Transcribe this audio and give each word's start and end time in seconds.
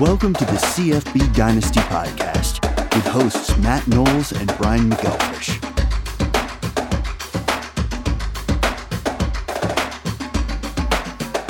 Welcome 0.00 0.32
to 0.32 0.46
the 0.46 0.52
CFB 0.52 1.34
Dynasty 1.34 1.80
Podcast 1.80 2.62
with 2.96 3.04
hosts 3.04 3.54
Matt 3.58 3.86
Knowles 3.86 4.32
and 4.32 4.46
Brian 4.56 4.88
McElfish. 4.88 5.62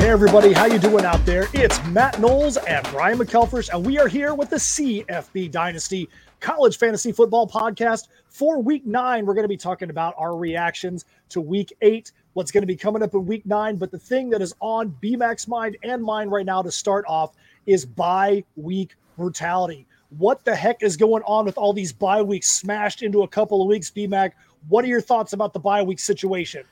Hey 0.01 0.09
everybody, 0.09 0.53
how 0.53 0.65
you 0.65 0.81
doing 0.81 1.05
out 1.05 1.25
there? 1.25 1.47
It's 1.53 1.81
Matt 1.91 2.19
Knowles 2.19 2.57
and 2.57 2.85
Brian 2.91 3.19
McElfish, 3.19 3.73
and 3.73 3.87
we 3.87 4.01
are 4.01 4.09
here 4.09 4.35
with 4.35 4.51
the 4.51 4.57
CFB 4.57 5.53
Dynasty 5.53 6.09
College 6.41 6.77
Fantasy 6.77 7.13
Football 7.13 7.47
Podcast. 7.47 8.09
For 8.31 8.61
week 8.61 8.85
nine, 8.85 9.27
we're 9.27 9.35
going 9.35 9.45
to 9.45 9.49
be 9.49 9.57
talking 9.57 9.91
about 9.91 10.15
our 10.19 10.37
reactions 10.37 11.05
to 11.29 11.41
week 11.41 11.73
eight, 11.83 12.11
what's 12.33 12.51
going 12.51 12.63
to 12.63 12.67
be 12.67 12.75
coming 12.75 13.05
up 13.05 13.15
in 13.15 13.27
week 13.27 13.47
nine. 13.47 13.77
But 13.77 13.93
the 13.93 13.99
thing 13.99 14.29
that 14.31 14.43
is 14.43 14.57
on 14.59 14.97
BMAC's 15.01 15.47
mind 15.47 15.77
and 15.85 16.03
mine 16.03 16.29
right 16.29 16.45
now 16.45 16.63
to 16.63 16.73
start 16.73 17.05
off 17.07 17.37
is 17.67 17.85
bye 17.85 18.45
week 18.57 18.95
brutality. 19.17 19.87
What 20.11 20.45
the 20.45 20.55
heck 20.55 20.83
is 20.83 20.97
going 20.97 21.23
on 21.25 21.45
with 21.45 21.57
all 21.57 21.73
these 21.73 21.93
bye 21.93 22.23
weeks 22.23 22.51
smashed 22.51 23.03
into 23.03 23.23
a 23.23 23.29
couple 23.29 23.63
of 23.63 23.69
weeks, 23.69 23.91
BMAC? 23.91 24.33
What 24.69 24.85
are 24.85 24.89
your 24.89 25.01
thoughts 25.01 25.33
about 25.33 25.53
the 25.53 25.61
bye 25.61 25.83
week 25.83 26.01
situation? 26.01 26.65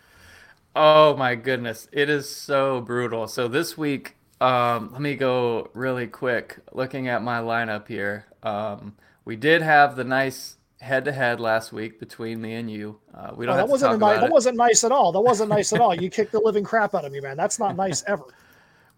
Oh 0.74 1.16
my 1.16 1.34
goodness, 1.34 1.88
it 1.92 2.08
is 2.08 2.28
so 2.28 2.80
brutal. 2.80 3.26
So 3.26 3.48
this 3.48 3.76
week, 3.76 4.16
um, 4.40 4.90
let 4.92 5.00
me 5.00 5.14
go 5.14 5.70
really 5.74 6.06
quick. 6.06 6.58
Looking 6.72 7.08
at 7.08 7.22
my 7.22 7.40
lineup 7.40 7.88
here, 7.88 8.26
um, 8.42 8.94
we 9.24 9.36
did 9.36 9.62
have 9.62 9.96
the 9.96 10.04
nice 10.04 10.56
head-to-head 10.80 11.40
last 11.40 11.72
week 11.72 11.98
between 11.98 12.40
me 12.40 12.54
and 12.54 12.70
you. 12.70 12.98
Uh, 13.12 13.32
we 13.34 13.46
don't. 13.46 13.54
Oh, 13.54 13.58
that 13.58 13.68
wasn't 13.68 13.98
nice. 13.98 14.20
That 14.20 14.30
wasn't 14.30 14.56
nice 14.56 14.84
at 14.84 14.92
all. 14.92 15.12
That 15.12 15.20
wasn't 15.20 15.50
nice 15.50 15.72
at 15.72 15.80
all. 15.80 15.94
You 16.00 16.10
kicked 16.10 16.32
the 16.32 16.40
living 16.40 16.64
crap 16.64 16.94
out 16.94 17.04
of 17.04 17.12
me, 17.12 17.20
man. 17.20 17.36
That's 17.36 17.58
not 17.58 17.76
nice 17.76 18.04
ever. 18.06 18.24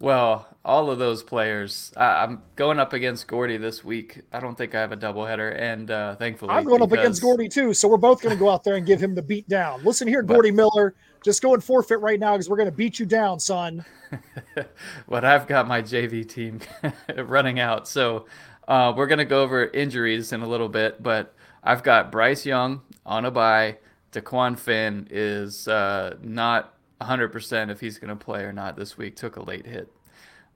Well, 0.01 0.49
all 0.65 0.91
of 0.91 0.99
those 0.99 1.23
players. 1.23 1.93
I, 1.95 2.25
am 2.25 2.43
going 2.57 2.79
up 2.79 2.95
against 2.95 3.27
Gordy 3.27 3.59
this 3.59 3.85
week. 3.85 4.23
I 4.33 4.41
don't 4.41 4.57
think 4.57 4.75
I 4.75 4.81
have 4.81 4.93
a 4.93 4.97
doubleheader, 4.97 5.55
and 5.61 5.91
uh, 5.91 6.17
thankfully, 6.17 6.53
I'm 6.53 6.65
going 6.65 6.81
because... 6.81 6.93
up 6.93 6.99
against 6.99 7.23
Gordy 7.23 7.49
too. 7.51 7.75
So 7.75 7.87
we're 7.87 7.99
both 7.99 8.23
going 8.23 8.35
to 8.35 8.39
go 8.39 8.49
out 8.49 8.65
there 8.65 8.77
and 8.77 8.87
give 8.87 8.99
him 8.99 9.15
the 9.15 9.23
beat 9.23 9.47
down. 9.47 9.85
Listen 9.85 10.09
here, 10.09 10.23
Gordy 10.23 10.51
but... 10.51 10.57
Miller, 10.57 10.95
just 11.23 11.43
go 11.43 11.53
and 11.53 11.63
forfeit 11.63 12.01
right 12.01 12.19
now 12.19 12.33
because 12.33 12.49
we're 12.49 12.57
going 12.57 12.71
to 12.71 12.77
beat 12.77 12.99
you 12.99 13.05
down, 13.05 13.39
son. 13.39 13.85
but 15.09 15.25
I've 15.25 15.47
got 15.47 15.69
my 15.69 15.83
JV 15.83 16.27
team 16.27 16.61
running 17.17 17.61
out, 17.61 17.87
so 17.87 18.25
uh, 18.69 18.95
we're 18.97 19.07
going 19.07 19.19
to 19.19 19.27
go 19.27 19.43
over 19.43 19.67
injuries 19.67 20.33
in 20.33 20.41
a 20.41 20.49
little 20.49 20.71
bit. 20.71 21.03
But 21.03 21.35
I've 21.63 21.83
got 21.83 22.11
Bryce 22.11 22.47
Young 22.47 22.81
on 23.05 23.27
a 23.27 23.31
bye. 23.31 23.77
DeQuan 24.13 24.59
Finn 24.59 25.07
is 25.11 25.69
uh, 25.69 26.17
not 26.23 26.75
100% 27.01 27.71
if 27.71 27.81
he's 27.81 27.99
going 27.99 28.17
to 28.17 28.25
play 28.25 28.43
or 28.43 28.53
not 28.53 28.77
this 28.77 28.97
week. 28.99 29.17
Took 29.17 29.37
a 29.37 29.43
late 29.43 29.67
hit. 29.67 29.91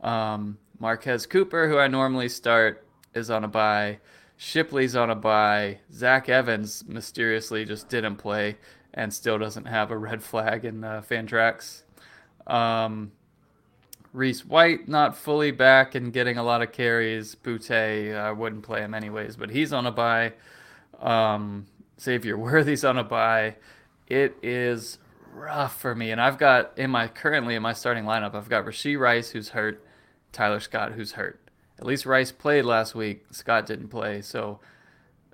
Um, 0.03 0.59
Marquez 0.79 1.27
Cooper, 1.27 1.69
who 1.69 1.79
I 1.79 1.89
normally 1.89 2.29
start, 2.29 2.87
is 3.15 3.31
on 3.31 3.45
a 3.45 3.49
bye. 3.49 3.99
Shipley's 4.37 4.97
on 4.97 5.11
a 5.11 5.15
bye. 5.15 5.79
Zach 5.93 6.29
Evans 6.29 6.85
mysteriously 6.87 7.65
just 7.65 7.89
didn't 7.89 8.17
play 8.17 8.57
and 8.93 9.13
still 9.13 9.39
doesn't 9.39 9.67
have 9.67 9.91
a 9.91 9.99
red 9.99 10.23
flag 10.23 10.65
in 10.65 10.85
uh, 10.85 11.03
Fantrax. 11.09 11.83
Um, 12.47 13.13
Reese 14.13 14.45
White 14.45 14.89
not 14.89 15.17
fully 15.17 15.51
back 15.51 15.95
and 15.95 16.13
getting 16.13 16.39
a 16.39 16.43
lot 16.43 16.63
of 16.63 16.73
carries. 16.73 17.35
Boutte, 17.35 18.15
I 18.17 18.31
wouldn't 18.33 18.63
play 18.63 18.81
him 18.81 18.95
anyways, 18.95 19.37
but 19.37 19.51
he's 19.51 19.73
on 19.73 19.87
a 19.87 19.93
bye. 19.93 20.33
Um, 21.01 21.67
Xavier 22.01 22.37
Worthy's 22.39 22.85
on 22.85 22.99
a 22.99 23.05
bye. 23.05 23.57
It 24.07 24.37
is 24.43 24.99
rough 25.35 25.79
for 25.81 25.95
me. 25.95 26.11
And 26.11 26.21
I've 26.21 26.39
got 26.39 26.73
in 26.77 26.91
my 26.91 27.09
currently 27.09 27.55
in 27.55 27.63
my 27.63 27.73
starting 27.73 28.05
lineup, 28.05 28.35
I've 28.35 28.49
got 28.49 28.65
Rashee 28.65 28.99
Rice 28.99 29.31
who's 29.31 29.51
hurt, 29.51 29.85
Tyler 30.33 30.61
Scott 30.61 30.93
who's 30.93 31.13
hurt. 31.13 31.41
At 31.79 31.87
least 31.87 32.07
Rice 32.07 32.33
played 32.33 32.65
last 32.65 32.95
week. 32.95 33.25
Scott 33.31 33.67
didn't 33.67 33.89
play, 33.89 34.23
so 34.23 34.61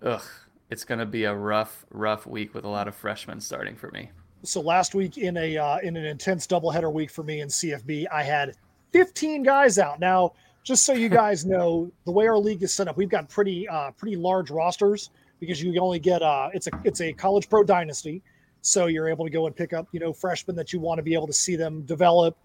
ugh, 0.02 0.24
it's 0.70 0.84
gonna 0.84 1.06
be 1.06 1.24
a 1.24 1.34
rough, 1.34 1.84
rough 1.90 2.26
week 2.26 2.54
with 2.54 2.64
a 2.64 2.68
lot 2.68 2.88
of 2.88 2.94
freshmen 2.94 3.40
starting 3.40 3.76
for 3.76 3.90
me. 3.90 4.10
So 4.42 4.60
last 4.60 4.94
week 4.94 5.18
in 5.18 5.36
a 5.36 5.56
uh, 5.56 5.78
in 5.78 5.96
an 5.96 6.04
intense 6.04 6.46
doubleheader 6.46 6.92
week 6.92 7.10
for 7.10 7.22
me 7.22 7.40
in 7.40 7.48
CFB, 7.48 8.06
I 8.10 8.22
had 8.22 8.54
15 8.92 9.42
guys 9.42 9.78
out. 9.78 10.00
Now, 10.00 10.32
just 10.64 10.84
so 10.84 10.92
you 10.92 11.08
guys 11.22 11.44
know, 11.44 11.90
the 12.04 12.12
way 12.12 12.26
our 12.26 12.38
league 12.38 12.62
is 12.62 12.72
set 12.72 12.88
up, 12.88 12.96
we've 12.96 13.10
got 13.10 13.28
pretty 13.28 13.68
uh, 13.68 13.90
pretty 13.92 14.16
large 14.16 14.50
rosters 14.50 15.10
because 15.40 15.62
you 15.62 15.78
only 15.80 15.98
get 15.98 16.22
uh, 16.22 16.48
it's 16.54 16.68
a 16.68 16.70
it's 16.84 17.00
a 17.00 17.12
college 17.12 17.48
pro 17.48 17.62
dynasty. 17.62 18.22
So 18.62 18.86
you're 18.86 19.08
able 19.08 19.24
to 19.24 19.30
go 19.30 19.46
and 19.46 19.54
pick 19.56 19.72
up, 19.72 19.88
you 19.92 20.00
know, 20.00 20.12
freshmen 20.12 20.56
that 20.56 20.72
you 20.72 20.80
want 20.80 20.98
to 20.98 21.02
be 21.02 21.14
able 21.14 21.26
to 21.26 21.32
see 21.32 21.56
them 21.56 21.82
develop. 21.82 22.36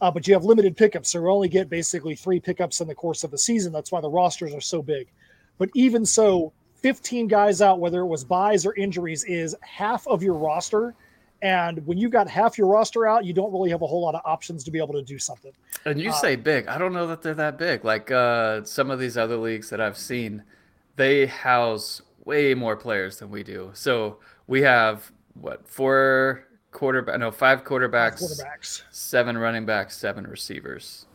Uh, 0.00 0.10
but 0.10 0.26
you 0.26 0.34
have 0.34 0.44
limited 0.44 0.76
pickups. 0.76 1.10
So 1.10 1.20
you 1.20 1.28
only 1.28 1.48
get 1.48 1.68
basically 1.68 2.14
three 2.14 2.40
pickups 2.40 2.80
in 2.80 2.88
the 2.88 2.94
course 2.94 3.24
of 3.24 3.30
the 3.30 3.38
season. 3.38 3.72
That's 3.72 3.90
why 3.90 4.00
the 4.00 4.10
rosters 4.10 4.54
are 4.54 4.60
so 4.60 4.82
big. 4.82 5.08
But 5.58 5.70
even 5.74 6.04
so, 6.04 6.52
15 6.82 7.28
guys 7.28 7.62
out, 7.62 7.80
whether 7.80 8.00
it 8.00 8.06
was 8.06 8.24
buys 8.24 8.66
or 8.66 8.74
injuries, 8.74 9.24
is 9.24 9.56
half 9.62 10.06
of 10.06 10.22
your 10.22 10.34
roster. 10.34 10.94
And 11.40 11.86
when 11.86 11.96
you've 11.96 12.10
got 12.10 12.28
half 12.28 12.58
your 12.58 12.66
roster 12.66 13.06
out, 13.06 13.24
you 13.24 13.32
don't 13.32 13.52
really 13.52 13.70
have 13.70 13.82
a 13.82 13.86
whole 13.86 14.02
lot 14.02 14.14
of 14.14 14.20
options 14.24 14.64
to 14.64 14.70
be 14.70 14.78
able 14.78 14.94
to 14.94 15.02
do 15.02 15.18
something. 15.18 15.52
And 15.86 16.00
you 16.00 16.10
uh, 16.10 16.12
say 16.12 16.36
big. 16.36 16.66
I 16.66 16.76
don't 16.76 16.92
know 16.92 17.06
that 17.06 17.22
they're 17.22 17.34
that 17.34 17.58
big. 17.58 17.84
Like 17.84 18.10
uh, 18.10 18.64
some 18.64 18.90
of 18.90 18.98
these 18.98 19.16
other 19.16 19.36
leagues 19.36 19.70
that 19.70 19.80
I've 19.80 19.96
seen, 19.96 20.42
they 20.96 21.26
house 21.26 22.02
way 22.24 22.54
more 22.54 22.76
players 22.76 23.18
than 23.18 23.30
we 23.30 23.42
do. 23.42 23.70
So 23.72 24.18
we 24.46 24.62
have 24.62 25.10
what 25.34 25.66
four 25.68 26.46
quarterback? 26.70 27.18
No, 27.18 27.30
five 27.30 27.64
quarterbacks, 27.64 28.22
quarterbacks, 28.22 28.82
seven 28.90 29.36
running 29.36 29.66
backs, 29.66 29.96
seven 29.96 30.26
receivers. 30.26 31.06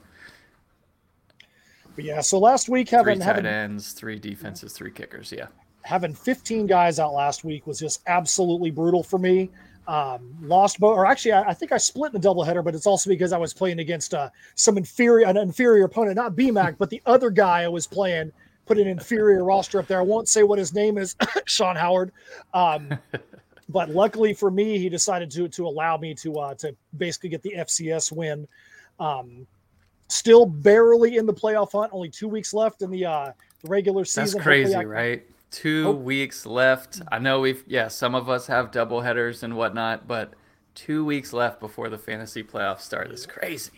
But 1.96 2.06
yeah, 2.06 2.22
so 2.22 2.40
last 2.40 2.70
week 2.70 2.90
having 2.90 3.18
three 3.18 3.26
tight 3.26 3.36
having, 3.36 3.46
ends, 3.46 3.94
three 3.94 4.20
defenses, 4.20 4.74
three 4.74 4.92
kickers. 4.92 5.32
Yeah, 5.32 5.48
having 5.84 6.14
15 6.14 6.68
guys 6.68 7.00
out 7.00 7.14
last 7.14 7.44
week 7.44 7.66
was 7.68 7.80
just 7.80 8.02
absolutely 8.08 8.72
brutal 8.72 9.04
for 9.04 9.20
me. 9.20 9.50
Um, 9.88 10.36
lost 10.44 10.80
both, 10.80 10.96
or 10.96 11.06
actually, 11.08 11.32
I, 11.32 11.50
I, 11.50 11.54
think 11.56 11.72
I 11.72 11.78
split 11.78 12.14
in 12.14 12.22
the 12.22 12.28
doubleheader, 12.28 12.64
but 12.64 12.76
it's 12.76 12.86
also 12.86 13.10
because 13.10 13.34
I 13.34 13.40
was 13.40 13.56
playing 13.56 13.80
against 13.80 14.14
uh, 14.14 14.30
some 14.54 14.78
inferior, 14.78 15.26
an 15.26 15.36
inferior 15.36 15.86
opponent, 15.86 16.16
not 16.16 16.36
BMAC, 16.36 16.76
but 16.78 16.92
the 16.92 17.02
other 17.08 17.32
guy 17.32 17.64
I 17.64 17.70
was 17.70 17.88
playing 17.88 18.32
put 18.68 18.78
an 18.78 18.88
inferior 18.88 19.44
roster 19.44 19.80
up 19.80 19.88
there. 19.88 19.98
I 19.98 20.04
won't 20.04 20.30
say 20.30 20.44
what 20.44 20.60
his 20.60 20.76
name 20.76 21.00
is, 21.00 21.16
Sean 21.46 21.76
Howard. 21.76 22.12
Um, 22.54 22.90
but 23.70 23.90
luckily 23.90 24.34
for 24.34 24.50
me, 24.50 24.80
he 24.80 24.90
decided 24.90 25.30
to 25.32 25.48
to 25.48 25.68
allow 25.68 25.96
me 25.96 26.14
to 26.16 26.40
uh, 26.40 26.56
to 26.56 26.76
basically 26.98 27.30
get 27.30 27.44
the 27.44 27.54
FCS 27.58 28.12
win. 28.12 28.48
Um, 29.00 29.48
still 30.08 30.46
barely 30.46 31.18
in 31.18 31.26
the 31.28 31.34
playoff 31.34 31.72
hunt. 31.72 31.92
Only 31.94 32.10
two 32.10 32.28
weeks 32.28 32.54
left 32.54 32.82
in 32.82 32.90
the 32.90 33.06
uh, 33.06 33.32
regular 33.64 34.04
season. 34.04 34.40
That's 34.40 34.44
crazy, 34.44 34.76
I, 34.76 34.84
right? 34.84 35.24
Two 35.52 35.92
weeks 35.92 36.46
left. 36.46 37.02
I 37.12 37.20
know 37.20 37.40
we've 37.40 37.64
yeah, 37.68 37.88
some 37.88 38.16
of 38.16 38.28
us 38.28 38.48
have 38.48 38.72
double 38.72 39.02
headers 39.02 39.44
and 39.44 39.56
whatnot, 39.56 40.08
but 40.08 40.34
two 40.74 41.06
weeks 41.06 41.32
left 41.32 41.60
before 41.60 41.90
the 41.90 41.98
fantasy 41.98 42.44
playoffs 42.44 42.82
start. 42.82 43.12
It's 43.12 43.26
crazy. 43.26 43.72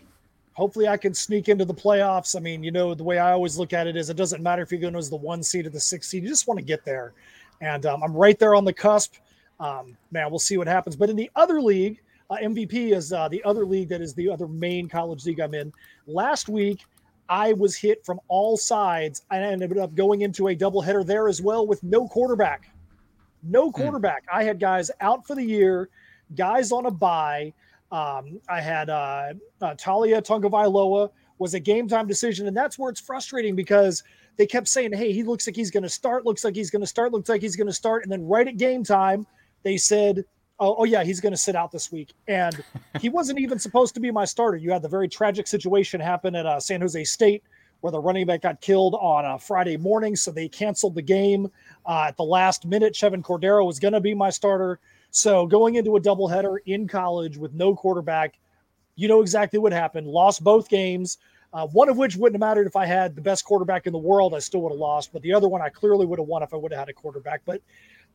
Hopefully, 0.53 0.87
I 0.87 0.97
can 0.97 1.13
sneak 1.13 1.49
into 1.49 1.65
the 1.65 1.73
playoffs. 1.73 2.35
I 2.35 2.39
mean, 2.39 2.63
you 2.63 2.71
know, 2.71 2.93
the 2.93 3.03
way 3.03 3.19
I 3.19 3.31
always 3.31 3.57
look 3.57 3.73
at 3.73 3.87
it 3.87 3.95
is, 3.95 4.09
it 4.09 4.17
doesn't 4.17 4.43
matter 4.43 4.61
if 4.61 4.71
you're 4.71 4.81
going 4.81 4.95
as 4.95 5.09
the 5.09 5.15
one 5.15 5.43
seed 5.43 5.65
or 5.65 5.69
the 5.69 5.79
six 5.79 6.07
seed. 6.07 6.23
You 6.23 6.29
just 6.29 6.47
want 6.47 6.59
to 6.59 6.65
get 6.65 6.85
there, 6.85 7.13
and 7.59 7.85
um, 7.85 8.03
I'm 8.03 8.13
right 8.13 8.39
there 8.39 8.55
on 8.55 8.63
the 8.63 8.73
cusp 8.73 9.15
um, 9.61 9.95
man, 10.11 10.29
we'll 10.29 10.39
see 10.39 10.57
what 10.57 10.67
happens. 10.67 10.95
But 10.95 11.09
in 11.09 11.15
the 11.15 11.29
other 11.35 11.61
league, 11.61 12.01
uh, 12.29 12.37
MVP 12.37 12.93
is 12.93 13.13
uh, 13.13 13.27
the 13.27 13.43
other 13.43 13.65
league 13.65 13.89
that 13.89 14.01
is 14.01 14.13
the 14.13 14.29
other 14.29 14.47
main 14.47 14.89
college 14.89 15.25
league 15.25 15.39
I'm 15.39 15.53
in. 15.53 15.71
Last 16.07 16.49
week, 16.49 16.83
I 17.29 17.53
was 17.53 17.75
hit 17.75 18.05
from 18.05 18.19
all 18.27 18.57
sides. 18.57 19.23
And 19.31 19.45
I 19.45 19.47
ended 19.47 19.77
up 19.77 19.95
going 19.95 20.21
into 20.21 20.49
a 20.49 20.55
doubleheader 20.55 21.05
there 21.05 21.27
as 21.27 21.41
well 21.41 21.67
with 21.67 21.81
no 21.83 22.07
quarterback. 22.07 22.69
No 23.43 23.71
hmm. 23.71 23.81
quarterback. 23.81 24.23
Mm. 24.25 24.37
I 24.37 24.43
had 24.43 24.59
guys 24.59 24.91
out 24.99 25.25
for 25.25 25.35
the 25.35 25.43
year, 25.43 25.89
guys 26.35 26.71
on 26.71 26.87
a 26.87 26.91
bye. 26.91 27.53
Um, 27.91 28.39
I 28.49 28.61
had 28.61 28.89
uh, 28.89 29.33
uh, 29.61 29.75
Taulia 29.75 30.21
Tagovailoa 30.21 31.09
was 31.39 31.53
a 31.53 31.59
game 31.59 31.87
time 31.87 32.07
decision, 32.07 32.47
and 32.47 32.55
that's 32.55 32.79
where 32.79 32.89
it's 32.89 33.01
frustrating 33.01 33.55
because 33.55 34.03
they 34.37 34.45
kept 34.45 34.69
saying, 34.69 34.93
"Hey, 34.93 35.11
he 35.11 35.23
looks 35.23 35.45
like 35.45 35.55
he's 35.55 35.71
going 35.71 35.83
to 35.83 35.89
start. 35.89 36.25
Looks 36.25 36.45
like 36.45 36.55
he's 36.55 36.69
going 36.69 36.81
to 36.81 36.87
start. 36.87 37.11
Looks 37.11 37.27
like 37.27 37.41
he's 37.41 37.57
going 37.57 37.67
to 37.67 37.73
start," 37.73 38.03
and 38.03 38.11
then 38.11 38.25
right 38.25 38.47
at 38.47 38.55
game 38.55 38.83
time, 38.83 39.27
they 39.63 39.77
said, 39.77 40.25
oh, 40.59 40.75
oh 40.79 40.83
yeah, 40.83 41.03
he's 41.03 41.19
going 41.19 41.33
to 41.33 41.37
sit 41.37 41.55
out 41.55 41.71
this 41.71 41.91
week. 41.91 42.13
And 42.27 42.63
he 42.99 43.09
wasn't 43.17 43.39
even 43.39 43.59
supposed 43.59 43.93
to 43.95 43.99
be 43.99 44.11
my 44.11 44.25
starter. 44.25 44.57
You 44.57 44.71
had 44.71 44.81
the 44.81 44.89
very 44.89 45.07
tragic 45.07 45.47
situation 45.47 45.99
happen 45.99 46.35
at 46.35 46.45
uh, 46.45 46.59
San 46.59 46.81
Jose 46.81 47.03
State 47.03 47.43
where 47.81 47.91
the 47.91 47.99
running 47.99 48.25
back 48.25 48.43
got 48.43 48.61
killed 48.61 48.95
on 48.95 49.25
a 49.25 49.37
Friday 49.37 49.75
morning. 49.75 50.15
So 50.15 50.31
they 50.31 50.47
canceled 50.47 50.95
the 50.95 51.01
game 51.01 51.51
uh, 51.85 52.05
at 52.07 52.17
the 52.17 52.23
last 52.23 52.65
minute. 52.65 52.93
Chevan 52.93 53.23
Cordeiro 53.23 53.65
was 53.65 53.79
going 53.79 53.93
to 53.93 53.99
be 53.99 54.13
my 54.13 54.29
starter. 54.29 54.79
So 55.09 55.45
going 55.45 55.75
into 55.75 55.95
a 55.97 56.01
doubleheader 56.01 56.57
in 56.65 56.87
college 56.87 57.37
with 57.37 57.53
no 57.53 57.75
quarterback, 57.75 58.39
you 58.95 59.07
know 59.07 59.21
exactly 59.21 59.59
what 59.59 59.73
happened. 59.73 60.07
Lost 60.07 60.43
both 60.43 60.69
games. 60.69 61.17
Uh, 61.53 61.67
one 61.67 61.89
of 61.89 61.97
which 61.97 62.15
wouldn't 62.15 62.41
have 62.41 62.47
mattered 62.47 62.65
if 62.65 62.77
I 62.77 62.85
had 62.85 63.13
the 63.15 63.21
best 63.21 63.43
quarterback 63.43 63.85
in 63.85 63.91
the 63.91 63.99
world. 63.99 64.33
I 64.33 64.39
still 64.39 64.61
would 64.61 64.71
have 64.71 64.79
lost. 64.79 65.11
But 65.11 65.21
the 65.21 65.33
other 65.33 65.49
one, 65.49 65.61
I 65.61 65.69
clearly 65.69 66.05
would 66.05 66.19
have 66.19 66.27
won 66.27 66.43
if 66.43 66.53
I 66.53 66.57
would 66.57 66.71
have 66.71 66.79
had 66.79 66.89
a 66.89 66.93
quarterback. 66.93 67.41
But 67.45 67.61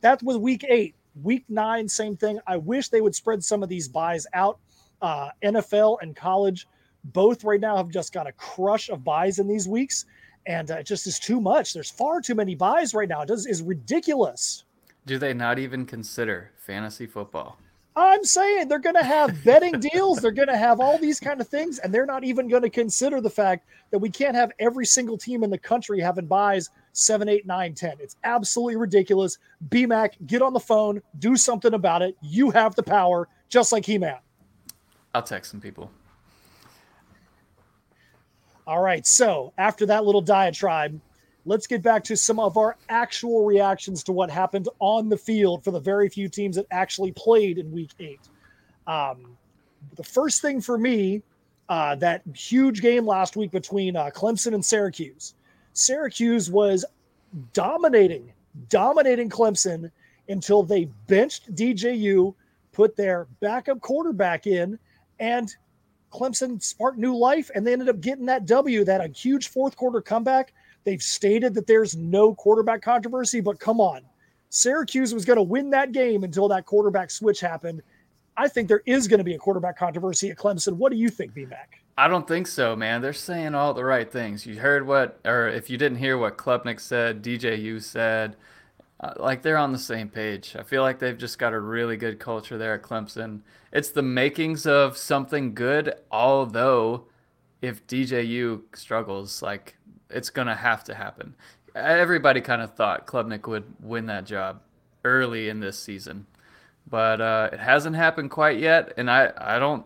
that 0.00 0.22
was 0.22 0.38
week 0.38 0.64
eight. 0.68 0.94
Week 1.22 1.44
nine, 1.48 1.88
same 1.88 2.16
thing. 2.16 2.38
I 2.46 2.56
wish 2.56 2.88
they 2.88 3.00
would 3.00 3.14
spread 3.14 3.42
some 3.42 3.62
of 3.62 3.68
these 3.68 3.88
buys 3.88 4.26
out. 4.34 4.58
Uh, 5.02 5.28
NFL 5.42 5.98
and 6.00 6.14
college, 6.16 6.66
both 7.04 7.44
right 7.44 7.60
now 7.60 7.76
have 7.76 7.90
just 7.90 8.12
got 8.12 8.26
a 8.26 8.32
crush 8.32 8.88
of 8.88 9.04
buys 9.04 9.38
in 9.38 9.46
these 9.48 9.68
weeks. 9.68 10.06
and 10.46 10.70
uh, 10.70 10.76
it 10.76 10.86
just 10.86 11.06
is 11.06 11.18
too 11.18 11.40
much. 11.40 11.72
There's 11.72 11.90
far 11.90 12.20
too 12.20 12.34
many 12.34 12.54
buys 12.54 12.94
right 12.94 13.08
now. 13.08 13.22
It 13.22 13.28
does 13.28 13.46
is 13.46 13.62
ridiculous. 13.62 14.64
Do 15.04 15.18
they 15.18 15.34
not 15.34 15.58
even 15.58 15.86
consider 15.86 16.52
fantasy 16.56 17.06
football? 17.06 17.58
I'm 17.94 18.24
saying 18.24 18.68
they're 18.68 18.78
going 18.78 18.96
to 18.96 19.04
have 19.04 19.42
betting 19.44 19.80
deals. 19.80 20.18
They're 20.18 20.30
going 20.30 20.48
to 20.48 20.56
have 20.56 20.80
all 20.80 20.98
these 20.98 21.18
kind 21.18 21.40
of 21.40 21.48
things, 21.48 21.78
and 21.78 21.92
they're 21.92 22.06
not 22.06 22.24
even 22.24 22.48
going 22.48 22.62
to 22.62 22.70
consider 22.70 23.20
the 23.20 23.30
fact 23.30 23.66
that 23.90 23.98
we 23.98 24.10
can't 24.10 24.36
have 24.36 24.52
every 24.58 24.84
single 24.84 25.16
team 25.16 25.42
in 25.42 25.50
the 25.50 25.58
country 25.58 26.00
having 26.00 26.26
buys 26.26 26.70
seven, 26.96 27.28
eight, 27.28 27.46
nine, 27.46 27.74
ten. 27.74 27.94
It's 28.00 28.16
absolutely 28.24 28.76
ridiculous. 28.76 29.38
BMAC, 29.68 30.26
get 30.26 30.42
on 30.42 30.52
the 30.52 30.60
phone, 30.60 31.02
do 31.18 31.36
something 31.36 31.74
about 31.74 32.02
it. 32.02 32.16
You 32.22 32.50
have 32.50 32.74
the 32.74 32.82
power, 32.82 33.28
just 33.48 33.70
like 33.70 33.84
He 33.84 33.98
Man. 33.98 34.16
I'll 35.14 35.22
text 35.22 35.50
some 35.50 35.60
people. 35.60 35.90
All 38.66 38.80
right. 38.80 39.06
So 39.06 39.52
after 39.58 39.86
that 39.86 40.04
little 40.04 40.20
diatribe, 40.20 40.98
let's 41.44 41.66
get 41.66 41.82
back 41.82 42.02
to 42.04 42.16
some 42.16 42.40
of 42.40 42.56
our 42.56 42.76
actual 42.88 43.44
reactions 43.44 44.02
to 44.04 44.12
what 44.12 44.30
happened 44.30 44.68
on 44.80 45.08
the 45.08 45.16
field 45.16 45.62
for 45.62 45.70
the 45.70 45.80
very 45.80 46.08
few 46.08 46.28
teams 46.28 46.56
that 46.56 46.66
actually 46.70 47.12
played 47.12 47.58
in 47.58 47.70
week 47.70 47.92
eight. 48.00 48.20
Um, 48.86 49.36
the 49.94 50.02
first 50.02 50.42
thing 50.42 50.60
for 50.60 50.78
me, 50.78 51.22
uh, 51.68 51.94
that 51.96 52.22
huge 52.34 52.80
game 52.80 53.06
last 53.06 53.36
week 53.36 53.50
between 53.50 53.96
uh, 53.96 54.10
Clemson 54.14 54.54
and 54.54 54.64
Syracuse. 54.64 55.34
Syracuse 55.76 56.50
was 56.50 56.86
dominating, 57.52 58.32
dominating 58.70 59.28
Clemson 59.28 59.90
until 60.26 60.62
they 60.62 60.86
benched 61.06 61.54
DJU, 61.54 62.34
put 62.72 62.96
their 62.96 63.26
backup 63.40 63.82
quarterback 63.82 64.46
in, 64.46 64.78
and 65.20 65.54
Clemson 66.10 66.62
sparked 66.62 66.96
new 66.96 67.14
life 67.14 67.50
and 67.54 67.66
they 67.66 67.74
ended 67.74 67.90
up 67.90 68.00
getting 68.00 68.24
that 68.24 68.46
W, 68.46 68.84
that 68.84 69.04
a 69.04 69.08
huge 69.08 69.48
fourth 69.48 69.76
quarter 69.76 70.00
comeback. 70.00 70.54
They've 70.84 71.02
stated 71.02 71.52
that 71.54 71.66
there's 71.66 71.94
no 71.94 72.34
quarterback 72.34 72.80
controversy, 72.80 73.42
but 73.42 73.60
come 73.60 73.78
on. 73.78 74.00
Syracuse 74.48 75.12
was 75.12 75.26
going 75.26 75.36
to 75.36 75.42
win 75.42 75.68
that 75.70 75.92
game 75.92 76.24
until 76.24 76.48
that 76.48 76.64
quarterback 76.64 77.10
switch 77.10 77.40
happened. 77.40 77.82
I 78.38 78.48
think 78.48 78.68
there 78.68 78.82
is 78.86 79.08
going 79.08 79.18
to 79.18 79.24
be 79.24 79.34
a 79.34 79.38
quarterback 79.38 79.76
controversy 79.76 80.30
at 80.30 80.38
Clemson. 80.38 80.74
What 80.74 80.90
do 80.90 80.96
you 80.96 81.10
think, 81.10 81.34
BMAC? 81.34 81.85
I 81.98 82.08
don't 82.08 82.28
think 82.28 82.46
so, 82.46 82.76
man. 82.76 83.00
They're 83.00 83.14
saying 83.14 83.54
all 83.54 83.72
the 83.72 83.84
right 83.84 84.10
things. 84.10 84.44
You 84.44 84.60
heard 84.60 84.86
what, 84.86 85.18
or 85.24 85.48
if 85.48 85.70
you 85.70 85.78
didn't 85.78 85.98
hear 85.98 86.18
what 86.18 86.36
Klubnik 86.36 86.78
said, 86.78 87.22
DJU 87.22 87.82
said, 87.82 88.36
uh, 89.00 89.14
like 89.16 89.42
they're 89.42 89.56
on 89.56 89.72
the 89.72 89.78
same 89.78 90.08
page. 90.08 90.56
I 90.58 90.62
feel 90.62 90.82
like 90.82 90.98
they've 90.98 91.16
just 91.16 91.38
got 91.38 91.54
a 91.54 91.60
really 91.60 91.96
good 91.96 92.18
culture 92.18 92.58
there 92.58 92.74
at 92.74 92.82
Clemson. 92.82 93.40
It's 93.72 93.90
the 93.90 94.02
makings 94.02 94.66
of 94.66 94.96
something 94.96 95.54
good, 95.54 95.94
although 96.10 97.06
if 97.62 97.86
DJU 97.86 98.62
struggles, 98.74 99.42
like 99.42 99.76
it's 100.10 100.30
going 100.30 100.48
to 100.48 100.54
have 100.54 100.84
to 100.84 100.94
happen. 100.94 101.34
Everybody 101.74 102.40
kind 102.40 102.62
of 102.62 102.74
thought 102.74 103.06
Klubnik 103.06 103.46
would 103.48 103.64
win 103.80 104.06
that 104.06 104.24
job 104.24 104.60
early 105.04 105.48
in 105.48 105.60
this 105.60 105.78
season, 105.78 106.26
but 106.88 107.20
uh, 107.20 107.50
it 107.52 107.60
hasn't 107.60 107.96
happened 107.96 108.30
quite 108.30 108.58
yet. 108.58 108.92
And 108.96 109.10
I, 109.10 109.32
I 109.36 109.58
don't, 109.58 109.84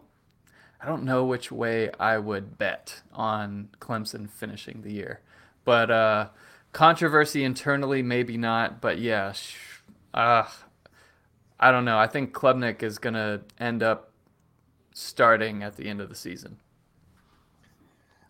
I 0.83 0.87
don't 0.87 1.05
know 1.05 1.25
which 1.25 1.53
way 1.53 1.91
I 1.99 2.19
would 2.19 2.57
bet 2.57 3.03
on 3.13 3.69
Clemson 3.81 4.31
finishing 4.31 4.81
the 4.83 4.93
year, 4.93 5.21
but 5.65 5.91
uh, 5.91 6.29
controversy 6.73 7.45
internally, 7.45 8.03
maybe 8.03 8.39
not, 8.39 8.81
but 8.81 8.99
yeah, 8.99 9.35
uh, 10.15 10.45
I 11.59 11.71
don't 11.71 11.85
know. 11.85 11.99
I 11.99 12.07
think 12.07 12.33
Klubnik 12.33 12.83
is 12.83 12.99
going 12.99 13.15
to 13.15 13.43
end 13.59 13.83
up 13.83 14.13
starting 14.95 15.63
at 15.63 15.77
the 15.77 15.87
end 15.87 16.01
of 16.01 16.09
the 16.09 16.15
season. 16.15 16.57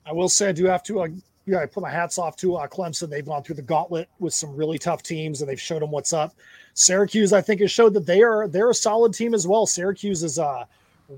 I 0.05 0.13
will 0.13 0.29
say 0.29 0.49
I 0.49 0.53
do 0.53 0.65
have 0.65 0.83
to. 0.85 1.03
Uh, 1.03 1.09
yeah, 1.47 1.59
I 1.59 1.67
put 1.67 1.83
my 1.83 1.91
hats 1.91 2.19
off 2.19 2.37
to 2.39 2.57
uh, 2.57 2.67
Clemson. 2.67 3.09
They've 3.09 3.25
gone 3.25 3.43
through 3.43 3.57
the 3.57 3.63
gauntlet 3.63 4.09
with 4.19 4.35
some 4.35 4.55
really 4.57 4.79
tough 4.79 5.03
teams, 5.03 5.41
and 5.41 5.49
they've 5.49 5.61
showed 5.61 5.83
them 5.83 5.91
what's 5.91 6.13
up. 6.13 6.35
Syracuse, 6.75 7.33
I 7.33 7.41
think, 7.41 7.61
has 7.61 7.71
showed 7.71 7.95
that 7.95 8.07
they 8.07 8.23
are 8.23 8.49
they're 8.49 8.71
a 8.71 8.75
solid 8.75 9.15
team 9.15 9.35
as 9.35 9.47
well. 9.47 9.67
Syracuse 9.67 10.23
is 10.23 10.39
uh, 10.39 10.65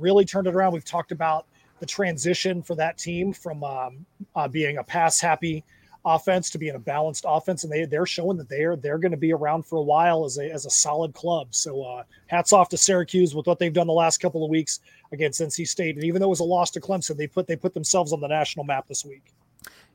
really 0.00 0.24
turned 0.24 0.46
it 0.46 0.54
around. 0.54 0.72
We've 0.72 0.84
talked 0.84 1.12
about 1.12 1.46
the 1.80 1.86
transition 1.86 2.62
for 2.62 2.74
that 2.76 2.96
team 2.98 3.32
from 3.32 3.64
um, 3.64 4.06
uh, 4.36 4.48
being 4.48 4.78
a 4.78 4.84
pass 4.84 5.20
happy 5.20 5.64
offense 6.04 6.50
to 6.50 6.58
being 6.58 6.74
a 6.74 6.78
balanced 6.78 7.24
offense, 7.26 7.64
and 7.64 7.72
they 7.72 7.84
they're 7.84 8.06
showing 8.06 8.36
that 8.36 8.48
they're 8.48 8.76
they're 8.76 8.98
going 8.98 9.12
to 9.12 9.18
be 9.18 9.32
around 9.32 9.64
for 9.64 9.76
a 9.76 9.82
while 9.82 10.24
as 10.24 10.38
a 10.38 10.50
as 10.50 10.66
a 10.66 10.70
solid 10.70 11.14
club. 11.14 11.48
So 11.50 11.82
uh, 11.82 12.04
hats 12.26 12.52
off 12.52 12.68
to 12.70 12.76
Syracuse 12.76 13.34
with 13.34 13.46
what 13.46 13.58
they've 13.58 13.72
done 13.72 13.86
the 13.86 13.92
last 13.92 14.18
couple 14.18 14.44
of 14.44 14.50
weeks 14.50 14.80
against 15.12 15.40
NC 15.40 15.66
State, 15.68 15.96
and 15.96 16.04
even 16.04 16.20
though 16.20 16.28
it 16.28 16.30
was 16.30 16.40
a 16.40 16.44
loss 16.44 16.70
to 16.72 16.80
Clemson, 16.80 17.16
they 17.16 17.26
put 17.26 17.46
they 17.46 17.56
put 17.56 17.74
themselves 17.74 18.12
on 18.12 18.20
the 18.20 18.28
national 18.28 18.64
map 18.64 18.86
this 18.88 19.04
week. 19.04 19.32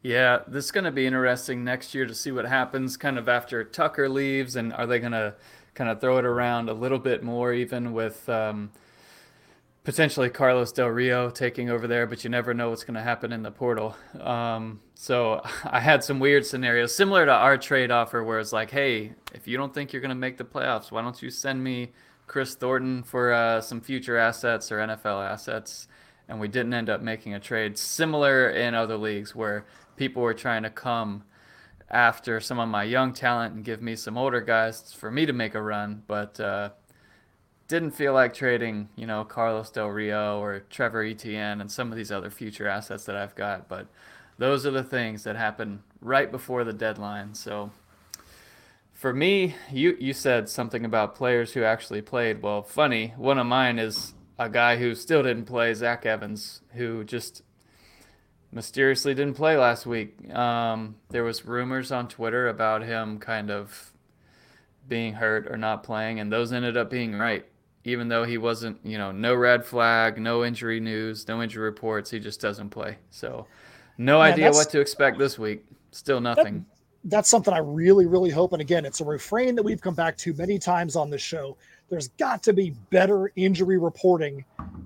Yeah, 0.04 0.40
this 0.48 0.66
is 0.66 0.72
going 0.72 0.84
to 0.84 0.92
be 0.92 1.06
interesting 1.06 1.64
next 1.64 1.96
year 1.96 2.06
to 2.06 2.14
see 2.14 2.32
what 2.32 2.46
happens 2.46 2.98
kind 2.98 3.18
of 3.18 3.28
after 3.28 3.64
Tucker 3.64 4.08
leaves, 4.08 4.56
and 4.56 4.72
are 4.74 4.86
they 4.86 5.00
going 5.00 5.12
to 5.12 5.36
kind 5.74 5.90
of 5.90 6.00
throw 6.00 6.18
it 6.18 6.26
around 6.26 6.70
a 6.70 6.74
little 6.74 7.00
bit 7.00 7.24
more, 7.24 7.54
even 7.54 7.94
with. 7.94 8.28
Um, 8.30 8.72
potentially 9.88 10.30
Carlos 10.30 10.74
Del 10.74 10.90
Rio 10.90 11.30
taking 11.30 11.70
over 11.70 11.88
there, 11.88 12.06
but 12.06 12.22
you 12.22 12.30
never 12.30 12.54
know 12.54 12.72
what's 12.72 12.84
going 12.84 12.96
to 12.96 13.02
happen 13.02 13.32
in 13.32 13.42
the 13.42 13.52
portal. 13.52 13.96
Um, 14.20 14.82
so 14.96 15.42
I 15.64 15.80
had 15.80 16.04
some 16.04 16.20
weird 16.20 16.46
scenarios 16.46 16.94
similar 16.94 17.26
to 17.26 17.32
our 17.32 17.58
trade 17.58 17.90
offer, 17.90 18.22
where 18.22 18.38
it's 18.38 18.52
like, 18.52 18.70
hey, 18.70 19.14
if 19.34 19.48
you 19.48 19.56
don't 19.56 19.74
think 19.74 19.94
you're 19.94 20.02
going 20.02 20.10
to 20.10 20.16
make 20.16 20.36
the 20.36 20.44
playoffs, 20.44 20.92
why 20.92 21.02
don't 21.02 21.22
you 21.22 21.30
send 21.30 21.64
me 21.64 21.94
Chris 22.28 22.54
Thornton 22.54 23.02
for 23.02 23.32
uh, 23.32 23.62
some 23.62 23.80
future 23.80 24.18
assets 24.18 24.74
or 24.74 24.80
NFL 24.80 25.26
assets? 25.26 25.88
And 26.28 26.42
we 26.42 26.50
didn't 26.50 26.74
end 26.74 26.90
up 26.90 27.02
making 27.02 27.34
a 27.34 27.40
trade. 27.40 27.78
Similar 27.78 28.50
in 28.50 28.76
other 28.76 28.98
leagues 28.98 29.34
where 29.34 29.66
people 29.96 30.22
were 30.22 30.34
trying 30.34 30.64
to 30.64 30.70
come 30.70 31.24
after 31.90 32.42
some 32.42 32.60
of 32.60 32.68
my 32.68 32.84
young 32.84 33.14
talent 33.14 33.56
and 33.56 33.64
give 33.64 33.82
me 33.82 33.96
some 33.96 34.18
older 34.18 34.42
guys 34.42 34.92
for 34.92 35.10
me 35.10 35.26
to 35.26 35.32
make 35.32 35.56
a 35.56 35.62
run, 35.62 36.04
but. 36.08 36.38
Uh, 36.42 36.72
didn't 37.68 37.92
feel 37.92 38.14
like 38.14 38.34
trading, 38.34 38.90
you 38.96 39.06
know, 39.06 39.24
Carlos 39.26 39.70
Del 39.70 39.88
Rio 39.88 40.40
or 40.40 40.62
Trevor 40.70 41.04
Etienne 41.04 41.60
and 41.60 41.72
some 41.72 41.92
of 41.92 41.98
these 41.98 42.12
other 42.12 42.30
future 42.30 42.68
assets 42.68 43.04
that 43.06 43.18
I've 43.18 43.36
got. 43.36 43.68
But 43.68 43.88
those 44.38 44.66
are 44.66 44.72
the 44.72 44.84
things 44.84 45.24
that 45.24 45.36
happen 45.36 45.84
right 46.00 46.32
before 46.32 46.64
the 46.64 46.74
deadline. 46.74 47.34
So 47.34 47.72
for 48.94 49.14
me, 49.14 49.56
you 49.72 49.98
you 50.00 50.14
said 50.14 50.50
something 50.50 50.86
about 50.86 51.16
players 51.16 51.54
who 51.54 51.64
actually 51.64 52.02
played. 52.02 52.42
Well, 52.42 52.64
funny, 52.64 53.14
one 53.18 53.38
of 53.38 53.46
mine 53.46 53.80
is 53.80 54.14
a 54.40 54.50
guy 54.50 54.78
who 54.78 54.96
still 54.96 55.24
didn't 55.24 55.46
play, 55.46 55.74
Zach 55.74 56.06
Evans, 56.06 56.62
who 56.74 57.04
just 57.04 57.42
mysteriously 58.52 59.14
didn't 59.14 59.36
play 59.36 59.58
last 59.58 59.86
week. 59.86 60.34
Um, 60.34 60.96
there 61.10 61.24
was 61.24 61.46
rumors 61.46 61.92
on 61.92 62.08
Twitter 62.08 62.48
about 62.48 62.84
him 62.84 63.20
kind 63.20 63.52
of 63.52 63.92
being 64.88 65.16
hurt 65.16 65.48
or 65.52 65.58
not 65.58 65.84
playing, 65.84 66.20
and 66.20 66.32
those 66.32 66.54
ended 66.54 66.78
up 66.78 66.90
being 66.90 67.18
right 67.18 67.46
even 67.88 68.10
though 68.10 68.26
he 68.26 68.38
wasn't, 68.38 68.78
you 68.84 68.98
know, 68.98 69.14
no 69.14 69.34
red 69.34 69.64
flag, 69.64 70.20
no 70.20 70.44
injury 70.44 70.82
news, 70.82 71.26
no 71.30 71.42
injury 71.42 71.64
reports, 71.64 72.12
he 72.12 72.20
just 72.20 72.42
doesn't 72.42 72.70
play. 72.70 72.98
So, 73.12 73.48
no 73.98 74.18
yeah, 74.18 74.34
idea 74.34 74.52
what 74.52 74.70
to 74.72 74.82
expect 74.82 75.18
this 75.18 75.40
week. 75.40 75.64
Still 75.92 76.20
nothing. 76.20 76.66
That, 77.04 77.10
that's 77.10 77.30
something 77.30 77.54
I 77.54 77.60
really, 77.60 78.06
really 78.06 78.30
hope. 78.30 78.52
And 78.52 78.62
again, 78.62 78.86
it's 78.86 79.00
a 79.00 79.06
refrain 79.06 79.56
that 79.56 79.64
we've 79.64 79.80
come 79.80 79.96
back 79.96 80.18
to 80.18 80.34
many 80.34 80.60
times 80.60 80.98
on 80.98 81.10
this 81.10 81.22
show. 81.22 81.56
There's 81.90 82.10
got 82.10 82.44
to 82.44 82.52
be 82.52 82.72
better 82.90 83.32
injury 83.38 83.78
reporting 83.78 84.44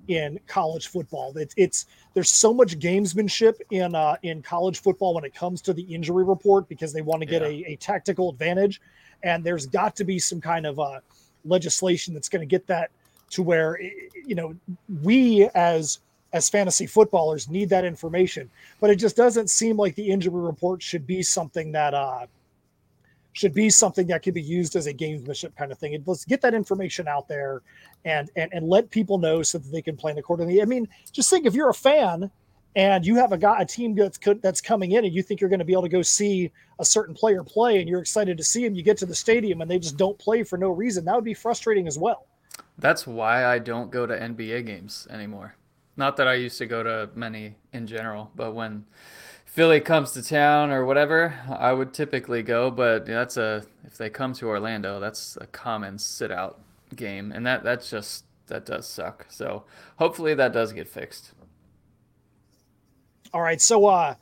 in 0.08 0.40
college 0.46 0.88
football. 0.88 1.36
It, 1.36 1.56
it's 1.58 1.88
there's 2.14 2.30
so 2.30 2.54
much 2.54 2.78
gamesmanship 2.78 3.56
in 3.72 3.96
uh, 3.96 4.18
in 4.22 4.44
college 4.44 4.80
football 4.80 5.16
when 5.16 5.24
it 5.24 5.34
comes 5.34 5.62
to 5.64 5.74
the 5.74 5.82
injury 5.82 6.24
report 6.24 6.70
because 6.70 6.94
they 6.94 7.02
want 7.02 7.22
to 7.22 7.26
get 7.26 7.42
yeah. 7.42 7.48
a, 7.48 7.74
a 7.74 7.76
tactical 7.78 8.30
advantage, 8.30 8.80
and 9.24 9.44
there's 9.44 9.66
got 9.66 9.96
to 9.96 10.04
be 10.04 10.20
some 10.20 10.40
kind 10.40 10.68
of 10.68 10.80
uh, 10.80 11.00
legislation 11.46 12.14
that's 12.14 12.30
going 12.30 12.42
to 12.42 12.46
get 12.46 12.68
that 12.68 12.92
to 13.30 13.44
where 13.44 13.80
you 14.26 14.36
know 14.36 14.56
we 15.04 15.50
as 15.56 16.00
as 16.34 16.50
fantasy 16.50 16.86
footballers 16.86 17.50
need 17.50 17.70
that 17.70 17.84
information 17.84 18.50
but 18.80 18.90
it 18.90 18.96
just 18.96 19.16
doesn't 19.16 19.50
seem 19.50 19.78
like 19.78 19.96
the 19.96 20.10
injury 20.10 20.42
report 20.42 20.82
should 20.82 21.06
be 21.06 21.22
something 21.22 21.72
that 21.72 21.94
uh 21.94 22.26
should 23.34 23.54
be 23.54 23.70
something 23.70 24.08
that 24.08 24.24
could 24.24 24.34
be 24.34 24.42
used 24.42 24.76
as 24.76 24.88
a 24.88 24.94
gamesmanship 24.94 25.56
kind 25.56 25.72
of 25.72 25.78
thing. 25.78 25.96
And 25.96 26.06
let's 26.06 26.26
get 26.26 26.42
that 26.42 26.54
information 26.54 27.08
out 27.08 27.28
there 27.28 27.62
and, 28.04 28.30
and 28.36 28.52
and 28.54 28.68
let 28.68 28.90
people 28.90 29.18
know 29.18 29.42
so 29.44 29.58
that 29.58 29.72
they 29.72 29.82
can 29.82 29.96
plan 29.96 30.18
accordingly. 30.18 30.62
I 30.62 30.66
mean, 30.66 30.88
just 31.12 31.30
think 31.30 31.46
if 31.46 31.54
you're 31.54 31.70
a 31.70 31.74
fan 31.74 32.30
and 32.76 33.06
you 33.06 33.16
have 33.16 33.32
a 33.32 33.38
guy, 33.38 33.62
a 33.62 33.66
team 33.66 33.96
that's 33.96 34.20
that's 34.42 34.62
coming 34.62 34.94
in, 34.94 35.06
and 35.06 35.14
you 35.14 35.22
think 35.22 35.42
you're 35.42 35.50
going 35.50 35.60
to 35.60 35.66
be 35.66 35.74
able 35.74 35.84
to 35.84 35.90
go 35.90 36.02
see 36.02 36.52
a 36.80 36.86
certain 36.86 37.14
player 37.14 37.44
play, 37.44 37.80
and 37.80 37.90
you're 37.90 38.02
excited 38.02 38.38
to 38.38 38.44
see 38.44 38.66
him. 38.66 38.76
You 38.76 38.84
get 38.84 38.98
to 38.98 39.06
the 39.06 39.16
stadium, 39.16 39.62
and 39.62 39.70
they 39.70 39.80
just 39.80 39.98
don't 39.98 40.18
play 40.18 40.44
for 40.44 40.58
no 40.58 40.70
reason. 40.70 41.06
That 41.06 41.16
would 41.16 41.26
be 41.26 41.34
frustrating 41.34 41.88
as 41.88 41.98
well. 41.98 42.28
That's 42.78 43.06
why 43.06 43.46
I 43.46 43.60
don't 43.60 43.92
go 43.92 44.06
to 44.06 44.18
NBA 44.18 44.66
games 44.66 45.08
anymore. 45.10 45.56
Not 45.98 46.18
that 46.18 46.28
I 46.28 46.36
used 46.36 46.58
to 46.60 46.66
go 46.66 46.84
to 46.84 47.10
many 47.14 47.56
in 47.74 47.86
general, 47.86 48.32
but 48.36 48.54
when 48.54 48.86
Philly 49.46 49.82
comes 49.82 50.12
to 50.14 50.24
town 50.24 50.72
or 50.72 50.86
whatever, 50.86 51.36
I 51.50 51.74
would 51.74 51.94
typically 51.94 52.42
go. 52.42 52.72
But 52.72 53.06
that's 53.06 53.36
a 53.36 53.66
if 53.86 53.98
they 53.98 54.10
come 54.10 54.34
to 54.36 54.48
Orlando, 54.48 55.00
that's 55.00 55.38
a 55.42 55.48
common 55.48 55.98
sit 55.98 56.32
out 56.32 56.62
game, 56.96 57.34
and 57.34 57.46
that 57.46 57.64
that's 57.64 57.90
just 57.90 58.24
that 58.48 58.66
does 58.66 58.88
suck. 58.88 59.26
So 59.30 59.64
hopefully 59.98 60.34
that 60.36 60.54
does 60.54 60.72
get 60.72 60.88
fixed. 60.88 61.34
All 63.34 63.42
right. 63.42 63.62
So 63.62 63.86
uh 63.86 64.16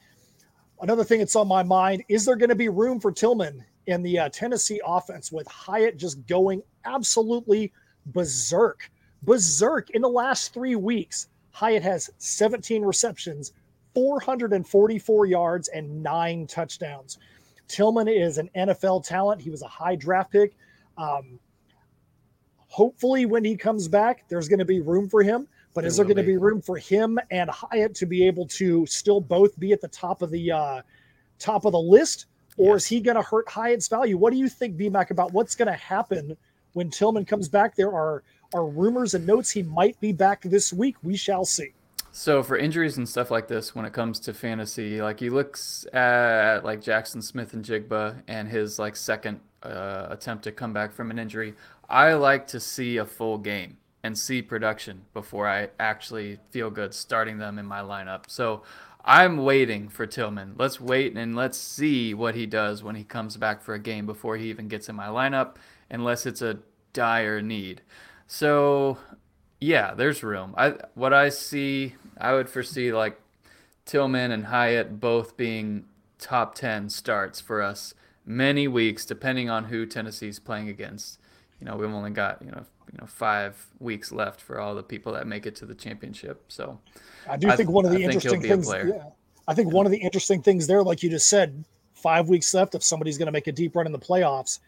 Another 0.82 1.04
thing 1.04 1.20
that's 1.20 1.36
on 1.36 1.48
my 1.48 1.64
mind 1.64 2.04
is 2.08 2.24
there 2.24 2.38
going 2.38 2.50
to 2.50 2.56
be 2.56 2.70
room 2.70 3.00
for 3.00 3.12
Tillman 3.12 3.66
in 3.88 4.02
the 4.02 4.18
uh, 4.20 4.30
Tennessee 4.30 4.80
offense 4.86 5.32
with 5.32 5.48
Hyatt 5.48 5.98
just 5.98 6.26
going 6.26 6.62
absolutely 6.86 7.74
berserk? 8.06 8.90
Berserk 9.24 9.90
in 9.90 10.02
the 10.02 10.10
last 10.10 10.54
three 10.54 10.76
weeks. 10.78 11.28
Hyatt 11.52 11.84
has 11.84 12.10
17 12.20 12.84
receptions, 12.84 13.52
444 13.94 15.26
yards, 15.26 15.68
and 15.68 16.02
nine 16.02 16.48
touchdowns. 16.48 17.18
Tillman 17.68 18.08
is 18.08 18.38
an 18.38 18.50
NFL 18.56 19.04
talent. 19.06 19.42
He 19.42 19.50
was 19.50 19.62
a 19.62 19.68
high 19.68 19.98
draft 19.98 20.32
pick. 20.32 20.56
Um, 20.98 21.40
hopefully, 22.68 23.26
when 23.26 23.44
he 23.44 23.58
comes 23.58 23.90
back, 23.90 24.24
there's 24.30 24.48
going 24.48 24.60
to 24.60 24.66
be 24.66 24.80
room 24.80 25.10
for 25.10 25.24
him. 25.24 25.48
But 25.74 25.86
is 25.86 25.96
there 25.96 26.06
going 26.06 26.18
to 26.18 26.24
be 26.24 26.38
room 26.38 26.62
for 26.62 26.78
him 26.78 27.20
and 27.30 27.50
Hyatt 27.50 27.94
to 27.96 28.06
be 28.06 28.26
able 28.26 28.48
to 28.48 28.86
still 28.86 29.22
both 29.22 29.58
be 29.60 29.72
at 29.72 29.82
the 29.82 29.88
top 29.88 30.22
of 30.22 30.32
the 30.32 30.52
uh, 30.52 30.82
top 31.38 31.66
of 31.66 31.72
the 31.74 31.80
list, 31.80 32.26
or 32.58 32.76
is 32.76 32.86
he 32.86 33.00
going 33.00 33.16
to 33.16 33.22
hurt 33.22 33.48
Hyatt's 33.48 33.88
value? 33.88 34.18
What 34.18 34.34
do 34.34 34.40
you 34.40 34.50
think, 34.50 34.78
BMAC, 34.78 35.12
about 35.12 35.32
what's 35.32 35.56
going 35.56 35.68
to 35.68 35.74
happen 35.74 36.36
when 36.74 36.90
Tillman 36.90 37.26
comes 37.26 37.48
back? 37.48 37.76
There 37.76 37.94
are 37.94 38.24
are 38.54 38.66
rumors 38.66 39.14
and 39.14 39.28
notes 39.28 39.52
he 39.52 39.64
might 39.64 40.00
be 40.00 40.12
back 40.12 40.42
this 40.42 40.74
week. 40.74 40.96
We 41.04 41.16
shall 41.16 41.46
see. 41.46 41.74
So 42.12 42.42
for 42.42 42.58
injuries 42.58 42.98
and 42.98 43.08
stuff 43.08 43.30
like 43.30 43.48
this, 43.48 43.76
when 43.76 43.86
it 43.86 43.94
comes 43.94 44.20
to 44.22 44.34
fantasy, 44.34 45.02
like 45.02 45.20
he 45.20 45.30
looks 45.30 45.86
at 45.94 46.66
like 46.66 46.82
Jaxon 46.82 47.22
Smith-Njigba 47.22 48.24
and 48.28 48.48
his 48.48 48.80
like 48.80 48.96
second 48.96 49.40
uh, 49.62 50.08
attempt 50.10 50.44
to 50.46 50.52
come 50.52 50.74
back 50.74 50.92
from 50.92 51.12
an 51.12 51.20
injury, 51.20 51.54
I 51.88 52.14
like 52.14 52.48
to 52.48 52.60
see 52.60 52.98
a 52.98 53.06
full 53.06 53.38
game 53.38 53.78
and 54.04 54.18
see 54.18 54.42
production 54.42 55.06
before 55.14 55.48
I 55.48 55.70
actually 55.80 56.40
feel 56.52 56.70
good 56.70 56.94
starting 56.94 57.38
them 57.38 57.60
in 57.60 57.66
my 57.66 57.82
lineup. 57.82 58.24
So 58.28 58.64
I'm 59.04 59.38
waiting 59.38 59.90
for 59.90 60.06
Tillman. 60.06 60.56
Let's 60.58 60.80
wait 60.80 61.16
and 61.16 61.36
let's 61.36 61.58
see 61.58 62.14
what 62.14 62.36
he 62.36 62.46
does 62.46 62.84
when 62.84 62.96
he 62.96 63.04
comes 63.04 63.38
back 63.38 63.62
for 63.62 63.74
a 63.74 63.80
game 63.80 64.06
before 64.06 64.38
he 64.38 64.50
even 64.50 64.68
gets 64.68 64.90
in 64.90 64.96
my 64.96 65.08
lineup, 65.08 65.56
unless 65.90 66.26
it's 66.26 66.42
a 66.42 66.60
dire 66.94 67.42
need. 67.42 67.82
So 68.28 68.98
yeah, 69.60 69.94
there's 69.94 70.24
room. 70.24 70.54
I 70.58 70.76
what 70.94 71.14
I 71.14 71.30
see, 71.30 71.96
I 72.18 72.34
would 72.34 72.50
foresee 72.50 72.94
like 72.94 73.20
Tillman 73.86 74.32
and 74.32 74.46
Hyatt 74.46 75.00
both 75.00 75.36
being 75.36 75.86
top 76.20 76.56
10 76.56 76.90
starts 76.90 77.40
for 77.40 77.62
us 77.62 77.94
many 78.26 78.68
weeks 78.68 79.06
depending 79.06 79.50
on 79.50 79.66
who 79.66 79.86
Tennessee's 79.86 80.40
playing 80.40 80.70
against. 80.70 81.20
You 81.60 81.66
know, 81.66 81.76
we've 81.76 81.90
only 81.90 82.12
got, 82.12 82.42
you 82.42 82.52
know, 82.52 82.64
you 82.92 82.98
know, 83.00 83.08
5 83.08 83.68
weeks 83.80 84.12
left 84.12 84.42
for 84.42 84.60
all 84.60 84.76
the 84.76 84.84
people 84.84 85.14
that 85.14 85.28
make 85.28 85.46
it 85.46 85.56
to 85.58 85.66
the 85.66 85.76
championship. 85.76 86.44
So 86.48 86.80
I 87.30 87.38
do 87.38 87.52
think 87.56 87.70
one 87.70 87.86
of 87.86 87.92
the 87.92 88.06
I 88.06 88.10
interesting 88.10 88.42
things 88.42 88.68
yeah, 88.70 89.04
I 89.48 89.54
think 89.54 89.72
one 89.72 89.86
of 89.86 89.92
the 89.92 89.98
interesting 89.98 90.42
things 90.42 90.68
there 90.68 90.84
like 90.84 91.04
you 91.04 91.10
just 91.10 91.30
said, 91.30 91.64
5 91.96 92.30
weeks 92.30 92.54
left 92.54 92.76
if 92.76 92.84
somebody's 92.84 93.18
going 93.18 93.28
to 93.28 93.32
make 93.32 93.48
a 93.48 93.52
deep 93.52 93.76
run 93.76 93.86
in 93.86 93.92
the 93.92 94.00
playoffs 94.00 94.60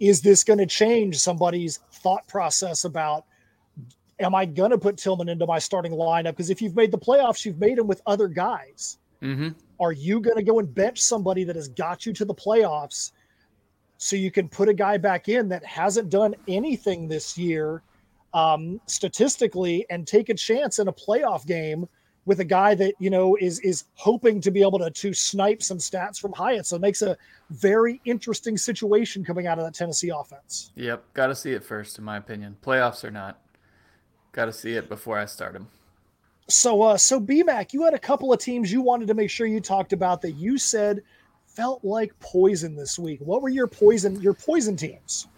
is 0.00 0.22
this 0.22 0.42
going 0.42 0.58
to 0.58 0.66
change 0.66 1.18
somebody's 1.18 1.78
thought 1.92 2.26
process 2.26 2.84
about 2.84 3.26
am 4.18 4.34
I 4.34 4.44
going 4.44 4.70
to 4.70 4.78
put 4.78 4.96
Tillman 4.96 5.28
into 5.28 5.46
my 5.46 5.58
starting 5.58 5.92
lineup? 5.92 6.32
Because 6.32 6.50
if 6.50 6.60
you've 6.60 6.76
made 6.76 6.90
the 6.90 6.98
playoffs, 6.98 7.44
you've 7.44 7.58
made 7.58 7.78
them 7.78 7.86
with 7.86 8.02
other 8.06 8.28
guys. 8.28 8.98
Mm-hmm. 9.22 9.50
Are 9.78 9.92
you 9.92 10.20
going 10.20 10.36
to 10.36 10.42
go 10.42 10.58
and 10.58 10.74
bench 10.74 11.00
somebody 11.00 11.44
that 11.44 11.56
has 11.56 11.68
got 11.68 12.04
you 12.06 12.12
to 12.14 12.24
the 12.24 12.34
playoffs 12.34 13.12
so 14.02 14.16
you 14.16 14.30
can 14.30 14.48
put 14.48 14.66
a 14.66 14.72
guy 14.72 14.96
back 14.96 15.28
in 15.28 15.46
that 15.50 15.62
hasn't 15.62 16.08
done 16.08 16.34
anything 16.48 17.06
this 17.06 17.36
year 17.36 17.82
um, 18.32 18.80
statistically 18.86 19.84
and 19.90 20.06
take 20.06 20.30
a 20.30 20.34
chance 20.34 20.78
in 20.78 20.88
a 20.88 20.92
playoff 20.92 21.46
game 21.46 21.86
with 22.24 22.40
a 22.40 22.44
guy 22.44 22.74
that 22.74 22.94
you 22.98 23.10
know 23.10 23.36
is 23.36 23.60
is 23.60 23.84
hoping 23.94 24.40
to 24.40 24.50
be 24.50 24.62
able 24.62 24.78
to 24.78 24.90
to 24.90 25.12
snipe 25.12 25.62
some 25.62 25.76
stats 25.76 26.18
from 26.18 26.32
Hyatt? 26.32 26.64
So 26.64 26.76
it 26.76 26.82
makes 26.82 27.02
a 27.02 27.14
very 27.50 28.00
interesting 28.06 28.56
situation 28.56 29.22
coming 29.22 29.46
out 29.46 29.58
of 29.58 29.66
that 29.66 29.74
Tennessee 29.74 30.08
offense. 30.08 30.72
Yep, 30.76 31.04
got 31.12 31.26
to 31.26 31.34
see 31.34 31.52
it 31.52 31.62
first, 31.62 31.98
in 31.98 32.04
my 32.04 32.16
opinion. 32.16 32.56
Playoffs 32.64 33.04
or 33.04 33.10
not. 33.10 33.38
Got 34.32 34.46
to 34.46 34.52
see 34.54 34.76
it 34.76 34.88
before 34.88 35.18
I 35.18 35.26
start 35.26 35.54
him. 35.54 35.66
So, 36.48 36.82
uh, 36.82 36.96
so 36.96 37.20
BMAC, 37.20 37.74
you 37.74 37.84
had 37.84 37.94
a 37.94 37.98
couple 37.98 38.32
of 38.32 38.40
teams 38.40 38.72
you 38.72 38.80
wanted 38.80 39.08
to 39.08 39.14
make 39.14 39.28
sure 39.28 39.46
you 39.46 39.60
talked 39.60 39.92
about 39.92 40.22
that 40.22 40.32
you 40.32 40.56
said 40.56 41.02
felt 41.60 41.84
like 41.84 42.18
poison 42.20 42.74
this 42.74 42.98
week. 42.98 43.20
What 43.20 43.42
were 43.42 43.50
your 43.50 43.66
poison 43.66 44.18
your 44.22 44.32
poison 44.32 44.76
teams? 44.76 45.28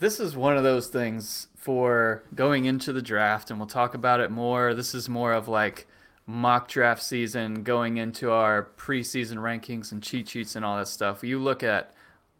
This 0.00 0.20
is 0.20 0.36
one 0.36 0.58
of 0.58 0.64
those 0.64 0.88
things 0.88 1.46
for 1.56 2.24
going 2.34 2.66
into 2.66 2.92
the 2.92 3.00
draft, 3.00 3.50
and 3.50 3.58
we'll 3.58 3.68
talk 3.68 3.94
about 3.94 4.20
it 4.20 4.30
more. 4.30 4.74
This 4.74 4.94
is 4.94 5.08
more 5.08 5.32
of 5.32 5.48
like 5.48 5.86
mock 6.26 6.68
draft 6.68 7.02
season, 7.02 7.62
going 7.62 7.96
into 7.96 8.30
our 8.30 8.68
preseason 8.76 9.36
rankings 9.36 9.92
and 9.92 10.02
cheat 10.02 10.28
sheets 10.28 10.56
and 10.56 10.62
all 10.62 10.76
that 10.76 10.88
stuff. 10.88 11.24
You 11.24 11.38
look 11.38 11.62
at 11.62 11.94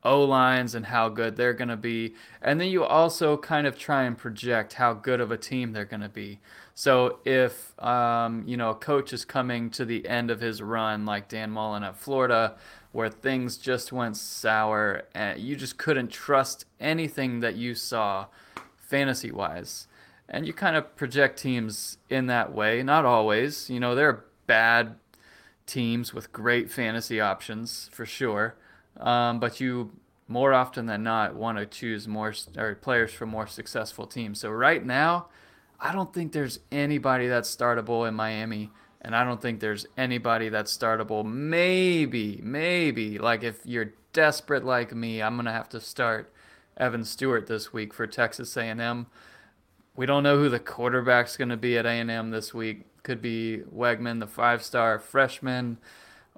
O 0.04 0.24
lines 0.24 0.74
and 0.74 0.84
how 0.84 1.08
good 1.08 1.36
they're 1.36 1.54
going 1.54 1.68
to 1.68 1.76
be. 1.76 2.14
And 2.40 2.60
then 2.60 2.68
you 2.68 2.84
also 2.84 3.36
kind 3.36 3.66
of 3.66 3.78
try 3.78 4.02
and 4.02 4.18
project 4.18 4.74
how 4.74 4.94
good 4.94 5.20
of 5.20 5.30
a 5.30 5.36
team 5.36 5.72
they're 5.72 5.84
going 5.84 6.00
to 6.00 6.08
be. 6.08 6.40
So 6.74 7.20
if, 7.24 7.78
um, 7.80 8.42
you 8.46 8.56
know, 8.56 8.70
a 8.70 8.74
coach 8.74 9.12
is 9.12 9.24
coming 9.24 9.70
to 9.70 9.84
the 9.84 10.06
end 10.08 10.30
of 10.30 10.40
his 10.40 10.60
run, 10.62 11.04
like 11.06 11.28
Dan 11.28 11.50
Mullen 11.50 11.84
at 11.84 11.96
Florida, 11.96 12.56
where 12.92 13.08
things 13.08 13.56
just 13.56 13.92
went 13.92 14.16
sour 14.16 15.02
and 15.14 15.40
you 15.40 15.56
just 15.56 15.78
couldn't 15.78 16.08
trust 16.08 16.66
anything 16.78 17.40
that 17.40 17.56
you 17.56 17.74
saw 17.74 18.26
fantasy 18.76 19.30
wise. 19.30 19.88
And 20.28 20.46
you 20.46 20.52
kind 20.52 20.76
of 20.76 20.94
project 20.96 21.38
teams 21.38 21.98
in 22.08 22.26
that 22.26 22.54
way. 22.54 22.82
Not 22.82 23.04
always. 23.04 23.68
You 23.68 23.80
know, 23.80 23.94
there 23.94 24.08
are 24.08 24.24
bad 24.46 24.96
teams 25.66 26.14
with 26.14 26.32
great 26.32 26.70
fantasy 26.70 27.20
options 27.20 27.88
for 27.92 28.06
sure 28.06 28.56
um, 28.98 29.40
but 29.40 29.60
you 29.60 29.92
more 30.28 30.52
often 30.52 30.86
than 30.86 31.02
not 31.02 31.34
want 31.34 31.58
to 31.58 31.66
choose 31.66 32.08
more 32.08 32.32
or 32.56 32.74
players 32.76 33.12
from 33.12 33.28
more 33.28 33.46
successful 33.46 34.06
teams. 34.06 34.40
So 34.40 34.50
right 34.50 34.84
now, 34.84 35.26
I 35.78 35.92
don't 35.92 36.14
think 36.14 36.32
there's 36.32 36.60
anybody 36.70 37.28
that's 37.28 37.54
startable 37.54 38.08
in 38.08 38.14
Miami, 38.14 38.70
and 39.02 39.14
I 39.14 39.24
don't 39.24 39.42
think 39.42 39.60
there's 39.60 39.86
anybody 39.96 40.48
that's 40.48 40.76
startable. 40.76 41.24
Maybe, 41.24 42.40
maybe 42.42 43.18
like 43.18 43.42
if 43.42 43.58
you're 43.64 43.92
desperate 44.12 44.64
like 44.64 44.94
me, 44.94 45.20
I'm 45.20 45.36
gonna 45.36 45.52
have 45.52 45.68
to 45.70 45.80
start 45.80 46.32
Evan 46.76 47.04
Stewart 47.04 47.46
this 47.46 47.72
week 47.72 47.92
for 47.92 48.06
Texas 48.06 48.56
A&M. 48.56 49.06
We 49.94 50.06
don't 50.06 50.22
know 50.22 50.38
who 50.38 50.48
the 50.48 50.58
quarterback's 50.58 51.36
going 51.36 51.50
to 51.50 51.56
be 51.56 51.76
at 51.76 51.84
A&M 51.84 52.30
this 52.30 52.54
week. 52.54 52.86
Could 53.02 53.20
be 53.20 53.62
Weigman, 53.74 54.20
the 54.20 54.26
five-star 54.26 54.98
freshman. 54.98 55.76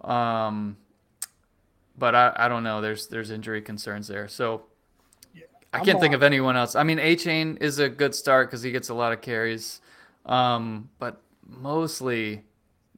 Um, 0.03 0.77
but 1.97 2.17
I, 2.17 2.33
I 2.35 2.49
don't 2.49 2.65
know. 2.65 2.81
There's 2.81 3.07
there's 3.07 3.31
injury 3.31 3.63
concerns 3.63 4.09
there, 4.09 4.27
so 4.27 4.63
I 5.73 5.81
can't 5.81 6.01
think 6.01 6.15
of 6.15 6.23
anyone 6.23 6.57
else. 6.57 6.75
I 6.75 6.83
mean, 6.83 6.99
Achane 6.99 7.61
is 7.63 7.79
a 7.79 7.89
good 7.89 8.15
start 8.15 8.49
because 8.49 8.63
he 8.63 8.73
gets 8.73 8.89
a 8.89 8.95
lot 8.95 9.13
of 9.13 9.21
carries, 9.21 9.81
um, 10.27 10.89
but 10.99 11.21
mostly 11.47 12.43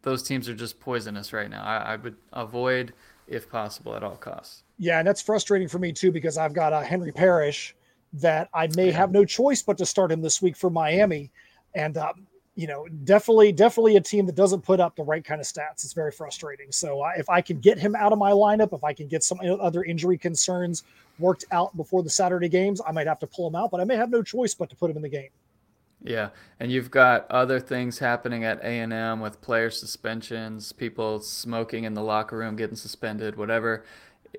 those 0.06 0.22
teams 0.22 0.48
are 0.48 0.54
just 0.54 0.78
poisonous 0.78 1.32
right 1.32 1.50
now. 1.50 1.64
I, 1.64 1.78
I, 1.78 1.96
would 1.96 2.14
avoid 2.32 2.92
if 3.26 3.50
possible 3.50 3.96
at 3.96 4.04
all 4.04 4.14
costs. 4.14 4.62
Yeah, 4.78 5.00
and 5.00 5.08
that's 5.08 5.20
frustrating 5.20 5.66
for 5.66 5.80
me 5.80 5.90
too 5.90 6.12
because 6.12 6.38
I've 6.38 6.54
got 6.54 6.72
a 6.72 6.80
Henry 6.80 7.10
Parrish 7.10 7.74
that 8.12 8.48
I 8.54 8.68
may 8.76 8.92
have 8.92 9.10
no 9.10 9.24
choice 9.24 9.62
but 9.62 9.76
to 9.78 9.84
start 9.84 10.12
him 10.12 10.22
this 10.22 10.40
week 10.40 10.56
for 10.56 10.70
Miami, 10.70 11.32
and 11.74 11.98
um, 11.98 12.24
you 12.54 12.68
know, 12.68 12.86
definitely, 13.02 13.50
definitely 13.50 13.96
a 13.96 14.00
team 14.00 14.26
that 14.26 14.36
doesn't 14.36 14.62
put 14.62 14.78
up 14.78 14.94
the 14.94 15.02
right 15.02 15.24
kind 15.24 15.40
of 15.40 15.46
stats. 15.48 15.82
It's 15.82 15.92
very 15.92 16.12
frustrating. 16.12 16.70
So 16.70 17.02
uh, 17.02 17.10
if 17.18 17.28
I 17.28 17.40
can 17.40 17.58
get 17.58 17.76
him 17.76 17.96
out 17.96 18.12
of 18.12 18.18
my 18.20 18.30
lineup, 18.30 18.72
if 18.72 18.84
I 18.84 18.92
can 18.92 19.08
get 19.08 19.24
some 19.24 19.40
other 19.60 19.82
injury 19.82 20.18
concerns 20.18 20.84
worked 21.18 21.46
out 21.50 21.76
before 21.76 22.04
the 22.04 22.10
Saturday 22.10 22.48
games, 22.48 22.80
I 22.86 22.92
might 22.92 23.08
have 23.08 23.18
to 23.18 23.26
pull 23.26 23.48
him 23.48 23.56
out, 23.56 23.72
but 23.72 23.80
I 23.80 23.84
may 23.84 23.96
have 23.96 24.10
no 24.10 24.22
choice 24.22 24.54
but 24.54 24.70
to 24.70 24.76
put 24.76 24.88
him 24.88 24.96
in 24.96 25.02
the 25.02 25.08
game. 25.08 25.30
Yeah, 26.06 26.30
and 26.60 26.70
you've 26.70 26.90
got 26.90 27.28
other 27.30 27.58
things 27.58 27.98
happening 27.98 28.44
at 28.44 28.60
A 28.60 28.80
and 28.80 28.92
M 28.92 29.20
with 29.20 29.40
player 29.40 29.70
suspensions, 29.70 30.72
people 30.72 31.20
smoking 31.20 31.84
in 31.84 31.94
the 31.94 32.02
locker 32.02 32.36
room, 32.36 32.54
getting 32.54 32.76
suspended, 32.76 33.36
whatever. 33.36 33.84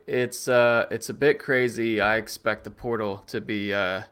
It's 0.05 0.47
uh, 0.47 0.85
it's 0.91 1.09
a 1.09 1.13
bit 1.13 1.39
crazy. 1.39 1.99
I 1.99 2.15
expect 2.17 2.63
the 2.63 2.71
portal 2.71 3.23
to 3.27 3.41
be 3.41 3.73
uh, 3.73 4.03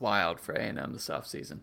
wild 0.00 0.40
for 0.40 0.52
A 0.54 0.62
and 0.62 0.78
M 0.78 0.92
this 0.92 1.08
offseason. 1.08 1.60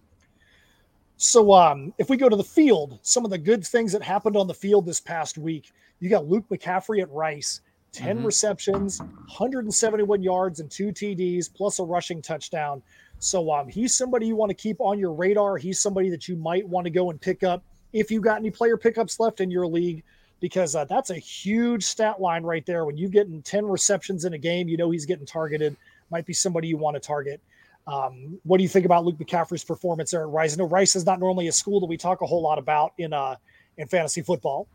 So 1.17 1.53
um, 1.53 1.93
if 1.97 2.09
we 2.09 2.17
go 2.17 2.29
to 2.29 2.35
the 2.35 2.43
field, 2.43 2.99
some 3.01 3.25
of 3.25 3.31
the 3.31 3.37
good 3.37 3.65
things 3.65 3.91
that 3.91 4.01
happened 4.01 4.35
on 4.35 4.47
the 4.47 4.53
field 4.53 4.85
this 4.85 4.99
past 4.99 5.37
week, 5.37 5.71
you 5.99 6.09
got 6.09 6.27
Luke 6.27 6.45
McCaffrey 6.49 7.01
at 7.01 7.11
Rice, 7.11 7.61
10 7.91 8.17
mm-hmm. 8.17 8.25
receptions, 8.25 8.99
171 8.99 10.23
yards, 10.23 10.59
and 10.59 10.69
two 10.69 10.87
TDs, 10.87 11.53
plus 11.53 11.79
a 11.79 11.83
rushing 11.83 12.21
touchdown. 12.21 12.81
So 13.23 13.51
um, 13.51 13.69
he's 13.69 13.95
somebody 13.95 14.27
you 14.27 14.35
want 14.35 14.49
to 14.49 14.53
keep 14.53 14.81
on 14.81 14.99
your 14.99 15.13
radar. 15.13 15.55
He's 15.57 15.79
somebody 15.79 16.09
that 16.09 16.27
you 16.27 16.35
might 16.35 16.67
want 16.67 16.85
to 16.85 16.91
go 16.91 17.09
and 17.09 17.19
pick 17.19 17.41
up 17.41 17.63
if 17.93 18.11
you 18.11 18.19
got 18.19 18.37
any 18.37 18.51
player 18.51 18.75
pickups 18.75 19.17
left 19.17 19.39
in 19.39 19.49
your 19.49 19.65
league, 19.65 20.03
because 20.41 20.75
uh, 20.75 20.83
that's 20.85 21.09
a 21.09 21.15
huge 21.15 21.83
stat 21.83 22.19
line 22.19 22.43
right 22.43 22.65
there. 22.65 22.83
When 22.83 22.97
you're 22.97 23.09
getting 23.09 23.41
10 23.41 23.65
receptions 23.65 24.25
in 24.25 24.33
a 24.33 24.37
game, 24.37 24.67
you 24.67 24.75
know 24.75 24.91
he's 24.91 25.05
getting 25.05 25.25
targeted. 25.25 25.77
Might 26.11 26.25
be 26.25 26.33
somebody 26.33 26.67
you 26.67 26.75
want 26.75 26.95
to 26.95 26.99
target. 26.99 27.39
Um, 27.87 28.39
what 28.43 28.57
do 28.57 28.63
you 28.63 28.69
think 28.69 28.85
about 28.85 29.05
Luke 29.05 29.17
McCaffrey's 29.17 29.63
performance 29.63 30.11
there 30.11 30.23
at 30.23 30.29
Rice? 30.29 30.53
I 30.53 30.57
know 30.57 30.67
Rice 30.67 30.97
is 30.97 31.05
not 31.05 31.19
normally 31.19 31.47
a 31.47 31.53
school 31.53 31.79
that 31.79 31.85
we 31.85 31.95
talk 31.95 32.21
a 32.21 32.25
whole 32.25 32.41
lot 32.41 32.59
about 32.59 32.91
in 32.97 33.13
uh, 33.13 33.35
in 33.77 33.87
fantasy 33.87 34.21
football. 34.21 34.67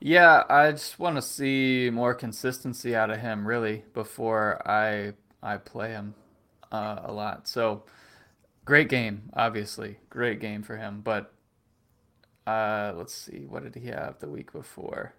Yeah, 0.00 0.44
I 0.48 0.70
just 0.70 0.98
want 0.98 1.16
to 1.16 1.22
see 1.22 1.90
more 1.92 2.14
consistency 2.14 2.96
out 2.96 3.10
of 3.10 3.20
him, 3.20 3.46
really, 3.46 3.84
before 3.92 4.66
I 4.66 5.12
I 5.42 5.58
play 5.58 5.90
him 5.90 6.14
uh, 6.72 7.00
a 7.04 7.12
lot. 7.12 7.46
So, 7.46 7.84
great 8.64 8.88
game, 8.88 9.30
obviously, 9.34 9.98
great 10.10 10.40
game 10.40 10.62
for 10.62 10.76
him. 10.76 11.00
But 11.02 11.32
uh, 12.46 12.94
let's 12.96 13.14
see, 13.14 13.46
what 13.48 13.62
did 13.62 13.80
he 13.80 13.88
have 13.88 14.18
the 14.18 14.28
week 14.28 14.52
before? 14.52 15.14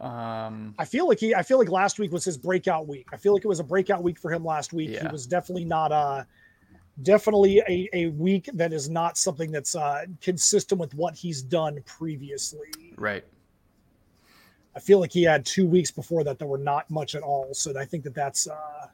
Um, 0.00 0.74
I 0.78 0.84
feel 0.84 1.08
like 1.08 1.20
he. 1.20 1.34
I 1.34 1.42
feel 1.42 1.58
like 1.58 1.70
last 1.70 1.98
week 1.98 2.12
was 2.12 2.24
his 2.24 2.36
breakout 2.36 2.86
week. 2.86 3.06
I 3.12 3.16
feel 3.16 3.32
like 3.32 3.44
it 3.44 3.48
was 3.48 3.60
a 3.60 3.64
breakout 3.64 4.02
week 4.02 4.18
for 4.18 4.32
him 4.32 4.44
last 4.44 4.72
week. 4.72 4.90
Yeah. 4.90 5.02
He 5.02 5.08
was 5.08 5.26
definitely 5.26 5.64
not 5.64 5.92
uh 5.92 6.24
definitely 7.02 7.58
a, 7.68 7.88
a 7.92 8.06
week 8.08 8.48
that 8.54 8.72
is 8.72 8.88
not 8.88 9.18
something 9.18 9.50
that's 9.50 9.76
uh, 9.76 10.06
consistent 10.20 10.80
with 10.80 10.94
what 10.94 11.14
he's 11.14 11.42
done 11.42 11.82
previously. 11.84 12.68
right. 12.96 13.24
I 14.74 14.78
feel 14.78 15.00
like 15.00 15.12
he 15.12 15.22
had 15.22 15.46
two 15.46 15.66
weeks 15.66 15.90
before 15.90 16.22
that 16.24 16.38
that 16.38 16.46
were 16.46 16.58
not 16.58 16.90
much 16.90 17.14
at 17.14 17.22
all. 17.22 17.54
So 17.54 17.72
I 17.78 17.86
think 17.86 18.04
that 18.04 18.14
that's 18.14 18.46
uh, 18.46 18.86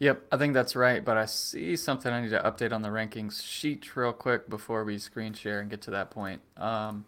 Yep, 0.00 0.26
I 0.32 0.36
think 0.36 0.54
that's 0.54 0.76
right. 0.76 1.04
But 1.04 1.16
I 1.16 1.26
see 1.26 1.76
something 1.76 2.12
I 2.12 2.20
need 2.20 2.30
to 2.30 2.40
update 2.40 2.72
on 2.72 2.82
the 2.82 2.88
rankings 2.88 3.42
sheet 3.42 3.96
real 3.96 4.12
quick 4.12 4.48
before 4.48 4.84
we 4.84 4.98
screen 4.98 5.32
share 5.32 5.60
and 5.60 5.70
get 5.70 5.82
to 5.82 5.90
that 5.92 6.10
point. 6.10 6.40
Um, 6.56 7.04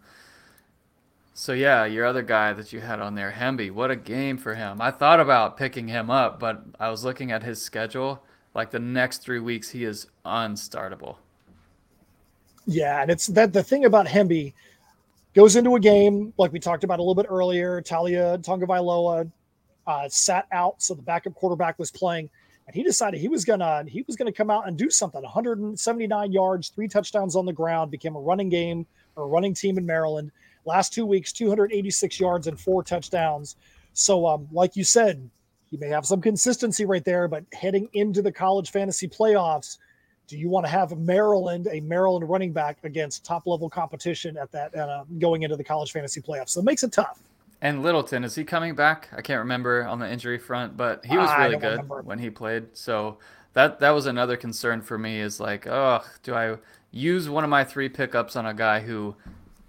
so 1.35 1.52
yeah, 1.52 1.85
your 1.85 2.07
other 2.07 2.23
guy 2.23 2.55
that 2.55 2.73
you 2.73 2.81
had 2.81 3.00
on 3.00 3.14
there, 3.14 3.33
Hemby, 3.33 3.71
what 3.71 3.90
a 3.90 3.97
game 3.97 4.38
for 4.38 4.55
him. 4.55 4.81
I 4.81 4.90
thought 4.90 5.21
about 5.21 5.59
picking 5.59 5.88
him 5.88 6.11
up, 6.11 6.40
but 6.40 6.64
I 6.81 6.88
was 6.88 7.05
looking 7.05 7.31
at 7.31 7.43
his 7.43 7.61
schedule. 7.61 8.23
Like 8.55 8.71
the 8.71 8.78
next 8.78 9.19
three 9.19 9.40
weeks, 9.40 9.69
he 9.69 9.85
is 9.85 10.07
unstartable. 10.25 11.16
Yeah, 12.66 13.02
and 13.02 13.11
it's 13.11 13.26
that 13.28 13.52
the 13.52 13.62
thing 13.62 13.85
about 13.85 14.07
Hemby 14.07 14.55
goes 15.35 15.57
into 15.57 15.76
a 15.76 15.81
game 15.81 16.33
like 16.38 16.52
we 16.52 16.59
talked 16.59 16.85
about 16.85 16.99
a 16.99 17.02
little 17.02 17.14
bit 17.14 17.26
earlier. 17.28 17.83
Talia 17.83 18.38
Tonga 18.38 18.66
uh, 19.87 20.09
sat 20.09 20.47
out, 20.50 20.83
so 20.83 20.95
the 20.95 21.02
backup 21.02 21.35
quarterback 21.35 21.78
was 21.78 21.90
playing, 21.90 22.31
and 22.67 22.75
he 22.75 22.83
decided 22.83 23.21
he 23.21 23.29
was 23.29 23.45
gonna 23.45 23.85
he 23.87 24.03
was 24.07 24.17
gonna 24.17 24.33
come 24.33 24.51
out 24.51 24.67
and 24.67 24.77
do 24.77 24.91
something. 24.91 25.23
179 25.23 26.33
yards, 26.33 26.69
three 26.71 26.89
touchdowns 26.89 27.37
on 27.37 27.47
the 27.47 27.53
ground, 27.53 27.91
became 27.91 28.17
a 28.17 28.21
running 28.21 28.49
game 28.49 28.87
or 29.15 29.29
running 29.29 29.55
team 29.55 29.79
in 29.79 29.87
Maryland. 29.87 30.33
Last 30.65 30.93
two 30.93 31.07
weeks, 31.07 31.33
286 31.33 32.19
yards 32.19 32.49
and 32.49 32.59
four 32.59 32.83
touchdowns. 32.83 33.57
So, 33.93 34.27
um, 34.27 34.49
like 34.51 34.75
you 34.75 34.83
said, 34.83 35.31
he 35.71 35.77
may 35.77 35.89
have 35.89 36.05
some 36.05 36.21
consistency 36.21 36.85
right 36.85 37.05
there, 37.05 37.29
but 37.29 37.45
heading 37.53 37.89
into 37.93 38.21
the 38.21 38.33
college 38.33 38.71
fantasy 38.71 39.09
playoffs, 39.09 39.79
do 40.27 40.37
you 40.37 40.49
want 40.49 40.67
to 40.67 40.71
have 40.71 40.97
Maryland, 40.99 41.69
a 41.71 41.81
Maryland 41.81 42.29
running 42.29 42.53
back 42.53 42.79
against 42.83 43.25
top 43.25 43.47
level 43.47 43.71
competition 43.71 44.37
at 44.37 44.51
that 44.51 44.75
uh, 44.77 45.05
going 45.19 45.43
into 45.43 45.57
the 45.57 45.65
college 45.65 45.93
fantasy 45.93 46.21
playoffs? 46.21 46.51
So 46.51 46.61
it 46.61 46.65
makes 46.65 46.83
it 46.83 46.93
tough. 46.93 47.21
And 47.63 47.83
Littleton, 47.83 48.23
is 48.25 48.35
he 48.35 48.45
coming 48.45 48.75
back? 48.75 49.09
I 49.17 49.23
can't 49.23 49.39
remember 49.39 49.87
on 49.87 49.99
the 49.99 50.11
injury 50.11 50.39
front, 50.39 50.77
but 50.77 51.05
he 51.05 51.17
was 51.17 51.31
really 51.39 51.57
good 51.57 51.71
remember. 51.71 52.03
when 52.03 52.19
he 52.19 52.29
played. 52.29 52.67
So 52.75 53.19
that 53.55 53.81
that 53.81 53.91
was 53.91 54.07
another 54.07 54.37
concern 54.37 54.83
for 54.83 54.99
me 54.99 55.21
is 55.21 55.41
like, 55.41 55.67
oh, 55.67 56.03
do 56.23 56.35
I 56.35 56.57
use 56.91 57.29
one 57.29 57.45
of 57.45 57.51
my 57.51 57.65
three 57.65 57.89
pickups 57.89 58.37
on 58.37 58.47
a 58.47 58.53
guy 58.53 58.81
who 58.81 59.17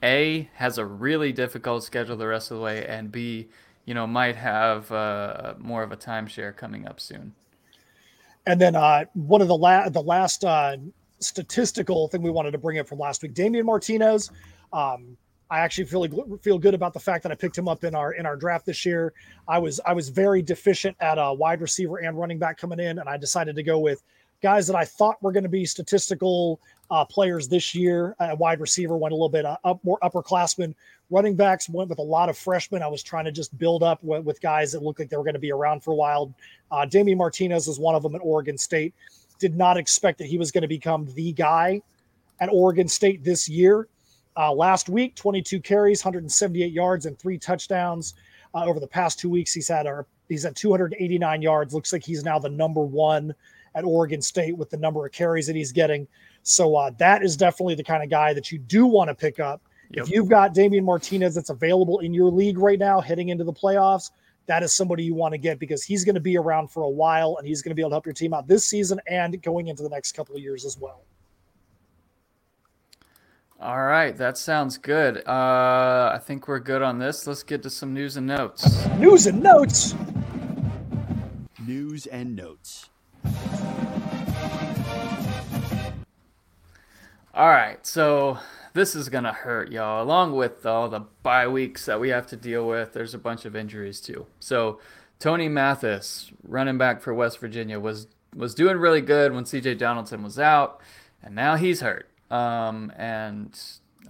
A 0.03 0.50
has 0.56 0.77
a 0.77 0.86
really 0.86 1.32
difficult 1.32 1.84
schedule 1.84 2.17
the 2.17 2.27
rest 2.27 2.51
of 2.51 2.58
the 2.58 2.63
way 2.63 2.86
and 2.86 3.12
B, 3.12 3.48
you 3.86 3.94
know, 3.94 4.06
might 4.06 4.36
have 4.36 4.91
uh, 4.91 5.53
more 5.58 5.84
of 5.84 5.94
a 5.94 5.98
timeshare 5.98 6.56
coming 6.56 6.86
up 6.86 7.00
soon. 7.00 7.34
And 8.46 8.60
then 8.60 8.75
uh, 8.75 9.06
one 9.13 9.41
of 9.41 9.48
the 9.48 9.58
la- 9.58 9.88
the 9.88 10.01
last 10.01 10.44
uh, 10.44 10.75
statistical 11.20 12.10
thing 12.10 12.22
we 12.22 12.32
wanted 12.32 12.51
to 12.51 12.58
bring 12.58 12.79
up 12.79 12.88
from 12.88 13.00
last 13.00 13.24
week, 13.24 13.34
Damian 13.34 13.65
Martinez. 13.65 14.32
Um, 14.74 15.17
I 15.50 15.60
actually 15.60 15.86
feel 15.86 16.38
feel 16.42 16.60
good 16.60 16.74
about 16.74 16.94
the 16.94 17.00
fact 17.00 17.24
that 17.24 17.31
I 17.31 17.36
picked 17.36 17.57
him 17.57 17.68
up 17.68 17.83
in 17.83 17.96
our 17.96 18.14
in 18.14 18.25
our 18.25 18.36
draft 18.36 18.66
this 18.66 18.86
year. 18.86 19.14
I 19.48 19.60
was 19.60 19.79
I 19.86 19.94
was 19.94 20.10
very 20.10 20.42
deficient 20.42 20.98
at 21.00 21.18
a 21.18 21.33
wide 21.33 21.62
receiver 21.62 21.98
and 21.98 22.18
running 22.18 22.38
back 22.38 22.57
coming 22.57 22.79
in, 22.79 23.00
and 23.00 23.07
I 23.07 23.18
decided 23.18 23.55
to 23.55 23.64
go 23.64 23.79
with 23.79 24.03
guys 24.42 24.68
that 24.68 24.75
I 24.75 24.86
thought 24.86 25.22
were 25.22 25.31
going 25.31 25.44
to 25.44 25.50
be 25.50 25.66
statistical 25.66 26.60
uh, 26.92 27.05
players 27.05 27.48
this 27.48 27.74
year. 27.74 28.16
Uh, 28.20 28.36
wide 28.38 28.60
receiver 28.60 28.98
went 28.98 29.12
a 29.12 29.16
little 29.16 29.29
bit 29.29 29.46
uh, 29.46 29.57
up 29.64 29.83
more 29.83 29.98
upperclassmen. 30.03 30.74
Running 31.10 31.36
backs 31.36 31.70
went 31.70 31.90
with 31.90 32.00
a 32.00 32.03
lot 32.03 32.29
of 32.29 32.38
freshmen. 32.38 32.83
I 32.83 32.88
was 32.88 33.01
trying 33.01 33.25
to 33.25 33.31
just 33.31 33.57
build 33.57 33.83
up 33.83 34.03
with, 34.03 34.24
with 34.25 34.42
guys 34.42 34.72
that 34.74 34.83
looked 34.83 35.00
like 35.00 35.10
they 35.10 35.18
were 35.18 35.24
going 35.24 35.33
to 35.33 35.40
be 35.40 35.51
around 35.51 35.83
for 35.83 35.92
a 35.92 35.96
while. 35.96 36.33
Uh, 36.72 36.86
Damian 36.86 37.18
Martinez 37.18 37.68
was 37.68 37.79
one 37.79 37.96
of 37.96 38.03
them 38.03 38.16
at 38.16 38.22
Oregon 38.22 38.57
State. 38.57 38.94
Did 39.40 39.55
not 39.55 39.77
expect 39.77 40.18
that 40.20 40.27
he 40.27 40.38
was 40.38 40.51
going 40.51 40.64
to 40.64 40.68
become 40.68 41.07
the 41.14 41.31
guy 41.31 41.81
at 42.40 42.50
Oregon 42.51 42.88
State 42.88 43.24
this 43.24 43.48
year. 43.48 43.88
Uh, 44.37 44.53
last 44.53 44.87
week, 44.87 45.15
22 45.15 45.59
carries, 45.59 46.05
178 46.05 46.71
yards, 46.71 47.05
and 47.07 47.17
three 47.17 47.37
touchdowns. 47.37 48.13
Uh, 48.53 48.65
over 48.65 48.79
the 48.79 48.87
past 48.87 49.19
two 49.19 49.29
weeks, 49.29 49.51
he's 49.53 49.67
had 49.67 49.87
our 49.87 50.05
he's 50.29 50.45
at 50.45 50.55
289 50.55 51.41
yards. 51.41 51.73
Looks 51.73 51.91
like 51.91 52.03
he's 52.03 52.23
now 52.23 52.37
the 52.37 52.50
number 52.50 52.81
one 52.81 53.33
at 53.75 53.83
Oregon 53.83 54.21
State 54.21 54.55
with 54.55 54.69
the 54.69 54.77
number 54.77 55.05
of 55.05 55.11
carries 55.11 55.47
that 55.47 55.55
he's 55.55 55.71
getting. 55.71 56.07
So 56.43 56.75
uh, 56.75 56.91
that 56.97 57.23
is 57.23 57.35
definitely 57.35 57.75
the 57.75 57.83
kind 57.83 58.03
of 58.03 58.09
guy 58.09 58.33
that 58.33 58.51
you 58.51 58.59
do 58.59 58.85
want 58.85 59.09
to 59.09 59.15
pick 59.15 59.39
up. 59.39 59.61
Yep. 59.91 60.05
If 60.05 60.11
you've 60.11 60.29
got 60.29 60.53
Damian 60.53 60.85
Martinez 60.85 61.35
that's 61.35 61.50
available 61.50 62.00
in 62.00 62.13
your 62.13 62.29
league 62.29 62.57
right 62.57 62.79
now, 62.79 63.00
heading 63.00 63.29
into 63.29 63.43
the 63.43 63.53
playoffs, 63.53 64.11
that 64.47 64.63
is 64.63 64.73
somebody 64.73 65.03
you 65.03 65.13
want 65.13 65.33
to 65.33 65.37
get 65.37 65.59
because 65.59 65.83
he's 65.83 66.05
going 66.05 66.15
to 66.15 66.21
be 66.21 66.37
around 66.37 66.69
for 66.69 66.83
a 66.83 66.89
while 66.89 67.37
and 67.37 67.47
he's 67.47 67.61
going 67.61 67.71
to 67.71 67.75
be 67.75 67.81
able 67.81 67.91
to 67.91 67.95
help 67.95 68.05
your 68.05 68.13
team 68.13 68.33
out 68.33 68.47
this 68.47 68.65
season 68.65 69.00
and 69.07 69.41
going 69.41 69.67
into 69.67 69.83
the 69.83 69.89
next 69.89 70.13
couple 70.13 70.35
of 70.35 70.41
years 70.41 70.65
as 70.65 70.77
well. 70.77 71.03
All 73.59 73.81
right, 73.81 74.15
that 74.17 74.37
sounds 74.37 74.77
good. 74.77 75.27
Uh, 75.27 76.11
I 76.13 76.20
think 76.24 76.48
we're 76.48 76.59
good 76.59 76.83
on 76.83 77.00
this. 77.00 77.25
Let's 77.25 77.41
get 77.41 77.63
to 77.63 77.72
some 77.72 77.91
news 77.91 78.15
and 78.15 78.27
notes. 78.27 78.85
News 79.00 79.25
and 79.25 79.41
notes. 79.41 79.96
News 81.65 82.05
and 82.05 82.35
notes. 82.35 82.89
All 87.33 87.48
right, 87.48 87.83
so 87.85 88.37
this 88.74 88.93
is 88.96 89.09
gonna 89.09 89.33
hurt 89.33 89.72
y'all. 89.72 90.03
Along 90.03 90.35
with 90.35 90.63
all 90.63 90.87
the 90.87 91.05
bye 91.24 91.48
weeks 91.48 91.85
that 91.87 92.00
we 92.00 92.09
have 92.09 92.27
to 92.27 92.35
deal 92.35 92.67
with, 92.67 92.93
there's 92.93 93.15
a 93.15 93.20
bunch 93.20 93.43
of 93.46 93.55
injuries 93.55 94.00
too. 94.00 94.27
So 94.39 94.79
Tony 95.17 95.50
Mathis, 95.50 96.31
running 96.48 96.77
back 96.77 97.01
for 97.01 97.11
West 97.11 97.39
Virginia, 97.39 97.79
was 97.79 98.05
was 98.35 98.53
doing 98.53 98.77
really 98.77 99.01
good 99.01 99.33
when 99.33 99.46
C.J. 99.46 99.75
Donaldson 99.75 100.22
was 100.22 100.37
out, 100.37 100.79
and 101.24 101.33
now 101.33 101.55
he's 101.55 101.81
hurt. 101.81 102.07
Um, 102.29 102.92
and 102.96 103.57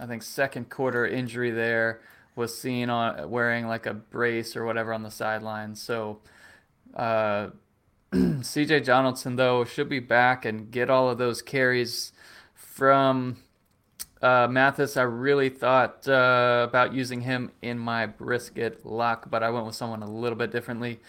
I 0.00 0.06
think 0.06 0.22
second 0.22 0.70
quarter 0.70 1.06
injury 1.06 1.50
there 1.50 2.00
was 2.36 2.56
seen 2.56 2.88
on 2.88 3.30
wearing 3.30 3.66
like 3.66 3.86
a 3.86 3.94
brace 3.94 4.56
or 4.56 4.64
whatever 4.64 4.92
on 4.92 5.02
the 5.02 5.10
sideline. 5.10 5.74
So 5.74 6.20
uh, 6.94 7.48
C.J. 8.42 8.80
Donaldson 8.80 9.36
though 9.36 9.64
should 9.64 9.88
be 9.88 10.00
back 10.00 10.44
and 10.44 10.70
get 10.70 10.88
all 10.88 11.10
of 11.10 11.18
those 11.18 11.42
carries 11.42 12.12
from 12.54 13.38
uh, 14.22 14.48
Mathis. 14.48 14.96
I 14.96 15.02
really 15.02 15.48
thought 15.48 16.08
uh, 16.08 16.66
about 16.68 16.92
using 16.94 17.22
him 17.22 17.50
in 17.62 17.78
my 17.78 18.06
brisket 18.06 18.84
lock, 18.84 19.30
but 19.30 19.42
I 19.42 19.50
went 19.50 19.66
with 19.66 19.74
someone 19.74 20.02
a 20.02 20.10
little 20.10 20.38
bit 20.38 20.50
differently, 20.50 21.00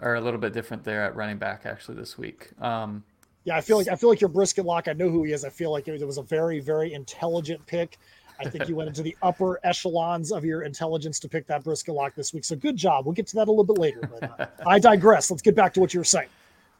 or 0.00 0.14
a 0.14 0.20
little 0.20 0.40
bit 0.40 0.52
different 0.52 0.84
there 0.84 1.02
at 1.04 1.16
running 1.16 1.38
back 1.38 1.62
actually 1.64 1.96
this 1.96 2.18
week. 2.18 2.50
Um, 2.60 3.04
Yeah, 3.44 3.56
I 3.56 3.60
feel 3.60 3.76
like 3.76 3.88
I 3.88 3.96
feel 3.96 4.08
like 4.08 4.20
your 4.20 4.28
brisket 4.28 4.64
lock. 4.64 4.88
I 4.88 4.92
know 4.92 5.10
who 5.10 5.24
he 5.24 5.32
is. 5.32 5.44
I 5.44 5.50
feel 5.50 5.70
like 5.70 5.86
it 5.88 6.04
was 6.04 6.18
a 6.18 6.22
very 6.22 6.60
very 6.60 6.94
intelligent 6.94 7.64
pick. 7.66 7.98
I 8.40 8.48
think 8.48 8.68
you 8.68 8.74
went 8.74 8.88
into 8.88 9.02
the 9.02 9.16
upper 9.22 9.60
echelons 9.64 10.32
of 10.32 10.44
your 10.44 10.62
intelligence 10.62 11.20
to 11.20 11.28
pick 11.28 11.46
that 11.46 11.62
brisket 11.62 11.94
lock 11.94 12.14
this 12.14 12.32
week. 12.32 12.44
So 12.44 12.56
good 12.56 12.76
job. 12.76 13.06
We'll 13.06 13.14
get 13.14 13.26
to 13.28 13.36
that 13.36 13.48
a 13.48 13.50
little 13.50 13.64
bit 13.64 13.78
later. 13.78 14.00
But 14.00 14.40
uh, 14.40 14.46
I 14.66 14.78
digress. 14.78 15.30
Let's 15.30 15.42
get 15.42 15.54
back 15.54 15.72
to 15.74 15.80
what 15.80 15.94
you 15.94 16.00
were 16.00 16.04
saying. 16.04 16.28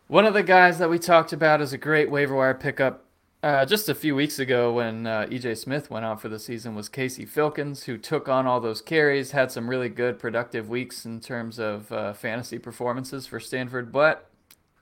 One 0.09 0.27
of 0.27 0.35
the 0.35 0.43
guys 0.43 0.79
that 0.79 0.91
we 0.91 0.99
talked 0.99 1.33
about 1.33 1.61
as 1.61 1.73
a 1.73 1.79
great 1.79 2.11
waiver 2.11 2.35
wire 2.35 2.55
pickup 2.55 3.05
uh, 3.43 3.67
just 3.67 3.91
a 3.91 3.95
few 3.95 4.15
weeks 4.15 4.39
ago 4.39 4.73
when 4.73 5.07
uh, 5.07 5.27
EJ 5.31 5.59
Smith 5.59 5.91
went 5.91 6.05
out 6.05 6.21
for 6.21 6.31
the 6.31 6.39
season 6.39 6.75
was 6.75 6.89
Casey 6.89 7.27
Filkins, 7.27 7.85
who 7.85 7.99
took 7.99 8.27
on 8.27 8.47
all 8.47 8.59
those 8.59 8.81
carries, 8.81 9.33
had 9.33 9.53
some 9.53 9.69
really 9.69 9.91
good 9.91 10.19
productive 10.19 10.71
weeks 10.71 11.05
in 11.05 11.21
terms 11.21 11.59
of 11.59 11.93
uh, 11.93 12.15
fantasy 12.15 12.59
performances 12.59 13.27
for 13.27 13.39
Stanford, 13.39 13.93
but 13.93 14.31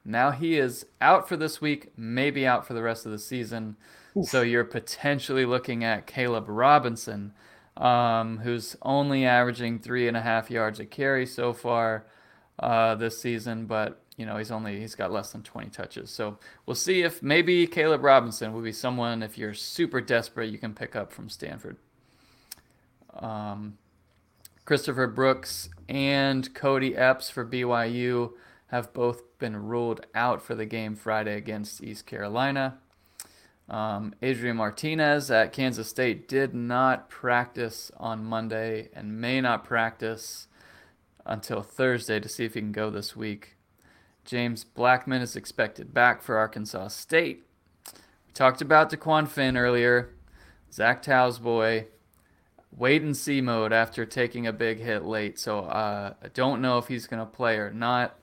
now 0.04 0.30
he 0.32 0.58
is 0.58 0.86
out 1.00 1.28
for 1.28 1.36
this 1.36 1.60
week, 1.60 1.92
maybe 1.96 2.46
out 2.46 2.66
for 2.66 2.74
the 2.74 2.82
rest 2.82 3.06
of 3.06 3.12
the 3.12 3.18
season. 3.18 3.76
So 4.22 4.42
you're 4.42 4.64
potentially 4.64 5.46
looking 5.46 5.84
at 5.84 6.06
Caleb 6.06 6.46
Robinson, 6.48 7.32
um, 7.76 8.38
who's 8.38 8.76
only 8.82 9.24
averaging 9.24 9.78
three 9.78 10.06
and 10.06 10.16
a 10.16 10.20
half 10.20 10.50
yards 10.50 10.80
a 10.80 10.84
carry 10.84 11.24
so 11.24 11.52
far 11.52 12.04
uh, 12.58 12.94
this 12.94 13.20
season, 13.20 13.66
but 13.66 14.02
you 14.16 14.26
know 14.26 14.36
he's 14.36 14.50
only 14.50 14.78
he's 14.78 14.94
got 14.94 15.10
less 15.10 15.32
than 15.32 15.42
20 15.42 15.70
touches. 15.70 16.10
So 16.10 16.38
we'll 16.66 16.74
see 16.74 17.02
if 17.02 17.22
maybe 17.22 17.66
Caleb 17.66 18.04
Robinson 18.04 18.52
will 18.52 18.60
be 18.60 18.72
someone 18.72 19.22
if 19.22 19.38
you're 19.38 19.54
super 19.54 20.00
desperate 20.00 20.50
you 20.50 20.58
can 20.58 20.74
pick 20.74 20.94
up 20.94 21.12
from 21.12 21.28
Stanford. 21.28 21.76
Um, 23.14 23.78
Christopher 24.64 25.06
Brooks 25.06 25.70
and 25.88 26.52
Kody 26.54 26.96
Epps 26.96 27.30
for 27.30 27.44
BYU 27.44 28.32
have 28.68 28.92
both 28.92 29.22
been 29.42 29.66
ruled 29.66 30.07
out 30.14 30.40
for 30.40 30.55
the 30.55 30.64
game 30.64 30.94
Friday 30.94 31.37
against 31.37 31.83
East 31.83 32.07
Carolina. 32.07 32.78
Um, 33.68 34.14
Adrian 34.22 34.57
Martinez 34.57 35.33
at 35.33 35.52
Kansas 35.52 35.88
State 35.88 36.28
did 36.28 36.55
not 36.55 37.11
practice 37.11 37.90
on 37.96 38.24
Monday 38.24 38.88
and 38.94 39.20
may 39.20 39.40
not 39.40 39.64
practice 39.64 40.46
until 41.26 41.61
Thursday 41.61 42.20
to 42.20 42.28
see 42.28 42.44
if 42.44 42.55
he 42.55 42.61
can 42.61 42.70
go 42.70 42.88
this 42.88 43.16
week. 43.16 43.57
James 44.24 44.62
Blackman 44.62 45.22
is 45.22 45.35
expected 45.35 45.92
back 45.92 46.22
for 46.22 46.38
Arkansas 46.38 46.87
State. 46.88 47.44
We 48.28 48.33
talked 48.35 48.62
about 48.62 48.92
DeQuan 48.92 49.26
Finn 49.26 49.57
earlier. 49.57 50.14
Zach 50.72 51.02
Tau's 51.02 51.40
boy. 51.40 51.88
Wait 52.70 53.02
and 53.02 53.16
see 53.16 53.40
mode 53.40 53.72
after 53.72 54.07
taking 54.07 54.46
a 54.46 54.52
big 54.52 54.78
hit 54.78 55.05
late. 55.05 55.37
So 55.37 55.61
uh, 55.61 56.14
I 56.22 56.28
don't 56.28 56.62
know 56.62 56.78
if 56.78 56.87
he's 56.87 57.09
going 57.09 57.18
to 57.18 57.26
play 57.26 57.57
or 57.57 57.72
not. 57.72 58.20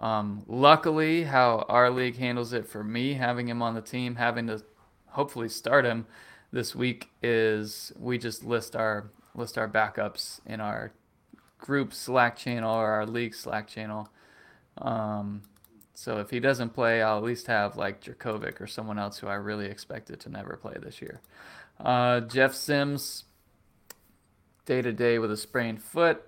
Um, 0.00 0.44
luckily, 0.48 1.24
how 1.24 1.66
our 1.68 1.90
league 1.90 2.16
handles 2.16 2.52
it 2.52 2.66
for 2.66 2.82
me, 2.82 3.14
having 3.14 3.48
him 3.48 3.60
on 3.60 3.74
the 3.74 3.82
team, 3.82 4.16
having 4.16 4.46
to 4.46 4.62
hopefully 5.08 5.48
start 5.48 5.84
him 5.84 6.06
this 6.50 6.74
week, 6.74 7.10
is 7.22 7.92
we 7.98 8.16
just 8.18 8.42
list 8.42 8.74
our 8.74 9.10
list 9.34 9.58
our 9.58 9.68
backups 9.68 10.40
in 10.46 10.60
our 10.60 10.92
group 11.58 11.92
Slack 11.92 12.36
channel 12.36 12.74
or 12.74 12.90
our 12.90 13.06
league 13.06 13.34
Slack 13.34 13.68
channel. 13.68 14.08
Um, 14.78 15.42
so 15.92 16.18
if 16.18 16.30
he 16.30 16.40
doesn't 16.40 16.70
play, 16.70 17.02
I'll 17.02 17.18
at 17.18 17.22
least 17.22 17.46
have 17.48 17.76
like 17.76 18.02
Jurkovec 18.02 18.58
or 18.60 18.66
someone 18.66 18.98
else 18.98 19.18
who 19.18 19.26
I 19.26 19.34
really 19.34 19.66
expected 19.66 20.18
to 20.20 20.30
never 20.30 20.56
play 20.56 20.76
this 20.82 21.02
year. 21.02 21.20
Uh, 21.78 22.20
Jeff 22.20 22.54
Sims, 22.54 23.24
day 24.64 24.80
to 24.80 24.92
day 24.92 25.18
with 25.18 25.30
a 25.30 25.36
sprained 25.36 25.82
foot. 25.82 26.22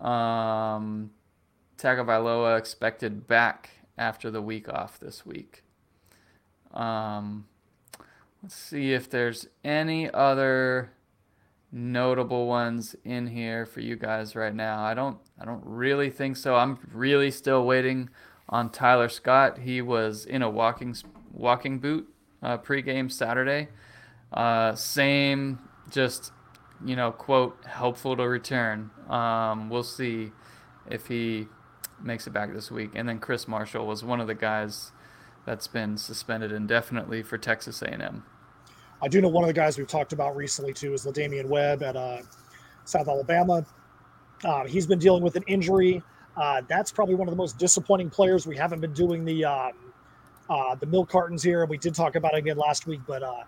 Um, 0.00 1.10
Tagovailoa 1.80 2.58
expected 2.58 3.26
back 3.26 3.70
after 3.96 4.30
the 4.30 4.42
week 4.42 4.68
off 4.68 4.98
this 4.98 5.24
week. 5.24 5.64
Um, 6.72 7.46
let's 8.42 8.54
see 8.54 8.92
if 8.92 9.08
there's 9.08 9.48
any 9.64 10.10
other 10.12 10.92
notable 11.72 12.46
ones 12.46 12.96
in 13.04 13.28
here 13.28 13.64
for 13.64 13.80
you 13.80 13.96
guys 13.96 14.34
right 14.34 14.54
now. 14.54 14.82
I 14.82 14.94
don't 14.94 15.18
I 15.40 15.44
don't 15.44 15.62
really 15.64 16.10
think 16.10 16.36
so. 16.36 16.56
I'm 16.56 16.78
really 16.92 17.30
still 17.30 17.64
waiting 17.64 18.10
on 18.48 18.70
Tyler 18.70 19.08
Scott. 19.08 19.58
He 19.58 19.80
was 19.80 20.24
in 20.24 20.42
a 20.42 20.50
walking 20.50 20.94
walking 21.32 21.78
boot 21.78 22.12
uh, 22.42 22.58
pregame 22.58 23.10
Saturday. 23.10 23.68
Uh, 24.32 24.74
same, 24.74 25.58
just 25.90 26.32
you 26.84 26.96
know, 26.96 27.12
quote 27.12 27.56
helpful 27.64 28.16
to 28.16 28.28
return. 28.28 28.90
Um, 29.08 29.70
we'll 29.70 29.82
see 29.82 30.32
if 30.90 31.06
he 31.06 31.46
makes 32.04 32.26
it 32.26 32.32
back 32.32 32.52
this 32.52 32.70
week. 32.70 32.90
And 32.94 33.08
then 33.08 33.18
Chris 33.18 33.48
Marshall 33.48 33.86
was 33.86 34.04
one 34.04 34.20
of 34.20 34.26
the 34.26 34.34
guys 34.34 34.92
that's 35.46 35.66
been 35.66 35.96
suspended 35.96 36.52
indefinitely 36.52 37.22
for 37.22 37.38
Texas 37.38 37.82
A&M. 37.82 38.22
I 39.02 39.08
do 39.08 39.20
know 39.20 39.28
one 39.28 39.44
of 39.44 39.48
the 39.48 39.54
guys 39.54 39.78
we've 39.78 39.86
talked 39.86 40.12
about 40.12 40.36
recently 40.36 40.72
too 40.72 40.92
is 40.92 41.06
La'Damian 41.06 41.46
Webb 41.46 41.82
at 41.82 41.96
uh, 41.96 42.18
South 42.84 43.08
Alabama. 43.08 43.64
Uh, 44.44 44.64
he's 44.64 44.86
been 44.86 44.98
dealing 44.98 45.22
with 45.22 45.36
an 45.36 45.44
injury. 45.46 46.02
Uh, 46.36 46.62
that's 46.68 46.92
probably 46.92 47.14
one 47.14 47.28
of 47.28 47.32
the 47.32 47.36
most 47.36 47.58
disappointing 47.58 48.10
players. 48.10 48.46
We 48.46 48.56
haven't 48.56 48.80
been 48.80 48.92
doing 48.92 49.24
the 49.24 49.44
um, 49.44 49.72
uh, 50.48 50.74
the 50.74 50.86
milk 50.86 51.08
cartons 51.08 51.42
here. 51.42 51.64
We 51.64 51.78
did 51.78 51.94
talk 51.94 52.16
about 52.16 52.34
it 52.34 52.38
again 52.38 52.56
last 52.56 52.86
week, 52.86 53.00
but 53.06 53.22
uh, 53.22 53.44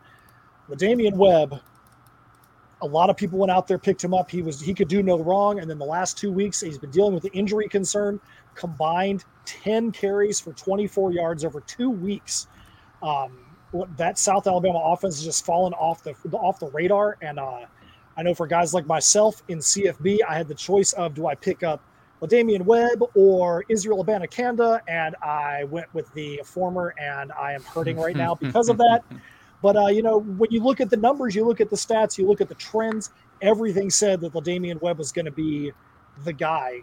La'Damian 0.70 1.14
Webb. 1.14 1.60
A 2.83 2.87
lot 2.87 3.11
of 3.11 3.16
people 3.16 3.38
went 3.38 3.51
out 3.51 3.66
there, 3.66 3.79
picked 3.79 4.03
him 4.03 4.12
up. 4.12 4.31
He 4.31 4.42
was 4.42 4.61
he 4.61 4.75
could 4.75 4.88
do 4.88 5.03
no 5.03 5.18
wrong, 5.18 5.61
and 5.61 5.71
then 5.71 5.79
the 5.79 5.87
last 5.87 6.18
two 6.18 6.31
weeks 6.31 6.61
he's 6.61 6.79
been 6.79 6.90
dealing 6.90 7.14
with 7.14 7.23
the 7.23 7.33
injury 7.33 7.68
concern. 7.68 8.21
Combined 8.55 9.25
10 9.45 9.92
carries 9.92 10.38
for 10.40 10.53
24 10.53 11.12
yards 11.12 11.45
over 11.45 11.61
two 11.61 11.90
weeks. 11.90 12.49
Um, 13.03 13.38
that 13.97 14.18
South 14.18 14.47
Alabama 14.47 14.79
offense 14.85 15.16
has 15.16 15.25
just 15.25 15.47
fallen 15.47 15.73
off 15.75 16.03
the 16.03 16.14
off 16.33 16.59
the 16.59 16.71
radar. 16.71 17.16
And 17.23 17.38
uh, 17.38 17.66
I 18.16 18.23
know 18.23 18.35
for 18.35 18.47
guys 18.47 18.75
like 18.75 18.87
myself 18.87 19.42
in 19.49 19.59
CFB, 19.59 20.18
I 20.29 20.37
had 20.37 20.49
the 20.49 20.55
choice 20.55 20.92
of 20.92 21.14
do 21.14 21.27
I 21.27 21.35
pick 21.35 21.62
up 21.62 21.83
Damian 22.29 22.64
Webb 22.64 23.03
or 23.14 23.64
Israel 23.68 24.05
Abanikanda, 24.05 24.81
and 24.87 25.16
I 25.23 25.64
went 25.64 25.92
with 25.95 26.12
the 26.14 26.40
former, 26.45 26.95
and 27.01 27.33
I 27.33 27.53
am 27.53 27.62
hurting 27.62 27.97
right 27.97 28.16
now 28.16 28.35
because 28.35 28.68
of 28.68 28.79
that. 28.79 29.03
But 29.62 29.77
uh, 29.77 29.87
you 29.87 30.03
know, 30.03 30.18
when 30.18 30.51
you 30.51 30.62
look 30.62 30.81
at 30.81 30.90
the 30.90 30.96
numbers, 30.96 31.35
you 31.35 31.46
look 31.46 31.61
at 31.61 31.70
the 31.70 31.77
stats, 31.77 32.18
you 32.18 32.27
look 32.27 32.40
at 32.40 32.48
the 32.48 32.57
trends. 32.57 33.11
Everything 33.40 33.88
said 33.90 34.20
that 34.20 34.33
the 34.33 34.40
Damian 34.40 34.79
Webb 34.81 34.98
was 34.98 35.12
going 35.12 35.25
to 35.25 35.31
be 35.31 35.72
the 36.25 36.33
guy 36.33 36.83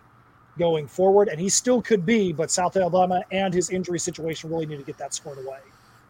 going 0.58 0.88
forward, 0.88 1.28
and 1.28 1.40
he 1.40 1.50
still 1.50 1.82
could 1.82 2.06
be. 2.06 2.34
But 2.34 2.50
South 2.50 2.76
Alabama 2.78 3.24
and 3.32 3.54
his 3.54 3.70
injury 3.70 4.00
situation 4.00 4.50
really 4.50 4.66
need 4.66 4.78
to 4.78 4.84
get 4.84 4.98
that 4.98 5.14
squared 5.14 5.40
away. 5.40 5.60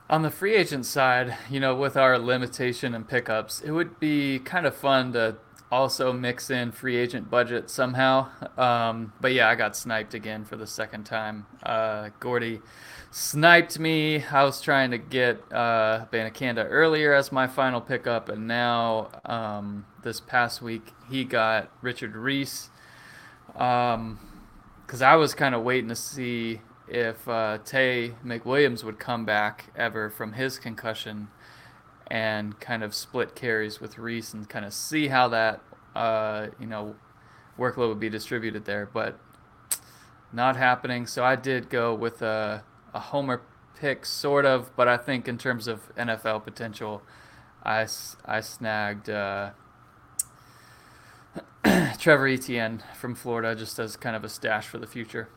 On 0.09 0.21
the 0.21 0.31
free 0.31 0.55
agent 0.55 0.85
side, 0.85 1.35
you 1.49 1.59
know, 1.59 1.75
with 1.75 1.97
our 1.97 2.17
limitation 2.17 2.95
and 2.95 3.07
pickups, 3.07 3.61
it 3.61 3.71
would 3.71 3.99
be 3.99 4.39
kind 4.39 4.65
of 4.65 4.75
fun 4.75 5.13
to 5.13 5.35
also 5.71 6.11
mix 6.11 6.49
in 6.49 6.71
free 6.71 6.95
agent 6.95 7.29
budget 7.29 7.69
somehow. 7.69 8.27
Um, 8.57 9.13
but 9.21 9.33
yeah, 9.33 9.49
I 9.49 9.55
got 9.55 9.75
sniped 9.75 10.13
again 10.13 10.45
for 10.45 10.55
the 10.55 10.67
second 10.67 11.05
time. 11.05 11.45
Uh, 11.63 12.09
Gordy 12.19 12.61
sniped 13.11 13.79
me. 13.79 14.23
I 14.23 14.43
was 14.43 14.61
trying 14.61 14.91
to 14.91 14.97
get 14.97 15.41
uh, 15.51 16.05
Abanikanda 16.05 16.65
earlier 16.69 17.13
as 17.13 17.31
my 17.31 17.47
final 17.47 17.81
pickup, 17.81 18.29
and 18.29 18.47
now 18.47 19.09
um, 19.25 19.85
this 20.03 20.19
past 20.19 20.61
week 20.61 20.93
he 21.09 21.23
got 21.23 21.71
Richard 21.81 22.15
Reese. 22.15 22.69
Because 23.47 23.95
um, 23.95 24.19
I 25.01 25.15
was 25.15 25.33
kind 25.33 25.53
of 25.53 25.63
waiting 25.63 25.89
to 25.89 25.95
see 25.95 26.61
if 26.87 27.27
uh, 27.27 27.59
Taye 27.63 28.15
McWilliams 28.25 28.83
would 28.83 28.99
come 28.99 29.25
back 29.25 29.71
ever 29.75 30.09
from 30.09 30.33
his 30.33 30.57
concussion 30.57 31.27
and 32.09 32.59
kind 32.59 32.83
of 32.83 32.95
split 32.95 33.35
carries 33.35 33.79
with 33.79 33.97
Reese 33.97 34.33
and 34.33 34.47
kind 34.49 34.65
of 34.65 34.73
see 34.73 35.07
how 35.07 35.27
that 35.29 35.61
uh, 35.95 36.47
you 36.59 36.67
know 36.67 36.95
workload 37.57 37.89
would 37.89 37.99
be 37.99 38.09
distributed 38.09 38.65
there, 38.65 38.89
but 38.91 39.19
not 40.31 40.55
happening. 40.55 41.05
So 41.05 41.23
I 41.23 41.35
did 41.35 41.69
go 41.69 41.93
with 41.93 42.21
a, 42.21 42.63
a 42.93 42.99
homer 42.99 43.41
pick, 43.79 44.05
sort 44.05 44.45
of, 44.45 44.75
but 44.75 44.87
I 44.87 44.97
think 44.97 45.27
in 45.27 45.37
terms 45.37 45.67
of 45.67 45.93
NFL 45.95 46.43
potential, 46.43 47.01
I, 47.63 47.87
I 48.25 48.41
snagged 48.41 49.09
uh, 49.09 49.51
Trevor 51.99 52.27
Etienne 52.27 52.83
from 52.97 53.15
Florida 53.15 53.55
just 53.55 53.79
as 53.79 53.95
kind 53.95 54.15
of 54.15 54.23
a 54.23 54.29
stash 54.29 54.67
for 54.67 54.77
the 54.77 54.87
future. 54.87 55.29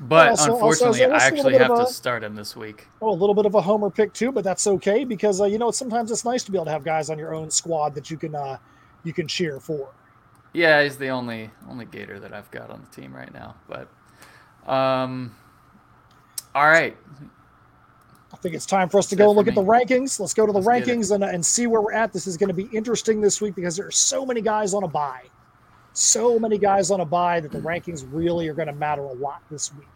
But 0.00 0.30
also, 0.30 0.54
unfortunately, 0.54 1.04
also, 1.04 1.14
I 1.14 1.26
actually 1.26 1.56
have 1.56 1.70
a, 1.70 1.76
to 1.76 1.86
start 1.86 2.22
him 2.22 2.34
this 2.34 2.54
week. 2.54 2.86
Oh, 3.00 3.10
a 3.10 3.14
little 3.14 3.34
bit 3.34 3.46
of 3.46 3.54
a 3.54 3.62
homer 3.62 3.88
pick 3.88 4.12
too, 4.12 4.30
but 4.30 4.44
that's 4.44 4.66
okay 4.66 5.04
because 5.04 5.40
uh, 5.40 5.44
you 5.44 5.58
know 5.58 5.70
sometimes 5.70 6.10
it's 6.10 6.24
nice 6.24 6.44
to 6.44 6.52
be 6.52 6.58
able 6.58 6.66
to 6.66 6.70
have 6.70 6.84
guys 6.84 7.08
on 7.08 7.18
your 7.18 7.34
own 7.34 7.50
squad 7.50 7.94
that 7.94 8.10
you 8.10 8.18
can 8.18 8.34
uh, 8.34 8.58
you 9.04 9.14
can 9.14 9.26
cheer 9.26 9.58
for. 9.58 9.88
Yeah, 10.52 10.82
he's 10.82 10.98
the 10.98 11.08
only 11.08 11.50
only 11.68 11.86
Gator 11.86 12.20
that 12.20 12.34
I've 12.34 12.50
got 12.50 12.70
on 12.70 12.86
the 12.88 13.00
team 13.00 13.14
right 13.14 13.32
now. 13.32 13.54
But, 13.68 13.88
um, 14.70 15.34
all 16.54 16.68
right. 16.68 16.96
I 18.32 18.36
think 18.38 18.54
it's 18.54 18.66
time 18.66 18.90
for 18.90 18.98
us 18.98 19.06
to 19.06 19.16
go 19.16 19.28
and 19.28 19.36
look 19.36 19.48
at 19.48 19.54
the 19.54 19.62
rankings. 19.62 20.20
Let's 20.20 20.34
go 20.34 20.44
to 20.44 20.52
the 20.52 20.60
Let's 20.60 20.86
rankings 20.86 21.14
and, 21.14 21.24
and 21.24 21.44
see 21.44 21.66
where 21.66 21.80
we're 21.80 21.94
at. 21.94 22.12
This 22.12 22.26
is 22.26 22.36
going 22.36 22.48
to 22.48 22.54
be 22.54 22.68
interesting 22.76 23.22
this 23.22 23.40
week 23.40 23.54
because 23.54 23.76
there 23.76 23.86
are 23.86 23.90
so 23.90 24.26
many 24.26 24.42
guys 24.42 24.74
on 24.74 24.82
a 24.82 24.88
bye 24.88 25.22
so 25.96 26.38
many 26.38 26.58
guys 26.58 26.90
on 26.90 27.00
a 27.00 27.04
buy 27.04 27.40
that 27.40 27.50
the 27.50 27.58
rankings 27.58 28.06
really 28.10 28.48
are 28.48 28.54
going 28.54 28.68
to 28.68 28.74
matter 28.74 29.02
a 29.02 29.14
lot 29.14 29.42
this 29.50 29.72
week. 29.74 29.88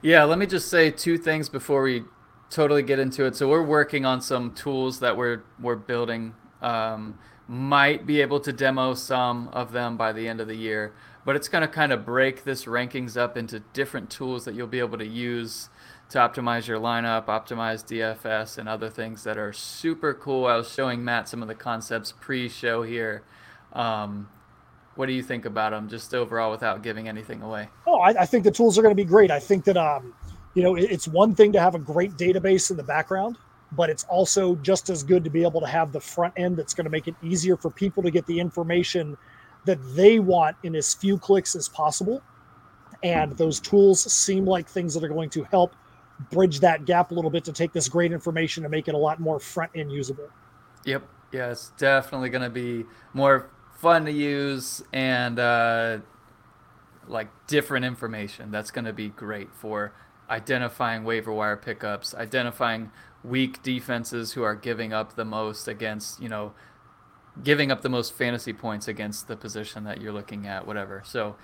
Yeah, 0.00 0.22
let 0.24 0.38
me 0.38 0.46
just 0.46 0.68
say 0.68 0.90
two 0.90 1.18
things 1.18 1.48
before 1.48 1.82
we 1.82 2.04
totally 2.48 2.82
get 2.82 2.98
into 2.98 3.24
it. 3.24 3.34
So 3.34 3.48
we're 3.48 3.64
working 3.64 4.04
on 4.04 4.20
some 4.20 4.54
tools 4.54 5.00
that 5.00 5.16
we're 5.16 5.42
we're 5.60 5.76
building. 5.76 6.34
Um, 6.62 7.18
might 7.48 8.06
be 8.06 8.20
able 8.20 8.40
to 8.40 8.52
demo 8.52 8.94
some 8.94 9.48
of 9.48 9.72
them 9.72 9.96
by 9.96 10.12
the 10.12 10.26
end 10.26 10.40
of 10.40 10.48
the 10.48 10.56
year, 10.56 10.92
but 11.24 11.36
it's 11.36 11.48
going 11.48 11.62
to 11.62 11.68
kind 11.68 11.92
of 11.92 12.04
break 12.04 12.42
this 12.42 12.64
rankings 12.64 13.16
up 13.16 13.36
into 13.36 13.60
different 13.72 14.10
tools 14.10 14.44
that 14.44 14.54
you'll 14.54 14.66
be 14.66 14.80
able 14.80 14.98
to 14.98 15.06
use 15.06 15.68
to 16.08 16.18
optimize 16.18 16.66
your 16.66 16.80
lineup, 16.80 17.26
optimize 17.26 17.84
DFS, 17.84 18.58
and 18.58 18.68
other 18.68 18.88
things 18.88 19.24
that 19.24 19.38
are 19.38 19.52
super 19.52 20.14
cool. 20.14 20.46
I 20.46 20.56
was 20.56 20.72
showing 20.72 21.04
Matt 21.04 21.28
some 21.28 21.42
of 21.42 21.48
the 21.48 21.54
concepts 21.54 22.12
pre-show 22.12 22.82
here. 22.82 23.22
Um, 23.72 24.28
what 24.96 25.06
do 25.06 25.12
you 25.12 25.22
think 25.22 25.44
about 25.44 25.70
them, 25.70 25.88
just 25.88 26.14
overall, 26.14 26.50
without 26.50 26.82
giving 26.82 27.08
anything 27.08 27.42
away? 27.42 27.68
Oh, 27.86 28.00
I, 28.00 28.22
I 28.22 28.26
think 28.26 28.44
the 28.44 28.50
tools 28.50 28.78
are 28.78 28.82
going 28.82 28.94
to 28.94 29.02
be 29.02 29.04
great. 29.04 29.30
I 29.30 29.38
think 29.38 29.64
that 29.64 29.76
um, 29.76 30.14
you 30.54 30.62
know, 30.62 30.74
it, 30.74 30.90
it's 30.90 31.06
one 31.06 31.34
thing 31.34 31.52
to 31.52 31.60
have 31.60 31.74
a 31.74 31.78
great 31.78 32.12
database 32.12 32.70
in 32.70 32.76
the 32.76 32.82
background, 32.82 33.36
but 33.72 33.90
it's 33.90 34.04
also 34.04 34.56
just 34.56 34.88
as 34.88 35.02
good 35.02 35.22
to 35.24 35.30
be 35.30 35.42
able 35.42 35.60
to 35.60 35.66
have 35.66 35.92
the 35.92 36.00
front 36.00 36.32
end 36.36 36.56
that's 36.56 36.74
going 36.74 36.86
to 36.86 36.90
make 36.90 37.06
it 37.06 37.14
easier 37.22 37.56
for 37.56 37.70
people 37.70 38.02
to 38.02 38.10
get 38.10 38.26
the 38.26 38.40
information 38.40 39.16
that 39.66 39.78
they 39.94 40.18
want 40.18 40.56
in 40.62 40.74
as 40.74 40.94
few 40.94 41.18
clicks 41.18 41.54
as 41.54 41.68
possible. 41.68 42.22
And 43.02 43.32
those 43.32 43.60
tools 43.60 44.10
seem 44.10 44.46
like 44.46 44.66
things 44.66 44.94
that 44.94 45.04
are 45.04 45.08
going 45.08 45.28
to 45.30 45.44
help 45.44 45.76
bridge 46.30 46.60
that 46.60 46.86
gap 46.86 47.10
a 47.10 47.14
little 47.14 47.30
bit 47.30 47.44
to 47.44 47.52
take 47.52 47.72
this 47.72 47.88
great 47.88 48.10
information 48.10 48.64
and 48.64 48.70
make 48.70 48.88
it 48.88 48.94
a 48.94 48.98
lot 48.98 49.20
more 49.20 49.38
front 49.38 49.70
end 49.74 49.92
usable. 49.92 50.28
Yep. 50.84 51.06
Yeah, 51.32 51.50
it's 51.50 51.70
definitely 51.76 52.30
going 52.30 52.44
to 52.44 52.50
be 52.50 52.86
more 53.12 53.50
fun 53.76 54.04
to 54.06 54.12
use 54.12 54.82
and 54.92 55.38
uh, 55.38 55.98
like 57.06 57.28
different 57.46 57.84
information. 57.84 58.50
That's 58.50 58.70
going 58.70 58.84
to 58.86 58.92
be 58.92 59.08
great 59.08 59.54
for 59.54 59.92
identifying 60.28 61.04
waiver 61.04 61.32
wire 61.32 61.56
pickups, 61.56 62.14
identifying 62.14 62.90
weak 63.22 63.62
defenses 63.62 64.32
who 64.32 64.42
are 64.42 64.54
giving 64.54 64.92
up 64.92 65.14
the 65.14 65.24
most 65.24 65.68
against, 65.68 66.20
you 66.20 66.28
know, 66.28 66.52
giving 67.42 67.70
up 67.70 67.82
the 67.82 67.88
most 67.88 68.14
fantasy 68.14 68.52
points 68.52 68.88
against 68.88 69.28
the 69.28 69.36
position 69.36 69.84
that 69.84 70.00
you're 70.00 70.12
looking 70.12 70.46
at, 70.46 70.66
whatever. 70.66 71.02
So, 71.04 71.36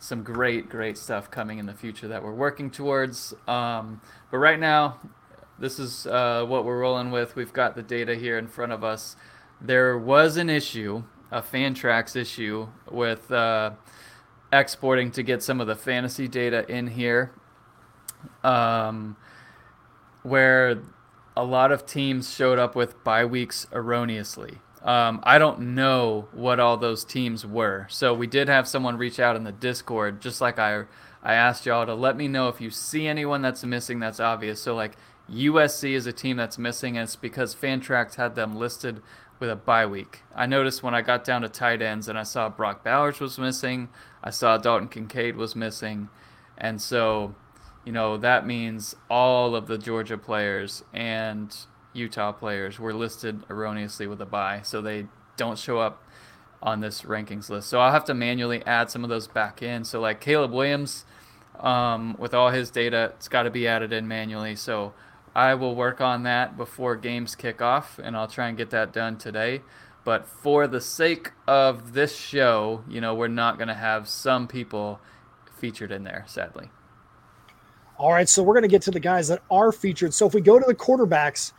some 0.00 0.22
great, 0.22 0.68
great 0.68 0.96
stuff 0.96 1.28
coming 1.28 1.58
in 1.58 1.66
the 1.66 1.74
future 1.74 2.06
that 2.06 2.22
we're 2.22 2.34
working 2.34 2.70
towards. 2.70 3.34
Um, 3.48 4.00
but 4.30 4.38
right 4.38 4.60
now, 4.60 5.00
this 5.58 5.80
is 5.80 6.06
uh, 6.06 6.44
what 6.46 6.64
we're 6.64 6.78
rolling 6.78 7.10
with. 7.10 7.34
We've 7.34 7.52
got 7.52 7.74
the 7.74 7.82
data 7.82 8.14
here 8.14 8.38
in 8.38 8.46
front 8.46 8.70
of 8.70 8.84
us. 8.84 9.16
There 9.60 9.98
was 9.98 10.36
an 10.36 10.48
issue, 10.48 11.02
a 11.30 11.42
Fantrax 11.42 12.16
issue, 12.16 12.68
with 12.90 13.30
uh, 13.30 13.72
exporting 14.52 15.10
to 15.12 15.22
get 15.22 15.42
some 15.42 15.60
of 15.60 15.66
the 15.66 15.76
fantasy 15.76 16.28
data 16.28 16.70
in 16.70 16.88
here, 16.88 17.32
um, 18.42 19.16
where 20.22 20.82
a 21.36 21.44
lot 21.44 21.70
of 21.70 21.86
teams 21.86 22.34
showed 22.34 22.58
up 22.58 22.74
with 22.74 23.02
bye 23.04 23.24
weeks 23.24 23.66
erroneously. 23.72 24.58
Um, 24.82 25.20
I 25.22 25.38
don't 25.38 25.74
know 25.74 26.28
what 26.32 26.60
all 26.60 26.76
those 26.76 27.04
teams 27.04 27.44
were. 27.44 27.86
So 27.90 28.14
we 28.14 28.26
did 28.26 28.48
have 28.48 28.68
someone 28.68 28.96
reach 28.96 29.20
out 29.20 29.36
in 29.36 29.44
the 29.44 29.52
Discord, 29.52 30.20
just 30.20 30.40
like 30.40 30.58
I 30.58 30.84
I 31.22 31.34
asked 31.34 31.66
y'all 31.66 31.84
to 31.84 31.94
let 31.94 32.16
me 32.16 32.28
know 32.28 32.48
if 32.48 32.60
you 32.60 32.70
see 32.70 33.06
anyone 33.06 33.42
that's 33.42 33.64
missing 33.64 33.98
that's 34.00 34.20
obvious. 34.20 34.60
So 34.60 34.74
like 34.74 34.96
USC 35.30 35.92
is 35.92 36.06
a 36.06 36.12
team 36.12 36.36
that's 36.36 36.58
missing, 36.58 36.96
and 36.96 37.04
it's 37.04 37.16
because 37.16 37.54
Fantrax 37.54 38.14
had 38.14 38.34
them 38.34 38.56
listed 38.56 39.02
with 39.38 39.50
a 39.50 39.56
bye 39.56 39.86
week. 39.86 40.22
I 40.34 40.46
noticed 40.46 40.82
when 40.82 40.94
I 40.94 41.02
got 41.02 41.24
down 41.24 41.42
to 41.42 41.48
tight 41.48 41.82
ends 41.82 42.08
and 42.08 42.18
I 42.18 42.22
saw 42.22 42.48
Brock 42.48 42.84
Bowers 42.84 43.20
was 43.20 43.38
missing, 43.38 43.88
I 44.22 44.30
saw 44.30 44.58
Dalton 44.58 44.88
Kincaid 44.88 45.36
was 45.36 45.54
missing, 45.54 46.08
and 46.56 46.80
so 46.80 47.34
you 47.84 47.92
know 47.92 48.16
that 48.16 48.46
means 48.46 48.94
all 49.08 49.54
of 49.54 49.66
the 49.66 49.78
Georgia 49.78 50.18
players 50.18 50.82
and 50.92 51.56
Utah 51.92 52.32
players 52.32 52.78
were 52.78 52.94
listed 52.94 53.44
erroneously 53.48 54.06
with 54.06 54.20
a 54.20 54.26
bye, 54.26 54.60
so 54.62 54.80
they 54.80 55.06
don't 55.36 55.58
show 55.58 55.78
up 55.78 56.02
on 56.62 56.80
this 56.80 57.02
rankings 57.02 57.48
list. 57.48 57.68
So 57.68 57.80
I'll 57.80 57.92
have 57.92 58.04
to 58.06 58.14
manually 58.14 58.64
add 58.66 58.90
some 58.90 59.04
of 59.04 59.10
those 59.10 59.28
back 59.28 59.62
in. 59.62 59.84
So 59.84 60.00
like 60.00 60.20
Caleb 60.20 60.52
Williams, 60.52 61.04
um, 61.60 62.16
with 62.18 62.34
all 62.34 62.50
his 62.50 62.70
data, 62.70 63.12
it's 63.16 63.28
got 63.28 63.44
to 63.44 63.50
be 63.50 63.66
added 63.66 63.92
in 63.92 64.08
manually. 64.08 64.56
So 64.56 64.92
I 65.38 65.54
will 65.54 65.76
work 65.76 66.00
on 66.00 66.24
that 66.24 66.56
before 66.56 66.96
games 66.96 67.36
kick 67.36 67.62
off, 67.62 68.00
and 68.02 68.16
I'll 68.16 68.26
try 68.26 68.48
and 68.48 68.58
get 68.58 68.70
that 68.70 68.92
done 68.92 69.18
today. 69.18 69.62
But 70.02 70.26
for 70.26 70.66
the 70.66 70.80
sake 70.80 71.30
of 71.46 71.92
this 71.92 72.16
show, 72.16 72.82
you 72.88 73.00
know, 73.00 73.14
we're 73.14 73.28
not 73.28 73.56
going 73.56 73.68
to 73.68 73.74
have 73.74 74.08
some 74.08 74.48
people 74.48 74.98
featured 75.54 75.92
in 75.92 76.02
there, 76.02 76.24
sadly. 76.26 76.70
All 77.98 78.10
right, 78.10 78.28
so 78.28 78.42
we're 78.42 78.54
going 78.54 78.64
to 78.64 78.68
get 78.68 78.82
to 78.82 78.90
the 78.90 78.98
guys 78.98 79.28
that 79.28 79.40
are 79.48 79.70
featured. 79.70 80.12
So 80.12 80.26
if 80.26 80.34
we 80.34 80.40
go 80.40 80.58
to 80.58 80.64
the 80.66 80.74
quarterbacks, 80.74 81.52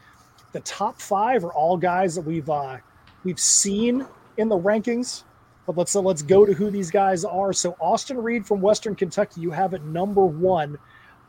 the 0.52 0.60
top 0.60 1.00
five 1.00 1.46
are 1.46 1.54
all 1.54 1.78
guys 1.78 2.16
that 2.16 2.26
we've 2.26 2.50
uh, 2.50 2.80
we've 3.24 3.40
seen 3.40 4.06
in 4.36 4.50
the 4.50 4.60
rankings. 4.60 5.24
But 5.66 5.78
let's 5.78 5.96
uh, 5.96 6.02
let's 6.02 6.22
go 6.22 6.46
to 6.46 6.52
who 6.52 6.70
these 6.70 6.92
guys 6.92 7.24
are. 7.24 7.54
So 7.54 7.78
Austin 7.80 8.18
Reed 8.18 8.46
from 8.46 8.60
Western 8.60 8.96
Kentucky, 8.96 9.40
you 9.40 9.52
have 9.52 9.74
at 9.74 9.86
number 9.86 10.26
one. 10.26 10.78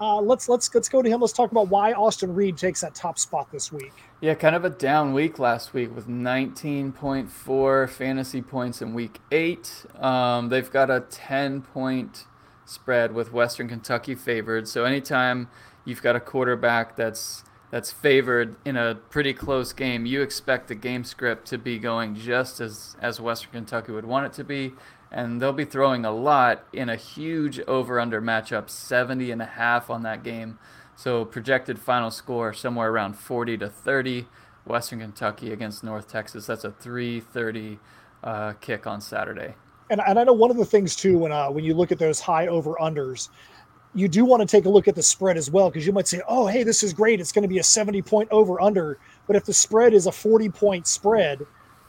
Uh, 0.00 0.20
let's 0.20 0.48
let's 0.48 0.74
let's 0.74 0.88
go 0.88 1.02
to 1.02 1.08
him. 1.08 1.20
Let's 1.20 1.34
talk 1.34 1.50
about 1.52 1.68
why 1.68 1.92
Austin 1.92 2.34
Reed 2.34 2.56
takes 2.56 2.80
that 2.80 2.94
top 2.94 3.18
spot 3.18 3.52
this 3.52 3.70
week. 3.70 3.92
Yeah, 4.20 4.34
kind 4.34 4.56
of 4.56 4.64
a 4.64 4.70
down 4.70 5.12
week 5.12 5.38
last 5.38 5.74
week 5.74 5.94
with 5.94 6.08
19.4 6.08 7.88
fantasy 7.90 8.40
points 8.40 8.80
in 8.80 8.94
week 8.94 9.18
eight. 9.30 9.84
Um, 9.98 10.48
they've 10.48 10.70
got 10.70 10.90
a 10.90 11.00
10 11.00 11.62
point 11.62 12.24
spread 12.64 13.12
with 13.12 13.32
Western 13.32 13.68
Kentucky 13.68 14.14
favored. 14.14 14.68
So 14.68 14.84
anytime 14.84 15.48
you've 15.84 16.02
got 16.02 16.16
a 16.16 16.20
quarterback 16.20 16.96
that's 16.96 17.44
that's 17.70 17.92
favored 17.92 18.56
in 18.64 18.76
a 18.76 18.94
pretty 18.94 19.32
close 19.32 19.72
game, 19.72 20.06
you 20.06 20.22
expect 20.22 20.68
the 20.68 20.74
game 20.74 21.04
script 21.04 21.46
to 21.48 21.58
be 21.58 21.78
going 21.78 22.14
just 22.14 22.60
as, 22.60 22.96
as 23.00 23.20
Western 23.20 23.52
Kentucky 23.52 23.92
would 23.92 24.04
want 24.04 24.26
it 24.26 24.32
to 24.34 24.44
be. 24.44 24.72
And 25.12 25.42
they'll 25.42 25.52
be 25.52 25.64
throwing 25.64 26.04
a 26.04 26.12
lot 26.12 26.64
in 26.72 26.88
a 26.88 26.96
huge 26.96 27.58
over 27.60 27.98
under 27.98 28.22
matchup, 28.22 28.70
70 28.70 29.30
and 29.30 29.42
a 29.42 29.46
half 29.46 29.90
on 29.90 30.02
that 30.04 30.22
game. 30.22 30.58
So 30.94 31.24
projected 31.24 31.78
final 31.78 32.10
score 32.10 32.52
somewhere 32.52 32.90
around 32.90 33.14
40 33.14 33.58
to 33.58 33.68
30. 33.68 34.26
Western 34.66 35.00
Kentucky 35.00 35.52
against 35.52 35.84
North 35.84 36.08
Texas. 36.08 36.46
That's 36.46 36.64
a 36.64 36.70
3:30 36.70 37.78
uh, 38.22 38.52
kick 38.60 38.86
on 38.86 39.00
Saturday. 39.00 39.54
And, 39.90 40.00
and 40.06 40.18
I 40.18 40.24
know 40.24 40.32
one 40.32 40.50
of 40.50 40.56
the 40.56 40.64
things 40.64 40.94
too 40.94 41.18
when 41.18 41.32
uh, 41.32 41.50
when 41.50 41.64
you 41.64 41.74
look 41.74 41.92
at 41.92 41.98
those 41.98 42.20
high 42.20 42.46
over 42.46 42.74
unders, 42.80 43.28
you 43.94 44.08
do 44.08 44.24
want 44.24 44.40
to 44.40 44.46
take 44.46 44.66
a 44.66 44.68
look 44.68 44.88
at 44.88 44.94
the 44.94 45.02
spread 45.02 45.36
as 45.36 45.50
well 45.50 45.68
because 45.68 45.86
you 45.86 45.92
might 45.92 46.06
say, 46.06 46.22
oh, 46.28 46.46
hey, 46.46 46.62
this 46.62 46.82
is 46.82 46.92
great. 46.92 47.20
It's 47.20 47.32
going 47.32 47.42
to 47.42 47.48
be 47.48 47.58
a 47.58 47.64
70 47.64 48.02
point 48.02 48.28
over 48.30 48.60
under. 48.60 48.98
But 49.26 49.36
if 49.36 49.44
the 49.44 49.52
spread 49.52 49.92
is 49.92 50.06
a 50.06 50.12
40 50.12 50.48
point 50.50 50.86
spread, 50.86 51.40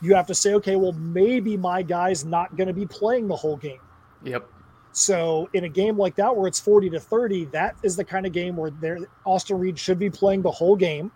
you 0.01 0.15
have 0.15 0.27
to 0.27 0.35
say, 0.35 0.53
okay, 0.55 0.75
well, 0.75 0.93
maybe 0.93 1.57
my 1.57 1.81
guy's 1.81 2.25
not 2.25 2.55
going 2.55 2.67
to 2.67 2.73
be 2.73 2.85
playing 2.85 3.27
the 3.27 3.35
whole 3.35 3.57
game. 3.57 3.79
Yep. 4.23 4.47
So 4.93 5.49
in 5.53 5.63
a 5.63 5.69
game 5.69 5.97
like 5.97 6.15
that 6.15 6.35
where 6.35 6.47
it's 6.47 6.59
40 6.59 6.89
to 6.91 6.99
30, 6.99 7.45
that 7.45 7.75
is 7.83 7.95
the 7.95 8.03
kind 8.03 8.25
of 8.25 8.33
game 8.33 8.57
where 8.57 8.71
there 8.71 8.99
Austin 9.25 9.57
Reed 9.57 9.79
should 9.79 9.99
be 9.99 10.09
playing 10.09 10.41
the 10.41 10.51
whole 10.51 10.75
game 10.75 11.11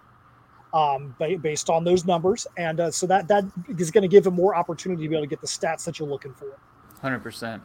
um, 0.74 1.15
based 1.41 1.69
on 1.69 1.84
those 1.84 2.06
numbers. 2.06 2.48
And 2.58 2.80
uh, 2.80 2.91
so 2.91 3.06
that 3.08 3.28
that 3.28 3.45
is 3.78 3.91
going 3.91 4.04
to 4.04 4.08
give 4.08 4.26
him 4.26 4.36
more 4.36 4.56
opportunity 4.56 5.04
to 5.04 5.10
be 5.10 5.15
able 5.15 5.26
to 5.26 5.30
get 5.30 5.41
the 5.41 5.48
stats 5.48 5.84
that 5.86 6.00
you're 6.00 6.08
looking 6.08 6.34
for. 6.34 6.58
100%. 7.04 7.62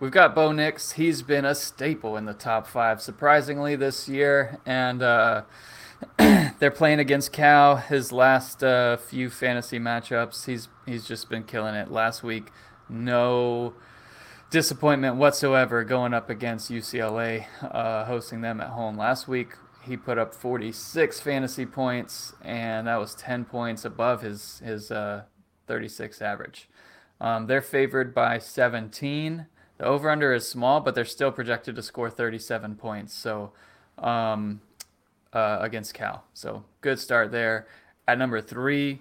We've 0.00 0.10
got 0.10 0.34
Bo 0.34 0.52
Nix. 0.52 0.92
He's 0.92 1.22
been 1.22 1.44
a 1.44 1.54
staple 1.54 2.16
in 2.16 2.24
the 2.24 2.34
top 2.34 2.66
five, 2.66 3.00
surprisingly, 3.00 3.76
this 3.76 4.08
year. 4.08 4.58
And 4.66 5.02
uh, 5.02 5.42
they're 6.58 6.70
playing 6.70 6.98
against 6.98 7.32
Cal. 7.32 7.76
His 7.76 8.12
last 8.12 8.62
uh, 8.62 8.96
few 8.96 9.30
fantasy 9.30 9.78
matchups, 9.78 10.46
he's 10.46 10.68
he's 10.86 11.06
just 11.06 11.28
been 11.28 11.44
killing 11.44 11.74
it. 11.74 11.90
Last 11.90 12.22
week, 12.22 12.50
no 12.88 13.74
disappointment 14.50 15.16
whatsoever 15.16 15.82
going 15.84 16.12
up 16.12 16.28
against 16.28 16.70
UCLA, 16.70 17.46
uh, 17.62 18.04
hosting 18.04 18.40
them 18.40 18.60
at 18.60 18.68
home. 18.68 18.96
Last 18.96 19.26
week, 19.26 19.54
he 19.82 19.96
put 19.96 20.18
up 20.18 20.34
46 20.34 21.20
fantasy 21.20 21.66
points, 21.66 22.34
and 22.42 22.86
that 22.86 22.96
was 22.96 23.14
10 23.14 23.44
points 23.44 23.84
above 23.84 24.22
his 24.22 24.60
his 24.64 24.90
uh, 24.90 25.22
36 25.66 26.20
average. 26.22 26.68
Um, 27.20 27.46
they're 27.46 27.62
favored 27.62 28.14
by 28.14 28.38
17. 28.38 29.46
The 29.78 29.84
over 29.84 30.10
under 30.10 30.34
is 30.34 30.48
small, 30.48 30.80
but 30.80 30.94
they're 30.94 31.04
still 31.04 31.32
projected 31.32 31.76
to 31.76 31.82
score 31.82 32.10
37 32.10 32.74
points. 32.76 33.14
So 33.14 33.52
um, 33.98 34.60
uh, 35.32 35.58
against 35.60 35.94
Cal. 35.94 36.24
So 36.34 36.64
good 36.80 36.98
start 36.98 37.32
there. 37.32 37.66
At 38.06 38.18
number 38.18 38.40
three, 38.40 39.00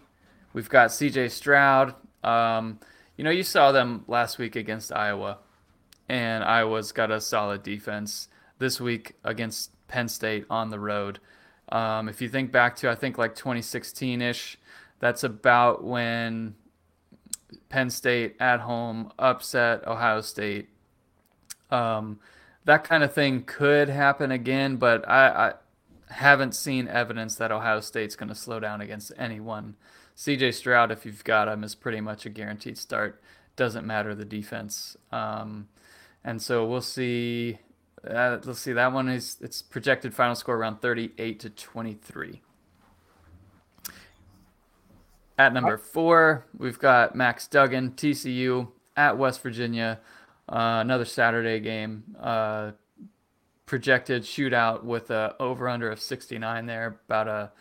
we've 0.54 0.70
got 0.70 0.89
CJ 0.89 1.32
Stroud. 1.32 1.96
Um, 2.24 2.80
you 3.17 3.24
know, 3.24 3.32
you 3.32 3.44
saw 3.44 3.72
them 3.72 4.06
last 4.08 4.38
week 4.38 4.56
against 4.56 4.91
Iowa, 4.91 5.39
and 6.08 6.44
Iowa's 6.44 6.91
got 6.91 7.12
a 7.12 7.20
solid 7.20 7.63
defense 7.63 8.28
this 8.60 8.80
week 8.80 9.13
against 9.24 9.72
Penn 9.88 10.08
State 10.08 10.46
on 10.50 10.70
the 10.70 10.80
road. 10.80 11.20
Um, 11.70 12.10
if 12.10 12.22
you 12.22 12.30
think 12.30 12.52
back 12.52 12.76
to, 12.78 12.89
I 12.89 12.96
think 12.96 13.17
like 13.17 13.36
2016 13.36 14.22
ish, 14.22 14.58
that's 15.00 15.24
about 15.24 15.84
when 15.84 16.56
Penn 17.70 17.89
State 17.89 18.36
at 18.39 18.60
home 18.60 19.12
upset 19.17 19.88
Ohio 19.88 20.22
State. 20.22 20.70
Um, 21.70 22.20
that 22.65 22.84
kind 22.84 23.04
of 23.04 23.13
thing 23.13 23.44
could 23.44 23.89
happen 23.89 24.32
again, 24.32 24.76
but 24.76 25.08
I, 25.10 25.28
I 25.28 25.54
haven't 26.12 26.54
seen 26.54 26.88
evidence 26.88 27.36
that 27.36 27.52
Ohio 27.52 27.80
State's 27.80 28.15
going 28.15 28.30
to 28.30 28.36
slow 28.36 28.60
down 28.60 28.82
against 28.82 29.12
anyone. 29.17 29.76
CJ 30.15 30.54
Stroud, 30.54 30.91
if 30.91 31.06
you've 31.06 31.24
got 31.24 31.47
him, 31.47 31.63
is 31.63 31.74
pretty 31.74 32.02
much 32.02 32.26
a 32.26 32.30
guaranteed 32.30 32.78
start. 32.78 33.21
Doesn't 33.56 33.86
matter 33.86 34.13
the 34.13 34.26
defense. 34.26 34.97
Um, 35.12 35.67
and 36.24 36.41
so 36.41 36.65
we'll 36.65 36.82
see. 36.82 37.60
Uh, 38.08 38.38
let's 38.43 38.60
see. 38.60 38.74
That 38.74 38.93
one 38.93 39.10
is 39.10 39.38
its 39.41 39.62
projected 39.62 40.13
final 40.13 40.36
score 40.36 40.56
around 40.56 40.82
38 40.82 41.39
to 41.39 41.50
23. 41.50 42.41
At 45.38 45.54
number 45.54 45.78
four, 45.78 46.45
we've 46.58 46.78
got 46.78 47.15
Max 47.15 47.47
Duggan, 47.47 47.91
TCU 47.91 48.67
at 48.95 49.17
West 49.17 49.41
Virginia. 49.41 50.00
Uh, 50.47 50.80
another 50.82 51.06
Saturday 51.06 51.60
game. 51.60 52.04
Uh, 52.19 52.71
projected 53.72 54.24
shootout 54.24 54.84
with 54.84 55.10
a 55.10 55.34
over 55.40 55.70
under 55.70 55.90
of 55.90 55.98
69 55.98 56.66
there, 56.66 57.00
about 57.08 57.30
a 57.30 57.52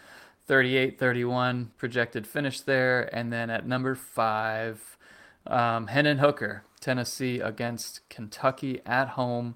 38 0.48 0.98
31 0.98 1.70
projected 1.78 2.26
finish 2.26 2.60
there. 2.62 3.08
And 3.14 3.32
then 3.32 3.48
at 3.48 3.64
number 3.64 3.94
five, 3.94 4.98
um, 5.46 5.86
Hendon 5.86 6.18
Hooker, 6.18 6.64
Tennessee 6.80 7.38
against 7.38 8.00
Kentucky 8.08 8.80
at 8.84 9.10
home. 9.10 9.54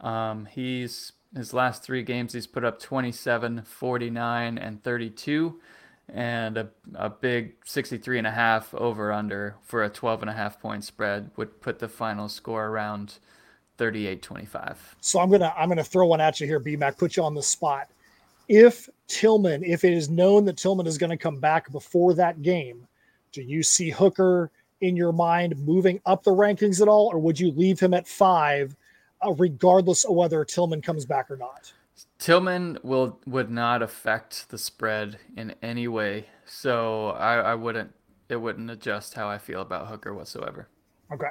Um, 0.00 0.46
he's 0.46 1.12
his 1.32 1.54
last 1.54 1.84
three 1.84 2.02
games, 2.02 2.32
he's 2.32 2.48
put 2.48 2.64
up 2.64 2.80
27, 2.80 3.62
49, 3.62 4.58
and 4.58 4.82
32 4.82 5.60
and 6.12 6.58
a, 6.58 6.68
a 6.96 7.08
big 7.08 7.54
63 7.64 8.18
and 8.18 8.26
a 8.26 8.32
half 8.32 8.74
over 8.74 9.12
under 9.12 9.54
for 9.62 9.84
a 9.84 9.88
12 9.88 10.22
and 10.22 10.30
a 10.30 10.34
half 10.34 10.60
point 10.60 10.82
spread 10.82 11.30
would 11.36 11.60
put 11.60 11.78
the 11.78 11.88
final 11.88 12.28
score 12.28 12.66
around 12.66 13.20
38 13.76 14.22
25 14.22 14.96
so 15.00 15.20
i'm 15.20 15.30
gonna 15.30 15.52
i'm 15.56 15.68
gonna 15.68 15.84
throw 15.84 16.06
one 16.06 16.20
at 16.20 16.40
you 16.40 16.46
here 16.46 16.60
bmac 16.60 16.96
put 16.96 17.16
you 17.16 17.22
on 17.22 17.34
the 17.34 17.42
spot 17.42 17.88
if 18.48 18.88
Tillman, 19.08 19.64
if 19.64 19.84
it 19.84 19.92
is 19.92 20.10
known 20.10 20.44
that 20.44 20.56
Tillman 20.56 20.86
is 20.86 20.98
going 20.98 21.10
to 21.10 21.16
come 21.16 21.40
back 21.40 21.70
before 21.72 22.14
that 22.14 22.42
game, 22.42 22.86
do 23.32 23.42
you 23.42 23.62
see 23.62 23.90
Hooker 23.90 24.50
in 24.80 24.96
your 24.96 25.12
mind 25.12 25.56
moving 25.58 26.00
up 26.04 26.22
the 26.22 26.30
rankings 26.30 26.80
at 26.80 26.88
all, 26.88 27.10
or 27.12 27.18
would 27.18 27.38
you 27.38 27.50
leave 27.52 27.80
him 27.80 27.94
at 27.94 28.06
five, 28.06 28.76
uh, 29.24 29.32
regardless 29.32 30.04
of 30.04 30.14
whether 30.14 30.44
Tillman 30.44 30.82
comes 30.82 31.06
back 31.06 31.30
or 31.30 31.36
not? 31.36 31.72
Tillman 32.18 32.78
will 32.82 33.20
would 33.26 33.50
not 33.50 33.82
affect 33.82 34.48
the 34.50 34.58
spread 34.58 35.18
in 35.36 35.54
any 35.62 35.86
way, 35.86 36.26
so 36.44 37.10
I, 37.10 37.36
I 37.36 37.54
wouldn't. 37.54 37.92
It 38.28 38.36
wouldn't 38.36 38.70
adjust 38.70 39.14
how 39.14 39.28
I 39.28 39.38
feel 39.38 39.60
about 39.60 39.88
Hooker 39.88 40.12
whatsoever. 40.14 40.68
Okay. 41.12 41.28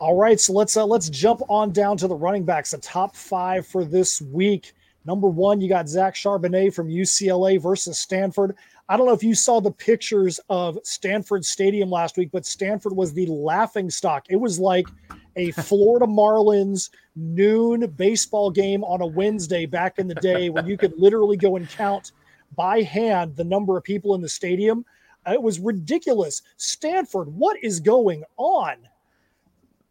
All 0.00 0.14
right, 0.14 0.38
so 0.38 0.52
let's 0.52 0.76
uh, 0.76 0.86
let's 0.86 1.10
jump 1.10 1.42
on 1.48 1.72
down 1.72 1.96
to 1.96 2.06
the 2.06 2.14
running 2.14 2.44
backs. 2.44 2.70
The 2.70 2.78
top 2.78 3.16
five 3.16 3.66
for 3.66 3.84
this 3.84 4.20
week. 4.20 4.72
Number 5.04 5.28
one, 5.28 5.60
you 5.60 5.68
got 5.68 5.88
Zach 5.88 6.14
Charbonnet 6.14 6.72
from 6.72 6.88
UCLA 6.88 7.60
versus 7.60 7.98
Stanford. 7.98 8.54
I 8.88 8.96
don't 8.96 9.06
know 9.06 9.12
if 9.12 9.24
you 9.24 9.34
saw 9.34 9.60
the 9.60 9.72
pictures 9.72 10.38
of 10.48 10.78
Stanford 10.84 11.44
Stadium 11.44 11.90
last 11.90 12.16
week, 12.16 12.30
but 12.30 12.46
Stanford 12.46 12.94
was 12.94 13.12
the 13.12 13.26
laughing 13.26 13.90
stock. 13.90 14.26
It 14.28 14.36
was 14.36 14.60
like 14.60 14.86
a 15.34 15.50
Florida 15.62 16.06
Marlins 16.06 16.90
noon 17.16 17.84
baseball 17.96 18.52
game 18.52 18.84
on 18.84 19.00
a 19.00 19.06
Wednesday 19.06 19.66
back 19.66 19.98
in 19.98 20.06
the 20.06 20.14
day 20.16 20.48
when 20.48 20.68
you 20.68 20.76
could 20.76 20.92
literally 20.96 21.36
go 21.36 21.56
and 21.56 21.68
count 21.70 22.12
by 22.54 22.82
hand 22.82 23.34
the 23.34 23.42
number 23.42 23.76
of 23.76 23.82
people 23.82 24.14
in 24.14 24.20
the 24.20 24.28
stadium. 24.28 24.84
It 25.26 25.42
was 25.42 25.58
ridiculous. 25.58 26.42
Stanford, 26.56 27.28
what 27.28 27.56
is 27.64 27.80
going 27.80 28.22
on? 28.36 28.76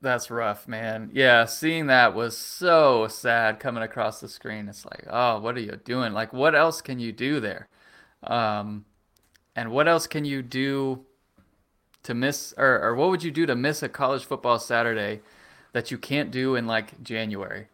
That's 0.02 0.30
rough, 0.30 0.68
man. 0.68 1.10
Yeah, 1.14 1.46
seeing 1.46 1.88
that 1.88 2.14
was 2.14 2.38
so 2.38 3.08
sad 3.08 3.60
coming 3.60 3.82
across 3.82 4.20
the 4.20 4.30
screen. 4.30 4.70
It's 4.70 4.86
like, 4.86 5.06
oh, 5.10 5.40
what 5.40 5.58
are 5.58 5.62
you 5.62 5.80
doing? 5.84 6.14
Like, 6.14 6.34
what 6.34 6.54
else 6.54 6.82
can 6.82 7.00
you 7.00 7.12
do 7.12 7.40
there? 7.40 7.68
Um, 8.24 8.86
and 9.56 9.72
what 9.72 9.88
else 9.88 10.06
can 10.06 10.24
you 10.24 10.44
do 10.44 11.04
to 12.04 12.14
miss, 12.14 12.54
or, 12.58 12.80
or 12.80 12.96
what 12.96 13.10
would 13.10 13.24
you 13.24 13.32
do 13.32 13.48
to 13.48 13.56
miss 13.56 13.82
a 13.82 13.90
college 13.90 14.26
football 14.26 14.60
Saturday 14.60 15.22
that 15.74 15.90
you 15.90 15.98
can't 15.98 16.30
do 16.30 16.56
in 16.56 16.68
like 16.68 17.02
January? 17.02 17.68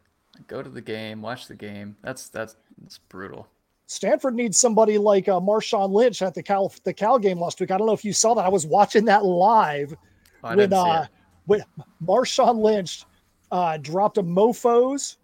Go 0.47 0.63
to 0.63 0.69
the 0.69 0.81
game, 0.81 1.21
watch 1.21 1.47
the 1.47 1.55
game. 1.55 1.97
That's 2.01 2.29
that's 2.29 2.55
that's 2.81 2.97
brutal. 2.97 3.47
Stanford 3.87 4.33
needs 4.33 4.57
somebody 4.57 4.97
like 4.97 5.27
uh, 5.27 5.39
Marshawn 5.39 5.91
Lynch 5.91 6.21
at 6.21 6.33
the 6.33 6.41
Cal 6.41 6.73
the 6.85 6.93
Cal 6.93 7.19
game 7.19 7.39
last 7.39 7.59
week. 7.59 7.69
I 7.69 7.77
don't 7.77 7.85
know 7.85 7.93
if 7.93 8.05
you 8.05 8.13
saw 8.13 8.33
that. 8.33 8.45
I 8.45 8.49
was 8.49 8.65
watching 8.65 9.05
that 9.05 9.25
live 9.25 9.95
Oh, 10.43 10.55
when 10.55 10.73
uh. 10.73 11.07
When 11.45 11.63
Marshawn 12.03 12.61
Lynch 12.61 13.05
uh, 13.51 13.77
dropped 13.77 14.17
a 14.17 14.23
mofo's 14.23 15.17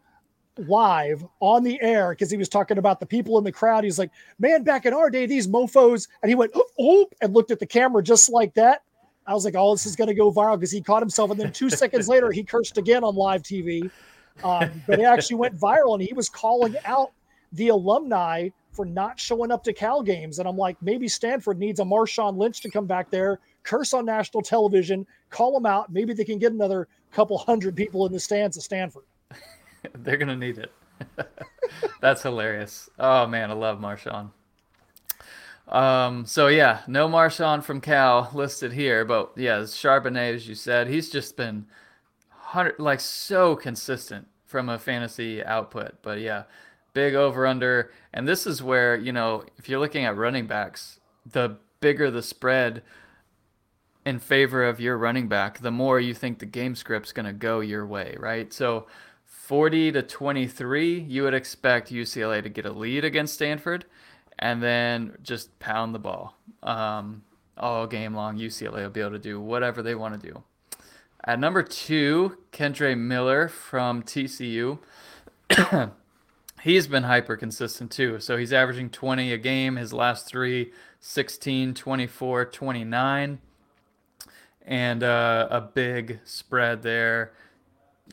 live 0.68 1.26
on 1.40 1.64
the 1.64 1.82
air 1.82 2.10
because 2.10 2.30
he 2.30 2.38
was 2.38 2.50
talking 2.50 2.78
about 2.78 3.00
the 3.00 3.06
people 3.06 3.38
in 3.38 3.44
the 3.44 3.52
crowd. 3.52 3.84
He's 3.84 4.00
like, 4.00 4.12
"Man, 4.40 4.64
back 4.64 4.86
in 4.86 4.94
our 4.94 5.10
day, 5.10 5.26
these 5.26 5.48
mofos," 5.48 6.08
and 6.22 6.30
he 6.30 6.36
went, 6.36 6.52
"Oh," 6.80 7.08
and 7.22 7.34
looked 7.34 7.52
at 7.52 7.60
the 7.60 7.66
camera 7.66 8.04
just 8.04 8.30
like 8.30 8.54
that. 8.56 8.84
I 9.26 9.34
was 9.34 9.46
like, 9.46 9.56
"Oh, 9.58 9.74
this 9.74 9.86
is 9.86 9.96
going 9.96 10.10
to 10.10 10.14
go 10.14 10.32
viral" 10.32 10.56
because 10.56 10.72
he 10.72 10.82
caught 10.82 11.02
himself, 11.02 11.32
and 11.32 11.40
then 11.40 11.52
two 11.52 11.70
seconds 11.70 12.08
later, 12.08 12.32
he 12.32 12.44
cursed 12.44 12.78
again 12.78 13.04
on 13.04 13.16
live 13.16 13.44
TV. 13.44 13.90
Um, 14.44 14.82
but 14.88 15.00
it 15.00 15.04
actually 15.04 15.38
went 15.38 15.58
viral, 15.58 15.94
and 15.94 16.02
he 16.02 16.14
was 16.14 16.30
calling 16.30 16.76
out 16.86 17.12
the 17.54 17.70
alumni 17.70 18.50
for 18.72 18.86
not 18.86 19.20
showing 19.20 19.52
up 19.52 19.64
to 19.64 19.74
Cal 19.74 20.02
games. 20.02 20.40
And 20.40 20.48
I'm 20.48 20.58
like, 20.58 20.78
maybe 20.82 21.08
Stanford 21.08 21.60
needs 21.60 21.80
a 21.80 21.84
Marshawn 21.84 22.38
Lynch 22.38 22.62
to 22.62 22.70
come 22.70 22.86
back 22.86 23.10
there, 23.10 23.40
curse 23.70 23.94
on 23.94 24.04
national 24.04 24.42
television, 24.42 25.06
call 25.30 25.54
them 25.54 25.66
out. 25.66 25.92
Maybe 25.92 26.14
they 26.14 26.26
can 26.26 26.40
get 26.40 26.52
another 26.52 26.88
couple 27.12 27.38
hundred 27.38 27.76
people 27.76 28.06
in 28.08 28.12
the 28.12 28.20
stands 28.20 28.58
at 28.58 28.64
Stanford. 28.64 29.04
They're 29.94 30.18
gonna 30.18 30.36
need 30.36 30.58
it. 30.58 30.72
That's 32.02 32.24
hilarious. 32.24 32.90
Oh 32.98 33.28
man, 33.28 33.52
I 33.52 33.54
love 33.54 33.80
Marshawn. 33.80 34.32
Um, 35.68 36.26
so 36.26 36.48
yeah, 36.48 36.82
no 36.88 37.08
Marshawn 37.08 37.64
from 37.64 37.80
Cal 37.80 38.32
listed 38.34 38.74
here, 38.74 39.06
but 39.06 39.34
yeah, 39.36 39.60
Charbonnet, 39.60 40.34
as 40.34 40.48
you 40.48 40.56
said, 40.56 40.88
he's 40.88 41.12
just 41.12 41.38
been 41.38 41.68
hundred 42.32 42.80
like 42.80 43.00
so 43.00 43.56
consistent 43.56 44.28
from 44.46 44.68
a 44.68 44.80
fantasy 44.80 45.44
output. 45.44 46.02
But 46.02 46.22
yeah, 46.22 46.44
big 46.94 47.14
over 47.14 47.46
under, 47.46 47.92
and 48.14 48.28
this 48.28 48.48
is 48.48 48.64
where 48.64 48.96
you 48.96 49.12
know 49.12 49.44
if 49.60 49.70
you're 49.70 49.80
looking 49.80 50.06
at 50.06 50.18
running 50.18 50.48
backs, 50.48 51.00
the 51.24 51.58
bigger 51.82 52.10
the 52.10 52.24
spread 52.24 52.82
in 54.10 54.20
favor 54.20 54.64
of 54.64 54.80
your 54.80 54.98
running 54.98 55.28
back, 55.28 55.60
the 55.60 55.72
more 55.72 56.00
you 56.00 56.16
think 56.16 56.40
the 56.40 56.46
game 56.46 56.76
script's 56.76 57.12
going 57.12 57.28
to 57.28 57.34
go 57.34 57.60
your 57.60 57.86
way, 57.86 58.16
right? 58.20 58.52
So 58.52 58.88
40 59.26 59.92
to 59.94 60.02
23, 60.02 61.00
you 61.02 61.24
would 61.24 61.36
expect 61.36 61.92
UCLA 61.92 62.42
to 62.42 62.50
get 62.50 62.66
a 62.66 62.72
lead 62.72 63.06
against 63.06 63.36
Stanford 63.36 63.86
and 64.40 64.64
then 64.64 65.16
just 65.22 65.58
pound 65.60 65.94
the 65.94 66.00
ball 66.00 66.36
um, 66.64 67.24
all 67.56 67.86
game 67.86 68.16
long. 68.16 68.38
UCLA 68.38 68.82
will 68.82 68.90
be 68.90 69.02
able 69.02 69.12
to 69.12 69.20
do 69.20 69.40
whatever 69.40 69.84
they 69.84 69.94
want 69.94 70.20
to 70.20 70.28
do. 70.28 70.44
At 71.24 71.40
number 71.40 71.62
two, 71.62 72.38
Kendre 72.52 72.98
Miller 72.98 73.48
from 73.48 74.02
TCU. 74.02 74.80
he's 76.64 76.88
been 76.88 77.04
hyper 77.04 77.38
consistent 77.38 77.92
too. 77.92 78.20
So 78.20 78.38
he's 78.38 78.54
averaging 78.54 78.90
20 78.90 79.34
a 79.34 79.38
game. 79.38 79.76
His 79.76 79.94
last 79.94 80.26
three 80.26 80.72
16, 81.00 81.76
24, 81.76 82.46
29 82.46 83.40
and 84.66 85.04
uh, 85.04 85.48
a 85.50 85.62
big 85.62 86.20
spread 86.24 86.84
there, 86.84 87.34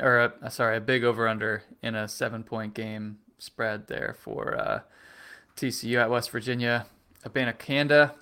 or 0.00 0.32
a, 0.42 0.50
sorry, 0.50 0.76
a 0.76 0.80
big 0.80 1.04
over 1.04 1.28
under 1.28 1.62
in 1.82 1.94
a 1.94 2.08
seven 2.08 2.42
point 2.42 2.74
game 2.74 3.18
spread 3.38 3.86
there 3.88 4.16
for 4.18 4.56
uh, 4.56 4.80
TCU 5.56 6.00
at 6.00 6.10
West 6.10 6.30
Virginia. 6.30 6.86
Abanikanda 7.24 8.12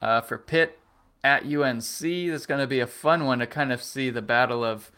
uh, 0.00 0.20
for 0.20 0.38
Pitt 0.38 0.78
at 1.24 1.44
UNC. 1.44 1.82
That's 1.82 2.46
going 2.46 2.60
to 2.60 2.66
be 2.66 2.80
a 2.80 2.86
fun 2.86 3.24
one 3.24 3.40
to 3.40 3.46
kind 3.46 3.72
of 3.72 3.82
see 3.82 4.10
the 4.10 4.22
battle 4.22 4.64
of 4.64 4.90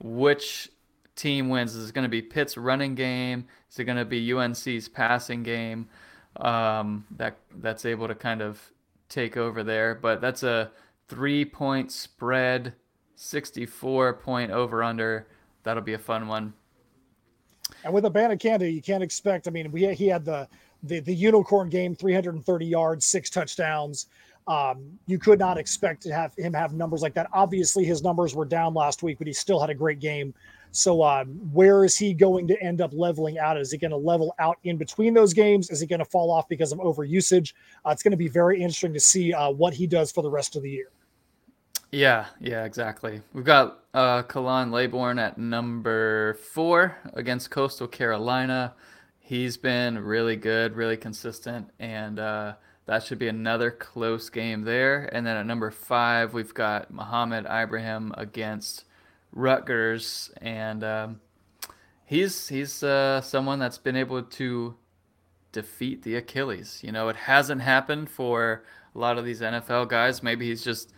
which 0.00 0.70
team 1.16 1.48
wins. 1.48 1.74
Is 1.74 1.90
it 1.90 1.94
going 1.94 2.04
to 2.04 2.08
be 2.08 2.22
Pitt's 2.22 2.56
running 2.56 2.94
game? 2.94 3.46
Is 3.70 3.78
it 3.78 3.84
going 3.84 3.98
to 3.98 4.04
be 4.04 4.32
UNC's 4.32 4.88
passing 4.88 5.42
game? 5.42 5.88
Um, 6.36 7.04
that 7.16 7.36
that's 7.56 7.84
able 7.84 8.08
to 8.08 8.14
kind 8.14 8.40
of 8.40 8.60
take 9.08 9.36
over 9.36 9.62
there. 9.62 9.94
But 9.94 10.20
that's 10.20 10.42
a 10.42 10.70
three 11.12 11.44
point 11.44 11.92
spread, 11.92 12.72
64 13.16 14.14
point 14.14 14.50
over 14.50 14.82
under. 14.82 15.28
That'll 15.62 15.82
be 15.82 15.92
a 15.92 15.98
fun 15.98 16.26
one. 16.26 16.54
And 17.84 17.92
with 17.92 18.04
Abanikanda, 18.04 18.72
you 18.72 18.80
can't 18.80 19.02
expect. 19.02 19.46
I 19.46 19.50
mean, 19.50 19.70
we 19.70 19.92
he 19.94 20.06
had 20.08 20.24
the 20.24 20.48
the 20.82 21.00
the 21.00 21.14
unicorn 21.14 21.68
game, 21.68 21.94
330 21.94 22.64
yards, 22.64 23.04
six 23.04 23.28
touchdowns. 23.28 24.06
Um, 24.48 24.98
you 25.06 25.18
could 25.18 25.38
not 25.38 25.58
expect 25.58 26.02
to 26.04 26.14
have 26.14 26.34
him 26.36 26.54
have 26.54 26.72
numbers 26.72 27.02
like 27.02 27.12
that. 27.14 27.28
Obviously, 27.34 27.84
his 27.84 28.02
numbers 28.02 28.34
were 28.34 28.46
down 28.46 28.72
last 28.72 29.02
week, 29.02 29.18
but 29.18 29.26
he 29.26 29.34
still 29.34 29.60
had 29.60 29.68
a 29.68 29.74
great 29.74 30.00
game. 30.00 30.32
So, 30.70 31.02
um, 31.02 31.28
where 31.52 31.84
is 31.84 31.98
he 31.98 32.14
going 32.14 32.48
to 32.48 32.60
end 32.62 32.80
up 32.80 32.92
leveling 32.94 33.38
out? 33.38 33.58
Is 33.58 33.70
he 33.70 33.76
going 33.76 33.90
to 33.90 33.98
level 33.98 34.34
out 34.38 34.56
in 34.64 34.78
between 34.78 35.12
those 35.12 35.34
games? 35.34 35.68
Is 35.68 35.80
he 35.80 35.86
going 35.86 35.98
to 35.98 36.06
fall 36.06 36.30
off 36.30 36.48
because 36.48 36.72
of 36.72 36.78
overusage? 36.78 37.52
Uh, 37.84 37.90
it's 37.90 38.02
going 38.02 38.12
to 38.12 38.16
be 38.16 38.28
very 38.28 38.56
interesting 38.56 38.94
to 38.94 39.00
see 39.00 39.34
uh, 39.34 39.50
what 39.50 39.74
he 39.74 39.86
does 39.86 40.10
for 40.10 40.22
the 40.22 40.30
rest 40.30 40.56
of 40.56 40.62
the 40.62 40.70
year. 40.70 40.88
Yeah, 41.92 42.24
yeah, 42.40 42.64
exactly. 42.64 43.20
We've 43.34 43.44
got 43.44 43.80
uh, 43.92 44.22
Khalan 44.22 44.72
Laborn 44.72 45.18
at 45.18 45.36
number 45.36 46.38
four 46.52 46.96
against 47.12 47.50
Coastal 47.50 47.86
Carolina. 47.86 48.72
He's 49.20 49.58
been 49.58 49.98
really 49.98 50.36
good, 50.36 50.74
really 50.74 50.96
consistent, 50.96 51.68
and 51.78 52.18
uh, 52.18 52.54
that 52.86 53.02
should 53.02 53.18
be 53.18 53.28
another 53.28 53.70
close 53.70 54.30
game 54.30 54.62
there. 54.62 55.10
And 55.12 55.26
then 55.26 55.36
at 55.36 55.44
number 55.44 55.70
five, 55.70 56.32
we've 56.32 56.54
got 56.54 56.90
Mohamed 56.90 57.44
Ibrahim 57.44 58.14
against 58.16 58.84
Rutgers, 59.30 60.30
and 60.40 60.82
um, 60.82 61.20
he's 62.06 62.48
he's 62.48 62.82
uh, 62.82 63.20
someone 63.20 63.58
that's 63.58 63.78
been 63.78 63.96
able 63.96 64.22
to 64.22 64.76
defeat 65.52 66.04
the 66.04 66.16
Achilles. 66.16 66.80
You 66.82 66.90
know, 66.90 67.10
it 67.10 67.16
hasn't 67.16 67.60
happened 67.60 68.08
for 68.08 68.64
a 68.94 68.98
lot 68.98 69.18
of 69.18 69.26
these 69.26 69.42
NFL 69.42 69.88
guys. 69.90 70.22
Maybe 70.22 70.48
he's 70.48 70.64
just 70.64 70.90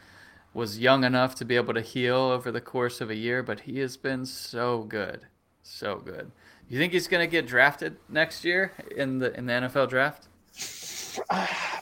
was 0.54 0.78
young 0.78 1.04
enough 1.04 1.34
to 1.34 1.44
be 1.44 1.56
able 1.56 1.74
to 1.74 1.80
heal 1.80 2.16
over 2.16 2.50
the 2.50 2.60
course 2.60 3.00
of 3.00 3.10
a 3.10 3.16
year, 3.16 3.42
but 3.42 3.60
he 3.60 3.80
has 3.80 3.96
been 3.96 4.24
so 4.24 4.84
good, 4.84 5.26
so 5.62 5.96
good. 5.96 6.30
You 6.68 6.78
think 6.78 6.92
he's 6.92 7.08
going 7.08 7.26
to 7.26 7.30
get 7.30 7.46
drafted 7.46 7.96
next 8.08 8.44
year 8.44 8.72
in 8.96 9.18
the 9.18 9.36
in 9.36 9.46
the 9.46 9.52
NFL 9.52 9.88
draft? 9.90 10.28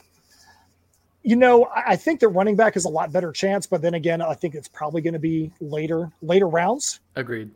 You 1.25 1.37
know, 1.37 1.69
I 1.73 1.95
think 1.95 2.19
the 2.19 2.27
running 2.27 2.57
back 2.57 2.75
is 2.75 2.83
a 2.83 2.89
lot 2.89 3.13
better 3.13 3.31
chance, 3.31 3.65
but 3.65 3.81
then 3.81 3.93
again, 3.93 4.21
I 4.21 4.33
think 4.33 4.55
it's 4.55 4.67
probably 4.67 5.01
going 5.01 5.13
to 5.13 5.19
be 5.19 5.53
later 5.61 6.11
later 6.21 6.49
rounds. 6.49 6.99
Agreed. 7.15 7.49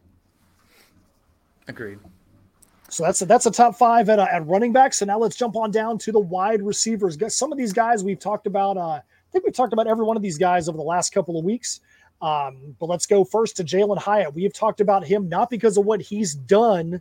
Agreed. 1.68 2.00
So 2.88 3.04
that's 3.04 3.22
a, 3.22 3.26
that's 3.26 3.46
a 3.46 3.52
top 3.52 3.76
five 3.76 4.08
at, 4.08 4.20
uh, 4.20 4.28
at 4.32 4.48
running 4.48 4.72
back. 4.72 4.94
So 4.94 5.06
now 5.06 5.20
let's 5.20 5.36
jump 5.36 5.58
on 5.58 5.72
down 5.72 5.98
to 5.98 6.14
the 6.14 6.20
wide 6.20 6.62
receivers. 6.62 7.18
Some 7.36 7.52
of 7.52 7.58
these 7.58 7.74
guys 7.74 8.06
we've 8.06 8.20
talked 8.20 8.48
about. 8.48 8.78
Uh, 8.78 9.02
think 9.38 9.46
we've 9.46 9.56
talked 9.56 9.74
about 9.74 9.88
every 9.88 10.04
one 10.04 10.18
of 10.18 10.24
these 10.24 10.38
guys 10.38 10.68
over 10.68 10.78
the 10.78 10.84
last 10.84 11.14
couple 11.14 11.38
of 11.38 11.46
weeks. 11.46 11.82
Um, 12.24 12.76
but 12.80 12.88
let's 12.88 13.06
go 13.06 13.24
first 13.24 13.56
to 13.58 13.64
Jalen 13.64 14.00
Hyatt. 14.00 14.34
We 14.34 14.44
have 14.44 14.54
talked 14.54 14.82
about 14.82 15.06
him 15.06 15.30
not 15.30 15.52
because 15.52 15.78
of 15.78 15.86
what 15.86 16.02
he's 16.02 16.34
done 16.34 17.00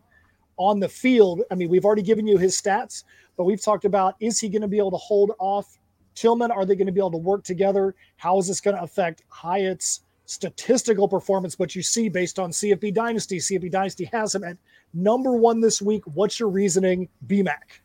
on 0.59 0.78
the 0.78 0.89
field. 0.89 1.43
I 1.51 1.55
mean, 1.55 1.70
we've 1.70 1.87
already 1.87 2.03
given 2.03 2.26
you 2.26 2.37
his 2.37 2.61
stats, 2.61 3.05
but 3.39 3.45
we've 3.45 3.62
talked 3.62 3.87
about 3.87 4.16
is 4.20 4.39
he 4.39 4.51
going 4.51 4.62
to 4.62 4.68
be 4.68 4.76
able 4.76 4.91
to 4.91 4.99
hold 4.99 5.32
off 5.39 5.78
Tillman? 6.14 6.51
Are 6.51 6.66
they 6.66 6.76
going 6.76 6.87
to 6.87 6.93
be 6.93 7.01
able 7.01 7.12
to 7.12 7.16
work 7.16 7.45
together? 7.45 7.95
How 8.16 8.39
is 8.39 8.49
this 8.49 8.61
going 8.61 8.76
to 8.76 8.82
affect 8.82 9.22
Hyatt's 9.28 10.03
statistical 10.26 11.09
performance? 11.09 11.55
But 11.55 11.74
you 11.74 11.82
see, 11.82 12.11
based 12.11 12.39
on 12.39 12.51
CFB 12.51 12.93
Dynasty, 12.93 13.39
CFB 13.39 13.70
Dynasty 13.70 14.05
has 14.12 14.34
him 14.34 14.45
at 14.45 14.59
number 14.93 15.32
one 15.32 15.61
this 15.61 15.80
week. 15.80 16.03
What's 16.07 16.39
your 16.39 16.51
reasoning, 16.51 17.09
BMAC? 17.26 17.80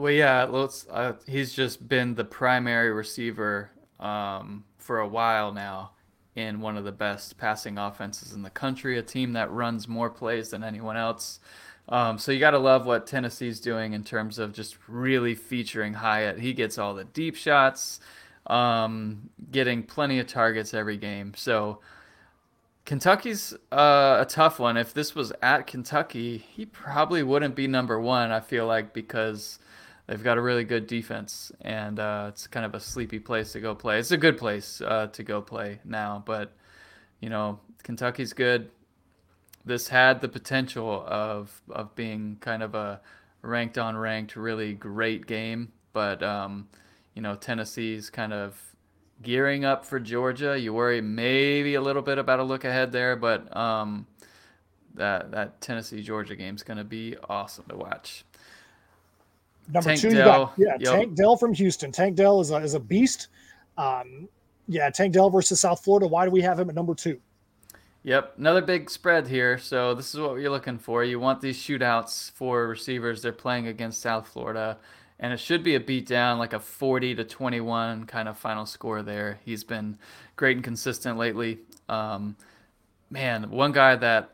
Well, 0.00 0.12
yeah, 0.12 0.44
let's, 0.44 0.86
uh, 0.88 1.12
he's 1.26 1.52
just 1.52 1.86
been 1.86 2.14
the 2.14 2.24
primary 2.24 2.90
receiver 2.90 3.70
um, 3.98 4.64
for 4.78 5.00
a 5.00 5.06
while 5.06 5.52
now 5.52 5.90
in 6.34 6.62
one 6.62 6.78
of 6.78 6.84
the 6.84 6.92
best 6.92 7.36
passing 7.36 7.76
offenses 7.76 8.32
in 8.32 8.40
the 8.40 8.48
country, 8.48 8.96
a 8.96 9.02
team 9.02 9.34
that 9.34 9.50
runs 9.50 9.86
more 9.86 10.08
plays 10.08 10.48
than 10.48 10.64
anyone 10.64 10.96
else. 10.96 11.40
Um, 11.90 12.16
so 12.16 12.32
you 12.32 12.40
got 12.40 12.52
to 12.52 12.58
love 12.58 12.86
what 12.86 13.06
Tennessee's 13.06 13.60
doing 13.60 13.92
in 13.92 14.02
terms 14.02 14.38
of 14.38 14.54
just 14.54 14.78
really 14.88 15.34
featuring 15.34 15.92
Hyatt. 15.92 16.38
He 16.38 16.54
gets 16.54 16.78
all 16.78 16.94
the 16.94 17.04
deep 17.04 17.36
shots, 17.36 18.00
um, 18.46 19.28
getting 19.50 19.82
plenty 19.82 20.18
of 20.18 20.26
targets 20.26 20.72
every 20.72 20.96
game. 20.96 21.34
So 21.36 21.80
Kentucky's 22.86 23.52
uh, 23.70 24.16
a 24.22 24.26
tough 24.26 24.58
one. 24.58 24.78
If 24.78 24.94
this 24.94 25.14
was 25.14 25.30
at 25.42 25.66
Kentucky, 25.66 26.38
he 26.38 26.64
probably 26.64 27.22
wouldn't 27.22 27.54
be 27.54 27.66
number 27.66 28.00
one. 28.00 28.30
I 28.30 28.40
feel 28.40 28.66
like 28.66 28.94
because 28.94 29.58
they've 30.10 30.22
got 30.22 30.36
a 30.36 30.42
really 30.42 30.64
good 30.64 30.88
defense, 30.88 31.52
and 31.60 32.00
uh, 32.00 32.26
it's 32.28 32.48
kind 32.48 32.66
of 32.66 32.74
a 32.74 32.80
sleepy 32.80 33.20
place 33.20 33.52
to 33.52 33.60
go 33.60 33.76
play. 33.76 34.00
It's 34.00 34.10
a 34.10 34.16
good 34.16 34.36
place 34.36 34.80
uh, 34.80 35.06
to 35.06 35.22
go 35.22 35.40
play 35.40 35.78
now, 35.84 36.22
but 36.26 36.52
you 37.20 37.30
know 37.30 37.60
Kentucky's 37.84 38.32
good 38.32 38.70
this 39.64 39.88
had 39.88 40.20
the 40.20 40.28
potential 40.28 41.04
of 41.06 41.62
of 41.70 41.94
being 41.94 42.36
kind 42.40 42.62
of 42.62 42.74
a 42.74 43.00
ranked 43.42 43.78
on 43.78 43.96
ranked 43.96 44.36
really 44.36 44.72
great 44.72 45.26
game, 45.26 45.72
but 45.92 46.22
um, 46.22 46.68
you 47.14 47.22
know 47.22 47.34
Tennessee's 47.34 48.10
kind 48.10 48.32
of 48.32 48.60
gearing 49.22 49.64
up 49.64 49.84
for 49.84 50.00
Georgia. 50.00 50.58
You 50.58 50.72
worry 50.72 51.00
maybe 51.00 51.74
a 51.74 51.80
little 51.80 52.02
bit 52.02 52.18
about 52.18 52.40
a 52.40 52.42
look 52.42 52.64
ahead 52.64 52.92
there, 52.92 53.16
but 53.16 53.54
um, 53.56 54.06
that 54.94 55.30
that 55.32 55.60
Tennessee 55.60 56.02
Georgia 56.02 56.36
game 56.36 56.54
is 56.54 56.62
going 56.62 56.78
to 56.78 56.84
be 56.84 57.16
awesome 57.28 57.66
to 57.68 57.76
watch. 57.76 58.24
Number 59.68 59.90
Tank 59.90 60.00
two, 60.00 60.10
Dell, 60.10 60.46
got, 60.46 60.54
yeah, 60.56 60.76
yep. 60.80 60.92
Tank 60.92 61.14
Dell 61.14 61.36
from 61.36 61.52
Houston. 61.54 61.92
Tank 61.92 62.16
Dell 62.16 62.40
is 62.40 62.50
a, 62.50 62.56
is 62.56 62.74
a 62.74 62.80
beast. 62.80 63.28
Um, 63.78 64.28
yeah, 64.66 64.90
Tank 64.90 65.12
Dell 65.12 65.30
versus 65.30 65.60
South 65.60 65.82
Florida. 65.82 66.06
Why 66.06 66.24
do 66.24 66.30
we 66.30 66.40
have 66.42 66.58
him 66.58 66.68
at 66.68 66.74
number 66.74 66.94
two? 66.94 67.20
Yep, 68.02 68.38
another 68.38 68.62
big 68.62 68.88
spread 68.88 69.28
here. 69.28 69.58
So 69.58 69.94
this 69.94 70.14
is 70.14 70.20
what 70.20 70.36
you're 70.36 70.50
looking 70.50 70.78
for. 70.78 71.04
You 71.04 71.20
want 71.20 71.40
these 71.40 71.58
shootouts 71.58 72.30
for 72.32 72.66
receivers. 72.66 73.20
They're 73.20 73.32
playing 73.32 73.66
against 73.66 74.00
South 74.00 74.26
Florida, 74.26 74.78
and 75.18 75.32
it 75.32 75.38
should 75.38 75.62
be 75.62 75.74
a 75.74 75.80
beat 75.80 76.06
down, 76.06 76.38
like 76.38 76.54
a 76.54 76.60
40 76.60 77.14
to 77.16 77.24
21 77.24 78.06
kind 78.06 78.28
of 78.28 78.38
final 78.38 78.64
score 78.64 79.02
there. 79.02 79.38
He's 79.44 79.64
been 79.64 79.98
great 80.36 80.56
and 80.56 80.64
consistent 80.64 81.18
lately. 81.18 81.58
Um, 81.90 82.36
man, 83.10 83.50
one 83.50 83.72
guy 83.72 83.96
that 83.96 84.30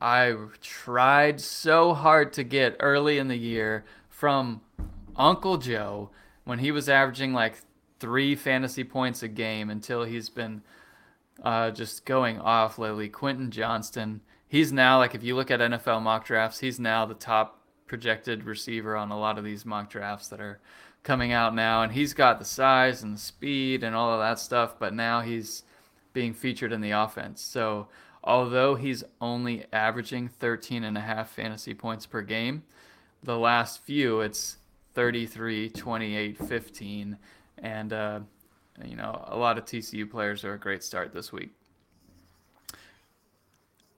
I 0.00 0.34
tried 0.62 1.40
so 1.40 1.94
hard 1.94 2.32
to 2.34 2.44
get 2.44 2.76
early 2.78 3.18
in 3.18 3.28
the 3.28 3.36
year 3.36 3.84
from 4.20 4.60
Uncle 5.16 5.56
Joe 5.56 6.10
when 6.44 6.60
he 6.60 6.70
was 6.70 6.88
averaging 6.88 7.32
like 7.32 7.56
three 7.98 8.36
fantasy 8.36 8.84
points 8.84 9.22
a 9.22 9.28
game 9.28 9.70
until 9.70 10.04
he's 10.04 10.28
been– 10.28 10.62
uh, 11.42 11.70
just 11.70 12.04
going 12.04 12.38
off 12.38 12.78
lately. 12.78 13.08
Quentin 13.08 13.50
Johnston, 13.50 14.20
he's 14.48 14.72
now 14.72 14.98
like 14.98 15.14
if 15.14 15.22
you 15.22 15.36
look 15.36 15.50
at 15.50 15.60
NFL 15.60 16.02
mock 16.02 16.24
drafts, 16.24 16.60
he's 16.60 16.78
now 16.78 17.06
the 17.06 17.14
top 17.14 17.60
projected 17.86 18.44
receiver 18.44 18.96
on 18.96 19.10
a 19.10 19.18
lot 19.18 19.38
of 19.38 19.44
these 19.44 19.64
mock 19.64 19.90
drafts 19.90 20.28
that 20.28 20.40
are 20.40 20.60
coming 21.02 21.32
out 21.32 21.54
now, 21.54 21.82
and 21.82 21.92
he's 21.92 22.12
got 22.12 22.38
the 22.38 22.44
size 22.44 23.02
and 23.02 23.14
the 23.14 23.20
speed 23.20 23.82
and 23.82 23.96
all 23.96 24.12
of 24.12 24.20
that 24.20 24.38
stuff. 24.38 24.78
But 24.78 24.94
now 24.94 25.20
he's 25.20 25.64
being 26.12 26.34
featured 26.34 26.72
in 26.72 26.80
the 26.80 26.90
offense. 26.90 27.40
So 27.40 27.88
although 28.22 28.74
he's 28.74 29.02
only 29.20 29.64
averaging 29.72 30.28
13 30.28 30.84
and 30.84 30.98
a 30.98 31.00
half 31.00 31.30
fantasy 31.30 31.74
points 31.74 32.04
per 32.06 32.22
game, 32.22 32.64
the 33.22 33.38
last 33.38 33.82
few 33.82 34.20
it's 34.20 34.56
33, 34.94 35.70
28, 35.70 36.38
15, 36.38 37.16
and 37.58 37.92
uh, 37.92 38.20
you 38.84 38.96
know, 38.96 39.24
a 39.28 39.36
lot 39.36 39.58
of 39.58 39.64
TCU 39.64 40.10
players 40.10 40.44
are 40.44 40.54
a 40.54 40.58
great 40.58 40.82
start 40.82 41.12
this 41.12 41.32
week. 41.32 41.50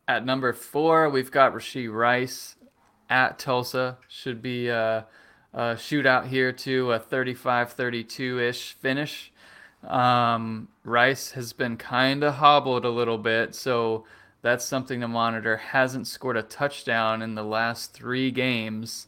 At 0.08 0.26
number 0.26 0.52
four, 0.52 1.08
we've 1.08 1.30
got 1.30 1.54
Rashee 1.54 1.92
Rice 1.92 2.56
at 3.08 3.38
Tulsa. 3.38 3.98
Should 4.08 4.42
be 4.42 4.68
a, 4.68 5.06
a 5.54 5.58
shootout 5.58 6.26
here 6.26 6.52
to 6.52 6.92
a 6.92 7.00
35-32 7.00 8.40
ish 8.40 8.72
finish. 8.72 9.32
Um, 9.86 10.68
Rice 10.84 11.32
has 11.32 11.52
been 11.52 11.76
kind 11.76 12.22
of 12.24 12.34
hobbled 12.34 12.84
a 12.84 12.90
little 12.90 13.18
bit, 13.18 13.54
so 13.54 14.04
that's 14.42 14.64
something 14.64 15.00
to 15.00 15.08
monitor. 15.08 15.56
Hasn't 15.56 16.06
scored 16.06 16.36
a 16.36 16.42
touchdown 16.42 17.22
in 17.22 17.34
the 17.34 17.44
last 17.44 17.92
three 17.92 18.30
games, 18.30 19.06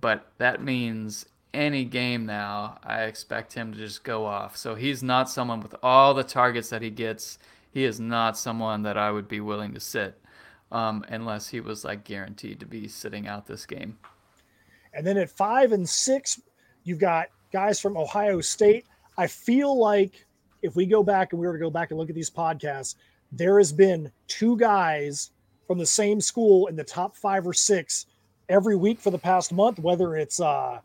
but 0.00 0.30
that 0.38 0.62
means 0.62 1.26
any 1.54 1.84
game 1.84 2.26
now, 2.26 2.78
I 2.84 3.04
expect 3.04 3.54
him 3.54 3.72
to 3.72 3.78
just 3.78 4.04
go 4.04 4.26
off. 4.26 4.56
So 4.56 4.74
he's 4.74 5.02
not 5.02 5.30
someone 5.30 5.60
with 5.60 5.74
all 5.82 6.14
the 6.14 6.22
targets 6.22 6.68
that 6.70 6.82
he 6.82 6.90
gets. 6.90 7.38
He 7.72 7.84
is 7.84 7.98
not 7.98 8.36
someone 8.36 8.82
that 8.82 8.98
I 8.98 9.10
would 9.10 9.28
be 9.28 9.40
willing 9.40 9.74
to 9.74 9.80
sit 9.80 10.20
um, 10.70 11.04
unless 11.08 11.48
he 11.48 11.60
was 11.60 11.84
like 11.84 12.04
guaranteed 12.04 12.60
to 12.60 12.66
be 12.66 12.88
sitting 12.88 13.26
out 13.26 13.46
this 13.46 13.66
game. 13.66 13.98
And 14.92 15.06
then 15.06 15.16
at 15.16 15.30
five 15.30 15.72
and 15.72 15.88
six, 15.88 16.40
you've 16.84 16.98
got 16.98 17.28
guys 17.52 17.80
from 17.80 17.96
Ohio 17.96 18.40
State. 18.40 18.86
I 19.16 19.26
feel 19.26 19.78
like 19.78 20.26
if 20.62 20.76
we 20.76 20.86
go 20.86 21.02
back 21.02 21.32
and 21.32 21.40
we 21.40 21.46
were 21.46 21.54
to 21.54 21.58
go 21.58 21.70
back 21.70 21.90
and 21.90 21.98
look 21.98 22.08
at 22.08 22.14
these 22.14 22.30
podcasts, 22.30 22.96
there 23.32 23.58
has 23.58 23.72
been 23.72 24.10
two 24.26 24.56
guys 24.56 25.30
from 25.66 25.78
the 25.78 25.86
same 25.86 26.20
school 26.20 26.66
in 26.66 26.76
the 26.76 26.84
top 26.84 27.16
five 27.16 27.46
or 27.46 27.52
six 27.52 28.06
every 28.48 28.76
week 28.76 28.98
for 28.98 29.10
the 29.10 29.18
past 29.18 29.52
month, 29.52 29.78
whether 29.78 30.16
it's 30.16 30.40
uh, 30.40 30.80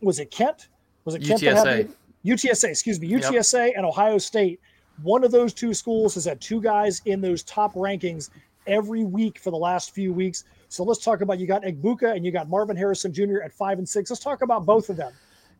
was 0.00 0.18
it 0.18 0.30
Kent? 0.30 0.68
Was 1.04 1.14
it 1.14 1.22
Kent 1.24 1.42
UTSA? 1.42 1.90
UTSA, 2.24 2.68
excuse 2.68 3.00
me, 3.00 3.10
UTSA 3.10 3.66
yep. 3.66 3.74
and 3.76 3.84
Ohio 3.84 4.18
State. 4.18 4.60
One 5.02 5.24
of 5.24 5.30
those 5.30 5.52
two 5.52 5.74
schools 5.74 6.14
has 6.14 6.24
had 6.24 6.40
two 6.40 6.60
guys 6.60 7.02
in 7.04 7.20
those 7.20 7.42
top 7.42 7.74
rankings 7.74 8.30
every 8.66 9.04
week 9.04 9.38
for 9.38 9.50
the 9.50 9.56
last 9.56 9.92
few 9.92 10.12
weeks. 10.12 10.44
So 10.68 10.84
let's 10.84 11.02
talk 11.02 11.20
about 11.20 11.38
you 11.38 11.46
got 11.46 11.62
Egbuka 11.62 12.14
and 12.14 12.24
you 12.24 12.30
got 12.30 12.48
Marvin 12.48 12.76
Harrison 12.76 13.12
Jr. 13.12 13.42
at 13.44 13.52
five 13.52 13.78
and 13.78 13.88
six. 13.88 14.10
Let's 14.10 14.22
talk 14.22 14.42
about 14.42 14.64
both 14.64 14.88
of 14.88 14.96
them. 14.96 15.12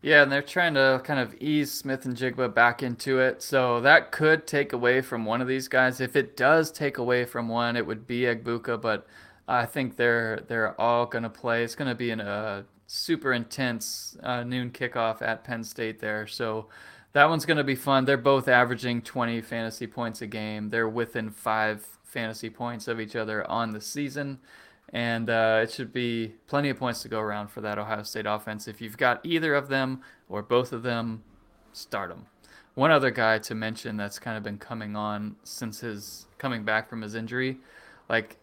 Yeah, 0.03 0.21
and 0.21 0.29
they're 0.29 0.41
trying 0.41 0.73
to 0.73 1.01
kind 1.05 1.17
of 1.17 1.33
ease 1.39 1.71
Smith-Njigba 1.71 2.53
back 2.53 2.83
into 2.83 3.19
it. 3.19 3.41
So 3.41 3.79
that 3.81 4.11
could 4.11 4.45
take 4.45 4.73
away 4.73 4.99
from 4.99 5.23
one 5.23 5.41
of 5.41 5.47
these 5.47 5.69
guys. 5.69 6.01
If 6.01 6.17
it 6.17 6.35
does 6.35 6.73
take 6.73 6.97
away 6.97 7.23
from 7.23 7.47
one, 7.47 7.77
it 7.77 7.87
would 7.87 8.05
be 8.05 8.23
Egbuka, 8.23 8.81
but 8.81 9.07
I 9.47 9.65
think 9.65 9.95
they're 9.95 10.41
they're 10.49 10.79
all 10.79 11.05
going 11.05 11.23
to 11.23 11.29
play. 11.29 11.63
It's 11.63 11.75
going 11.75 11.87
to 11.87 11.95
be 11.95 12.11
a 12.11 12.65
super 12.85 13.31
intense 13.31 14.17
uh, 14.21 14.43
noon 14.43 14.71
kickoff 14.71 15.21
at 15.21 15.45
Penn 15.45 15.63
State 15.63 16.01
there. 16.01 16.27
So 16.27 16.67
that 17.13 17.29
one's 17.29 17.45
going 17.45 17.57
to 17.57 17.63
be 17.63 17.75
fun. 17.75 18.03
They're 18.03 18.17
both 18.17 18.49
averaging 18.49 19.03
20 19.03 19.39
fantasy 19.39 19.87
points 19.87 20.21
a 20.21 20.27
game. 20.27 20.69
They're 20.69 20.89
within 20.89 21.29
five 21.29 21.87
fantasy 22.03 22.49
points 22.49 22.89
of 22.89 22.99
each 22.99 23.15
other 23.15 23.49
on 23.49 23.71
the 23.71 23.79
season. 23.81 24.39
And 24.93 25.29
uh, 25.29 25.61
it 25.63 25.71
should 25.71 25.91
be 25.91 26.35
plenty 26.47 26.69
of 26.69 26.77
points 26.77 27.01
to 27.01 27.09
go 27.09 27.19
around 27.19 27.47
for 27.47 27.61
that 27.61 27.79
Ohio 27.79 28.03
State 28.03 28.27
offense. 28.27 28.67
If 28.67 28.79
you've 28.79 28.97
got 28.97 29.25
either 29.25 29.55
of 29.55 29.67
them 29.67 30.01
or 30.29 30.41
both 30.43 30.71
of 30.71 30.83
them, 30.83 31.23
start 31.73 32.09
them. 32.09 32.27
One 32.75 32.91
other 32.91 33.11
guy 33.11 33.39
to 33.39 33.55
mention 33.55 33.97
that's 33.97 34.19
kind 34.19 34.37
of 34.37 34.43
been 34.43 34.59
coming 34.59 34.95
on 34.95 35.35
since 35.43 35.79
his 35.79 36.27
coming 36.37 36.63
back 36.63 36.87
from 36.87 37.01
his 37.01 37.15
injury, 37.15 37.57
like 38.07 38.37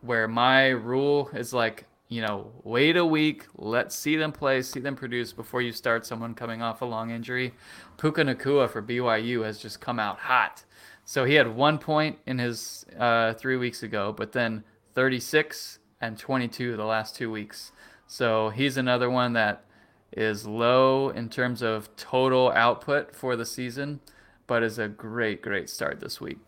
where 0.00 0.26
my 0.26 0.68
rule 0.68 1.30
is 1.34 1.52
like 1.52 1.84
you 2.08 2.22
know, 2.22 2.50
wait 2.64 2.96
a 2.96 3.04
week, 3.04 3.46
let's 3.56 3.94
see 3.94 4.16
them 4.16 4.32
play, 4.32 4.62
see 4.62 4.80
them 4.80 4.96
produce 4.96 5.32
before 5.32 5.60
you 5.60 5.72
start 5.72 6.06
someone 6.06 6.34
coming 6.34 6.62
off 6.62 6.80
a 6.80 6.84
long 6.84 7.10
injury. 7.10 7.52
Puka 7.98 8.22
Nacua 8.22 8.68
for 8.68 8.82
BYU 8.82 9.44
has 9.44 9.58
just 9.58 9.80
come 9.80 9.98
out 9.98 10.18
hot. 10.18 10.64
So 11.04 11.24
he 11.24 11.34
had 11.34 11.54
one 11.54 11.78
point 11.78 12.18
in 12.26 12.38
his 12.38 12.86
uh, 12.98 13.34
three 13.34 13.56
weeks 13.56 13.82
ago, 13.82 14.14
but 14.16 14.32
then 14.32 14.64
36 14.98 15.78
and 16.00 16.18
22 16.18 16.76
the 16.76 16.84
last 16.84 17.14
two 17.14 17.30
weeks. 17.30 17.70
So 18.08 18.50
he's 18.50 18.76
another 18.76 19.08
one 19.08 19.32
that 19.34 19.62
is 20.10 20.44
low 20.44 21.10
in 21.10 21.28
terms 21.28 21.62
of 21.62 21.94
total 21.94 22.50
output 22.50 23.14
for 23.14 23.36
the 23.36 23.46
season, 23.46 24.00
but 24.48 24.64
is 24.64 24.80
a 24.80 24.88
great, 24.88 25.40
great 25.40 25.70
start 25.70 26.00
this 26.00 26.20
week. 26.20 26.38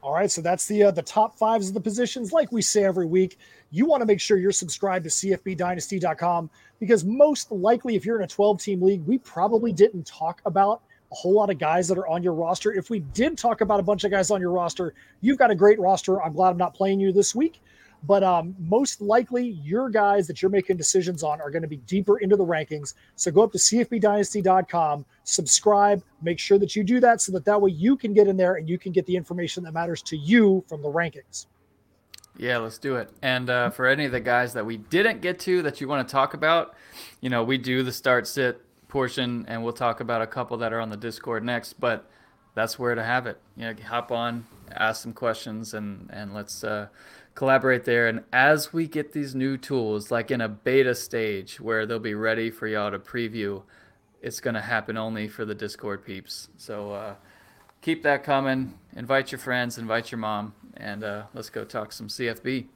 All 0.00 0.14
right, 0.14 0.30
so 0.30 0.40
that's 0.40 0.64
the 0.64 0.84
uh, 0.84 0.92
the 0.92 1.02
top 1.02 1.36
fives 1.36 1.68
of 1.68 1.74
the 1.74 1.80
positions. 1.80 2.32
Like 2.32 2.50
we 2.52 2.62
say 2.62 2.84
every 2.84 3.04
week, 3.04 3.38
you 3.70 3.84
want 3.84 4.00
to 4.00 4.06
make 4.06 4.20
sure 4.20 4.38
you're 4.38 4.50
subscribed 4.50 5.04
to 5.04 5.10
CFBDynasty.com 5.10 6.48
because 6.80 7.04
most 7.04 7.52
likely, 7.52 7.96
if 7.96 8.06
you're 8.06 8.16
in 8.16 8.24
a 8.24 8.26
12 8.26 8.62
team 8.62 8.80
league, 8.80 9.02
we 9.06 9.18
probably 9.18 9.74
didn't 9.74 10.06
talk 10.06 10.40
about 10.46 10.80
a 11.12 11.14
whole 11.14 11.34
lot 11.34 11.50
of 11.50 11.58
guys 11.58 11.86
that 11.88 11.98
are 11.98 12.08
on 12.08 12.22
your 12.22 12.32
roster. 12.32 12.72
If 12.72 12.88
we 12.88 13.00
did 13.00 13.36
talk 13.36 13.60
about 13.60 13.78
a 13.78 13.82
bunch 13.82 14.04
of 14.04 14.10
guys 14.10 14.30
on 14.30 14.40
your 14.40 14.52
roster, 14.52 14.94
you've 15.20 15.36
got 15.36 15.50
a 15.50 15.54
great 15.54 15.78
roster. 15.78 16.22
I'm 16.22 16.32
glad 16.32 16.48
I'm 16.48 16.56
not 16.56 16.72
playing 16.72 16.98
you 16.98 17.12
this 17.12 17.34
week. 17.34 17.60
But 18.06 18.22
um, 18.22 18.54
most 18.58 19.00
likely 19.00 19.48
your 19.62 19.88
guys 19.88 20.26
that 20.26 20.42
you're 20.42 20.50
making 20.50 20.76
decisions 20.76 21.22
on 21.22 21.40
are 21.40 21.50
going 21.50 21.62
to 21.62 21.68
be 21.68 21.78
deeper 21.78 22.18
into 22.18 22.36
the 22.36 22.44
rankings. 22.44 22.94
So 23.16 23.30
go 23.30 23.42
up 23.42 23.52
to 23.52 23.58
cfbdynasty.com, 23.58 25.04
subscribe, 25.24 26.02
make 26.22 26.38
sure 26.38 26.58
that 26.58 26.76
you 26.76 26.84
do 26.84 27.00
that 27.00 27.20
so 27.20 27.32
that 27.32 27.44
that 27.44 27.60
way 27.60 27.70
you 27.70 27.96
can 27.96 28.12
get 28.12 28.28
in 28.28 28.36
there 28.36 28.54
and 28.54 28.68
you 28.68 28.78
can 28.78 28.92
get 28.92 29.06
the 29.06 29.16
information 29.16 29.62
that 29.64 29.72
matters 29.72 30.02
to 30.02 30.16
you 30.16 30.64
from 30.68 30.82
the 30.82 30.88
rankings. 30.88 31.46
Yeah, 32.36 32.58
let's 32.58 32.78
do 32.78 32.96
it. 32.96 33.10
And 33.22 33.48
uh, 33.48 33.70
for 33.70 33.86
any 33.86 34.06
of 34.06 34.12
the 34.12 34.20
guys 34.20 34.54
that 34.54 34.66
we 34.66 34.76
didn't 34.76 35.20
get 35.20 35.38
to 35.40 35.62
that 35.62 35.80
you 35.80 35.86
want 35.86 36.06
to 36.06 36.12
talk 36.12 36.34
about, 36.34 36.74
you 37.20 37.30
know, 37.30 37.44
we 37.44 37.58
do 37.58 37.82
the 37.82 37.92
start 37.92 38.26
sit 38.26 38.60
portion 38.88 39.44
and 39.48 39.62
we'll 39.62 39.72
talk 39.72 40.00
about 40.00 40.20
a 40.20 40.26
couple 40.26 40.56
that 40.58 40.72
are 40.72 40.80
on 40.80 40.90
the 40.90 40.96
Discord 40.96 41.44
next, 41.44 41.74
but 41.74 42.10
that's 42.54 42.78
where 42.78 42.94
to 42.94 43.02
have 43.02 43.26
it. 43.26 43.40
You 43.56 43.64
know, 43.64 43.74
hop 43.86 44.10
on, 44.10 44.46
ask 44.70 45.02
some 45.02 45.12
questions, 45.12 45.74
and, 45.74 46.08
and 46.12 46.34
let's 46.34 46.64
uh, 46.64 46.88
collaborate 47.34 47.84
there. 47.84 48.06
And 48.06 48.22
as 48.32 48.72
we 48.72 48.86
get 48.86 49.12
these 49.12 49.34
new 49.34 49.56
tools, 49.56 50.10
like 50.10 50.30
in 50.30 50.40
a 50.40 50.48
beta 50.48 50.94
stage 50.94 51.60
where 51.60 51.86
they'll 51.86 51.98
be 51.98 52.14
ready 52.14 52.50
for 52.50 52.66
y'all 52.66 52.90
to 52.90 52.98
preview, 52.98 53.62
it's 54.22 54.40
going 54.40 54.54
to 54.54 54.60
happen 54.60 54.96
only 54.96 55.28
for 55.28 55.44
the 55.44 55.54
Discord 55.54 56.04
peeps. 56.04 56.48
So 56.56 56.92
uh, 56.92 57.14
keep 57.82 58.02
that 58.04 58.24
coming. 58.24 58.78
Invite 58.96 59.32
your 59.32 59.38
friends, 59.38 59.78
invite 59.78 60.10
your 60.10 60.18
mom, 60.18 60.54
and 60.76 61.04
uh, 61.04 61.24
let's 61.34 61.50
go 61.50 61.64
talk 61.64 61.92
some 61.92 62.08
CFB. 62.08 62.66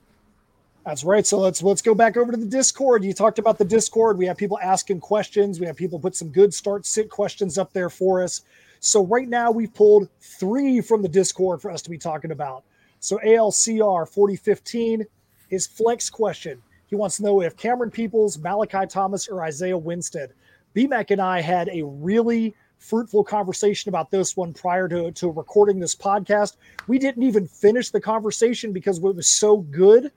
That's 0.85 1.05
right. 1.05 1.27
So 1.27 1.39
let's 1.39 1.63
let's 1.63 1.83
go 1.83 1.95
back 1.95 2.17
over 2.17 2.33
to 2.33 2.39
the 2.39 2.47
Discord. 2.47 3.05
You 3.05 3.13
talked 3.13 3.39
about 3.39 3.59
the 3.59 3.65
Discord. 3.65 4.17
We 4.17 4.27
have 4.27 4.39
people 4.39 4.59
asking 4.63 5.01
questions. 5.01 5.61
We 5.61 5.67
have 5.67 5.77
people 5.77 5.99
put 5.99 6.17
some 6.17 6.29
good 6.29 6.55
start 6.55 6.87
sit 6.87 7.11
questions 7.11 7.59
up 7.59 7.73
there 7.75 7.91
for 7.91 8.23
us. 8.23 8.43
So 8.81 9.05
right 9.05 9.29
now 9.29 9.51
we've 9.51 9.75
pulled 9.75 10.09
three 10.21 10.81
from 10.81 11.03
the 11.03 11.09
Discord 11.09 11.61
for 11.61 11.71
us 11.71 11.83
to 11.83 11.91
be 11.91 11.99
talking 11.99 12.31
about. 12.31 12.65
So 13.01 13.19
ALCR 13.25 14.09
4015, 14.09 15.07
his 15.49 15.67
flex 15.67 16.11
question. 16.11 16.63
He 16.87 16.97
wants 16.97 17.19
to 17.19 17.23
know 17.23 17.43
if 17.43 17.57
Camerun 17.57 17.93
Peoples, 17.93 18.39
Malachi 18.39 18.87
Thomas, 18.89 19.29
or 19.29 19.43
Isaiah 19.43 19.77
Winstead. 19.77 20.33
BMAC 20.75 21.11
and 21.11 21.21
I 21.21 21.41
had 21.41 21.69
a 21.69 21.83
really 21.85 22.55
fruitful 22.79 23.25
conversation 23.25 23.89
about 23.89 24.11
this 24.11 24.37
one 24.37 24.55
prior 24.55 24.89
to, 24.89 25.11
to 25.13 25.31
recording 25.31 25.81
this 25.81 25.95
podcast. 25.95 26.57
We 26.87 26.99
didn't 26.99 27.23
even 27.23 27.47
finish 27.47 27.91
the 27.91 28.01
conversation 28.01 28.73
because 28.73 28.99
it 28.99 29.03
was 29.03 29.29
so 29.29 29.59
good 29.59 30.11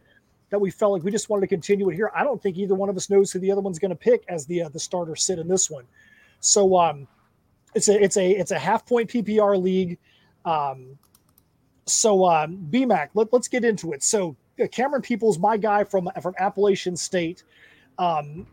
that 0.49 0.59
we 0.59 0.69
felt 0.69 0.93
like 0.93 1.03
we 1.03 1.11
just 1.11 1.29
wanted 1.29 1.41
to 1.41 1.47
continue 1.47 1.89
it 1.89 1.95
here. 1.95 2.11
I 2.13 2.23
don't 2.23 2.41
think 2.41 2.57
either 2.57 2.75
one 2.75 2.89
of 2.89 2.97
us 2.97 3.09
knows 3.09 3.32
who 3.32 3.39
the 3.39 3.51
other 3.51 3.61
one's 3.61 3.79
going 3.79 3.89
to 3.89 3.95
pick 3.95 4.23
as 4.27 4.45
the 4.45 4.63
uh, 4.63 4.69
the 4.69 4.79
starter 4.79 5.15
sit 5.15 5.39
in 5.39 5.47
this 5.47 5.69
one. 5.69 5.86
So 6.41 6.77
um, 6.77 7.07
it's 7.73 7.88
a 7.88 8.01
it's 8.01 8.17
a 8.17 8.32
it's 8.32 8.51
a 8.51 8.59
half 8.59 8.86
point 8.86 9.09
PPR 9.09 9.61
league. 9.61 9.97
Um, 10.45 10.97
so 11.86 12.25
um, 12.25 12.57
BMAC, 12.69 13.09
let, 13.13 13.34
us 13.34 13.47
get 13.47 13.65
into 13.65 13.93
it. 13.93 14.03
So 14.03 14.36
uh, 14.59 14.65
Camerun 14.65 15.03
Peoples, 15.03 15.39
my 15.39 15.57
guy 15.57 15.84
from 15.84 16.09
from 16.21 16.34
Appalachian 16.38 16.95
State, 16.95 17.43
um, 17.97 18.47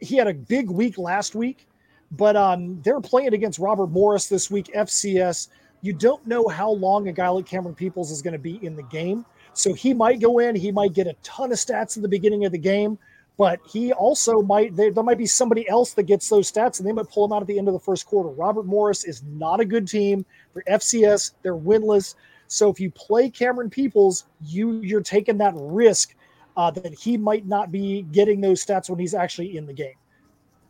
he 0.00 0.16
had 0.16 0.26
a 0.26 0.34
big 0.34 0.70
week 0.70 0.98
last 0.98 1.34
week, 1.34 1.68
but 2.10 2.36
um, 2.36 2.80
they're 2.82 3.00
playing 3.00 3.34
against 3.34 3.58
Robert 3.58 3.88
Morris 3.88 4.28
this 4.28 4.50
week, 4.50 4.70
FCS. 4.74 5.48
You 5.80 5.92
don't 5.92 6.24
know 6.26 6.46
how 6.48 6.70
long 6.70 7.08
a 7.08 7.12
guy 7.12 7.28
like 7.28 7.46
Camerun 7.46 7.76
Peoples 7.76 8.10
is 8.10 8.22
going 8.22 8.32
to 8.32 8.38
be 8.38 8.64
in 8.64 8.76
the 8.76 8.82
game. 8.84 9.24
So 9.54 9.74
he 9.74 9.92
might 9.92 10.20
go 10.20 10.38
in, 10.38 10.56
he 10.56 10.72
might 10.72 10.94
get 10.94 11.06
a 11.06 11.14
ton 11.22 11.52
of 11.52 11.58
stats 11.58 11.96
in 11.96 12.02
the 12.02 12.08
beginning 12.08 12.44
of 12.44 12.52
the 12.52 12.58
game, 12.58 12.98
but 13.36 13.60
he 13.68 13.92
also 13.92 14.40
might, 14.40 14.74
there, 14.76 14.90
there 14.90 15.04
might 15.04 15.18
be 15.18 15.26
somebody 15.26 15.68
else 15.68 15.92
that 15.94 16.04
gets 16.04 16.28
those 16.28 16.50
stats 16.50 16.78
and 16.78 16.88
they 16.88 16.92
might 16.92 17.08
pull 17.10 17.24
him 17.24 17.32
out 17.32 17.42
at 17.42 17.48
the 17.48 17.58
end 17.58 17.68
of 17.68 17.74
the 17.74 17.80
first 17.80 18.06
quarter. 18.06 18.30
Robert 18.30 18.64
Morris 18.64 19.04
is 19.04 19.22
not 19.24 19.60
a 19.60 19.64
good 19.64 19.86
team 19.86 20.24
for 20.52 20.62
FCS. 20.62 21.32
They're 21.42 21.56
winless. 21.56 22.14
So 22.52 22.68
if 22.68 22.78
you 22.78 22.90
play 22.90 23.30
Camerun 23.30 23.70
Peoples, 23.70 24.26
you 24.44 24.74
you're 24.82 25.00
taking 25.00 25.38
that 25.38 25.54
risk 25.56 26.14
uh, 26.54 26.70
that 26.72 26.92
he 26.92 27.16
might 27.16 27.46
not 27.46 27.72
be 27.72 28.02
getting 28.12 28.42
those 28.42 28.64
stats 28.64 28.90
when 28.90 28.98
he's 28.98 29.14
actually 29.14 29.56
in 29.56 29.64
the 29.64 29.72
game. 29.72 29.94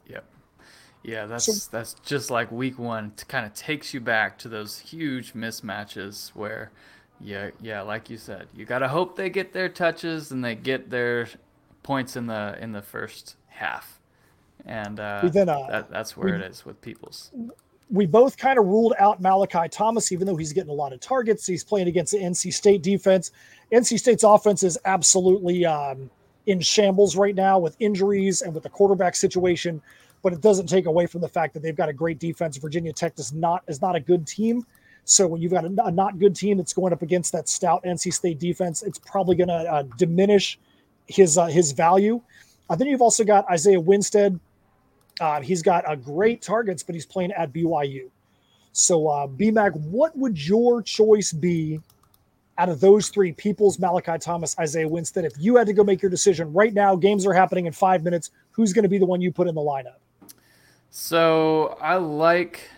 Yep. 0.06 0.24
Yeah, 1.02 1.26
that's 1.26 1.46
so, 1.46 1.68
that's 1.72 1.94
just 2.04 2.30
like 2.30 2.52
week 2.52 2.78
one. 2.78 3.12
It 3.18 3.24
kind 3.26 3.44
of 3.44 3.52
takes 3.54 3.92
you 3.92 4.00
back 4.00 4.38
to 4.38 4.48
those 4.48 4.78
huge 4.78 5.34
mismatches 5.34 6.28
where, 6.36 6.70
yeah, 7.20 7.50
yeah, 7.60 7.80
like 7.82 8.08
you 8.08 8.16
said, 8.16 8.46
you 8.54 8.64
gotta 8.64 8.86
hope 8.86 9.16
they 9.16 9.28
get 9.28 9.52
their 9.52 9.68
touches 9.68 10.30
and 10.30 10.44
they 10.44 10.54
get 10.54 10.88
their 10.88 11.28
points 11.82 12.14
in 12.14 12.28
the 12.28 12.56
in 12.60 12.70
the 12.70 12.82
first 12.82 13.34
half, 13.48 14.00
and 14.64 15.00
uh, 15.00 15.28
then, 15.32 15.48
uh, 15.48 15.66
that, 15.68 15.90
that's 15.90 16.16
where 16.16 16.38
we, 16.38 16.44
it 16.44 16.48
is 16.48 16.64
with 16.64 16.80
Peoples 16.80 17.32
we 17.90 18.06
both 18.06 18.36
kind 18.36 18.58
of 18.58 18.66
ruled 18.66 18.94
out 18.98 19.20
Malachi 19.20 19.68
Thomas, 19.68 20.12
even 20.12 20.26
though 20.26 20.36
he's 20.36 20.52
getting 20.52 20.70
a 20.70 20.74
lot 20.74 20.92
of 20.92 21.00
targets. 21.00 21.46
He's 21.46 21.64
playing 21.64 21.88
against 21.88 22.12
the 22.12 22.18
NC 22.18 22.52
State 22.52 22.82
defense. 22.82 23.30
NC 23.70 23.98
State's 23.98 24.24
offense 24.24 24.62
is 24.62 24.78
absolutely 24.84 25.66
um, 25.66 26.10
in 26.46 26.60
shambles 26.60 27.16
right 27.16 27.34
now 27.34 27.58
with 27.58 27.76
injuries 27.80 28.42
and 28.42 28.54
with 28.54 28.62
the 28.62 28.70
quarterback 28.70 29.14
situation. 29.14 29.82
But 30.22 30.32
it 30.32 30.40
doesn't 30.40 30.68
take 30.68 30.86
away 30.86 31.06
from 31.06 31.20
the 31.20 31.28
fact 31.28 31.52
that 31.54 31.62
they've 31.62 31.76
got 31.76 31.88
a 31.88 31.92
great 31.92 32.18
defense. 32.18 32.56
Virginia 32.56 32.92
Tech 32.92 33.18
is 33.18 33.32
not 33.32 33.62
is 33.66 33.82
not 33.82 33.96
a 33.96 34.00
good 34.00 34.26
team. 34.26 34.64
So 35.04 35.26
when 35.26 35.42
you've 35.42 35.52
got 35.52 35.64
a, 35.64 35.74
a 35.84 35.90
not 35.90 36.18
good 36.18 36.36
team 36.36 36.58
that's 36.58 36.72
going 36.72 36.92
up 36.92 37.02
against 37.02 37.32
that 37.32 37.48
stout 37.48 37.82
NC 37.84 38.12
State 38.12 38.38
defense, 38.38 38.82
it's 38.82 38.98
probably 38.98 39.34
going 39.34 39.48
to 39.48 39.54
uh, 39.54 39.82
diminish 39.98 40.58
his 41.06 41.36
uh, 41.36 41.46
his 41.46 41.72
value. 41.72 42.20
Uh, 42.70 42.76
then 42.76 42.88
you've 42.88 43.02
also 43.02 43.24
got 43.24 43.48
Isaiah 43.50 43.80
Winstead, 43.80 44.38
uh, 45.20 45.40
he's 45.40 45.62
got 45.62 45.84
a 45.90 45.96
great 45.96 46.42
targets, 46.42 46.82
but 46.82 46.94
he's 46.94 47.06
playing 47.06 47.32
at 47.32 47.52
BYU. 47.52 48.10
So, 48.72 49.08
uh, 49.08 49.26
BMAC, 49.26 49.74
what 49.76 50.16
would 50.16 50.44
your 50.46 50.82
choice 50.82 51.32
be 51.32 51.80
out 52.58 52.68
of 52.68 52.80
those 52.80 53.08
three 53.08 53.32
Peoples, 53.32 53.78
Malachi 53.78 54.18
Thomas, 54.18 54.58
Isaiah 54.58 54.88
Winstead? 54.88 55.24
If 55.24 55.34
you 55.38 55.56
had 55.56 55.66
to 55.66 55.72
go 55.72 55.84
make 55.84 56.00
your 56.00 56.10
decision 56.10 56.52
right 56.52 56.72
now, 56.72 56.96
games 56.96 57.26
are 57.26 57.34
happening 57.34 57.66
in 57.66 57.72
five 57.72 58.02
minutes. 58.02 58.30
Who's 58.52 58.72
going 58.72 58.84
to 58.84 58.88
be 58.88 58.98
the 58.98 59.06
one 59.06 59.20
you 59.20 59.30
put 59.30 59.46
in 59.46 59.54
the 59.54 59.60
lineup? 59.60 59.96
So, 60.90 61.76
I 61.80 61.96
like 61.96 62.70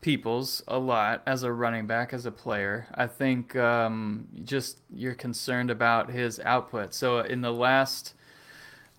Peoples 0.00 0.64
a 0.66 0.78
lot 0.78 1.22
as 1.26 1.44
a 1.44 1.52
running 1.52 1.86
back, 1.86 2.12
as 2.12 2.26
a 2.26 2.32
player. 2.32 2.88
I 2.94 3.06
think 3.06 3.54
um, 3.54 4.26
just 4.44 4.78
you're 4.92 5.14
concerned 5.14 5.70
about 5.70 6.10
his 6.10 6.40
output. 6.40 6.94
So, 6.94 7.20
in 7.20 7.40
the 7.40 7.52
last 7.52 8.14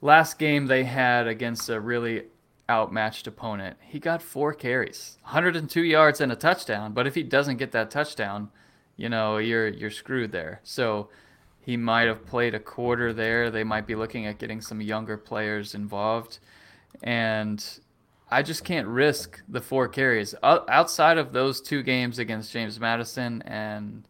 last 0.01 0.37
game 0.37 0.67
they 0.67 0.83
had 0.83 1.27
against 1.27 1.69
a 1.69 1.79
really 1.79 2.23
outmatched 2.69 3.27
opponent. 3.27 3.77
He 3.81 3.99
got 3.99 4.21
four 4.21 4.53
carries, 4.53 5.17
102 5.23 5.81
yards 5.81 6.21
and 6.21 6.31
a 6.31 6.35
touchdown. 6.35 6.93
But 6.93 7.07
if 7.07 7.15
he 7.15 7.23
doesn't 7.23 7.57
get 7.57 7.71
that 7.71 7.91
touchdown, 7.91 8.49
you 8.95 9.09
know 9.09 9.37
you're 9.37 9.67
you're 9.67 9.91
screwed 9.91 10.31
there. 10.31 10.61
So 10.63 11.09
he 11.59 11.77
might 11.77 12.07
have 12.07 12.25
played 12.25 12.53
a 12.53 12.59
quarter 12.59 13.13
there. 13.13 13.49
They 13.49 13.63
might 13.63 13.87
be 13.87 13.95
looking 13.95 14.25
at 14.25 14.39
getting 14.39 14.61
some 14.61 14.81
younger 14.81 15.17
players 15.17 15.75
involved, 15.75 16.39
and 17.01 17.63
I 18.29 18.41
just 18.41 18.63
can't 18.65 18.87
risk 18.87 19.41
the 19.47 19.61
four 19.61 19.87
carries 19.87 20.33
outside 20.41 21.17
of 21.17 21.33
those 21.33 21.61
two 21.61 21.83
games 21.83 22.17
against 22.17 22.51
James 22.51 22.79
Madison 22.79 23.41
and 23.43 24.07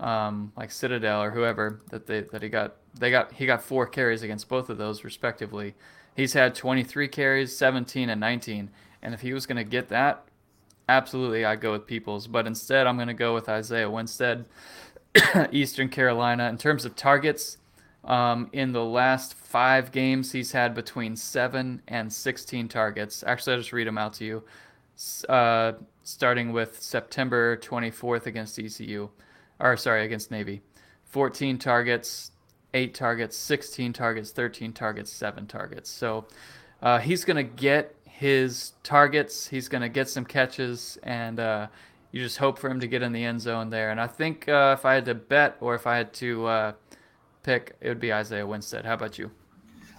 um, 0.00 0.52
like 0.56 0.72
Citadel 0.72 1.22
or 1.22 1.30
whoever 1.30 1.80
that 1.90 2.06
they 2.06 2.22
that 2.22 2.42
he 2.42 2.48
got 2.48 2.76
they 2.98 3.10
got 3.10 3.32
he 3.32 3.46
got 3.46 3.62
four 3.62 3.86
carries 3.86 4.22
against 4.22 4.48
both 4.48 4.70
of 4.70 4.78
those 4.78 5.04
respectively. 5.04 5.74
He's 6.20 6.34
had 6.34 6.54
23 6.54 7.08
carries, 7.08 7.56
17, 7.56 8.10
and 8.10 8.20
19. 8.20 8.68
And 9.00 9.14
if 9.14 9.22
he 9.22 9.32
was 9.32 9.46
going 9.46 9.56
to 9.56 9.64
get 9.64 9.88
that, 9.88 10.26
absolutely 10.86 11.46
I'd 11.46 11.62
go 11.62 11.72
with 11.72 11.86
Peoples. 11.86 12.26
But 12.26 12.46
instead, 12.46 12.86
I'm 12.86 12.96
going 12.96 13.08
to 13.08 13.14
go 13.14 13.32
with 13.32 13.48
Isaiah 13.48 13.88
Winstead, 13.90 14.44
Eastern 15.50 15.88
Carolina. 15.88 16.50
In 16.50 16.58
terms 16.58 16.84
of 16.84 16.94
targets, 16.94 17.56
um, 18.04 18.50
in 18.52 18.72
the 18.72 18.84
last 18.84 19.32
five 19.32 19.92
games, 19.92 20.30
he's 20.30 20.52
had 20.52 20.74
between 20.74 21.16
7 21.16 21.80
and 21.88 22.12
16 22.12 22.68
targets. 22.68 23.24
Actually, 23.26 23.54
I'll 23.54 23.60
just 23.60 23.72
read 23.72 23.86
them 23.86 23.96
out 23.96 24.12
to 24.14 24.24
you. 24.26 24.42
Uh, 25.26 25.72
starting 26.02 26.52
with 26.52 26.82
September 26.82 27.56
24th 27.56 28.26
against 28.26 28.58
ECU, 28.58 29.08
or 29.58 29.74
sorry, 29.78 30.04
against 30.04 30.30
Navy. 30.30 30.60
14 31.06 31.56
targets, 31.56 32.32
eight 32.74 32.94
targets, 32.94 33.36
16 33.36 33.92
targets, 33.92 34.30
13 34.30 34.72
targets, 34.72 35.10
seven 35.10 35.46
targets. 35.46 35.90
So 35.90 36.26
uh, 36.82 36.98
he's 36.98 37.24
going 37.24 37.36
to 37.36 37.42
get 37.42 37.94
his 38.04 38.72
targets. 38.82 39.46
He's 39.46 39.68
going 39.68 39.82
to 39.82 39.88
get 39.88 40.08
some 40.08 40.24
catches, 40.24 40.98
and 41.02 41.40
uh, 41.40 41.66
you 42.12 42.22
just 42.22 42.38
hope 42.38 42.58
for 42.58 42.68
him 42.68 42.80
to 42.80 42.86
get 42.86 43.02
in 43.02 43.12
the 43.12 43.24
end 43.24 43.40
zone 43.40 43.70
there. 43.70 43.90
And 43.90 44.00
I 44.00 44.06
think 44.06 44.48
uh, 44.48 44.76
if 44.78 44.84
I 44.84 44.94
had 44.94 45.04
to 45.06 45.14
bet 45.14 45.56
or 45.60 45.74
if 45.74 45.86
I 45.86 45.96
had 45.96 46.12
to 46.14 46.46
uh, 46.46 46.72
pick, 47.42 47.76
it 47.80 47.88
would 47.88 48.00
be 48.00 48.12
Isaiah 48.12 48.46
Winstead. 48.46 48.84
How 48.84 48.94
about 48.94 49.18
you? 49.18 49.30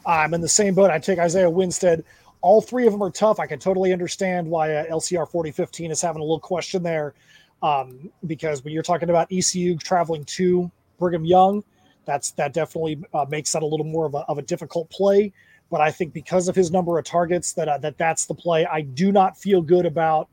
I'm 0.05 0.33
in 0.33 0.41
the 0.41 0.49
same 0.49 0.73
boat. 0.73 0.89
I 0.89 0.99
take 0.99 1.19
Isaiah 1.19 1.49
Winstead. 1.49 2.03
All 2.41 2.61
three 2.61 2.87
of 2.87 2.93
them 2.93 3.03
are 3.03 3.11
tough. 3.11 3.39
I 3.39 3.45
can 3.45 3.59
totally 3.59 3.93
understand 3.93 4.47
why 4.47 4.73
uh, 4.73 4.85
LCR 4.85 5.29
4015 5.29 5.91
is 5.91 6.01
having 6.01 6.21
a 6.21 6.23
little 6.23 6.39
question 6.39 6.81
there. 6.81 7.13
Um, 7.61 8.11
because 8.25 8.63
when 8.63 8.73
you're 8.73 8.81
talking 8.81 9.09
about 9.09 9.31
ECU 9.31 9.77
traveling 9.77 10.23
to 10.25 10.71
Brigham 10.97 11.25
Young, 11.25 11.63
that's 12.05 12.31
that 12.31 12.53
definitely 12.53 13.01
uh, 13.13 13.25
makes 13.29 13.51
that 13.51 13.63
a 13.63 13.65
little 13.65 13.85
more 13.85 14.05
of 14.05 14.13
a, 14.13 14.19
of 14.27 14.37
a 14.37 14.41
difficult 14.41 14.89
play. 14.89 15.31
But 15.69 15.81
I 15.81 15.91
think 15.91 16.13
because 16.13 16.47
of 16.47 16.55
his 16.55 16.71
number 16.71 16.97
of 16.97 17.05
targets, 17.05 17.53
that 17.53 17.67
uh, 17.67 17.77
that 17.79 17.97
that's 17.97 18.25
the 18.25 18.35
play. 18.35 18.65
I 18.65 18.81
do 18.81 19.11
not 19.11 19.37
feel 19.37 19.61
good 19.61 19.85
about 19.85 20.27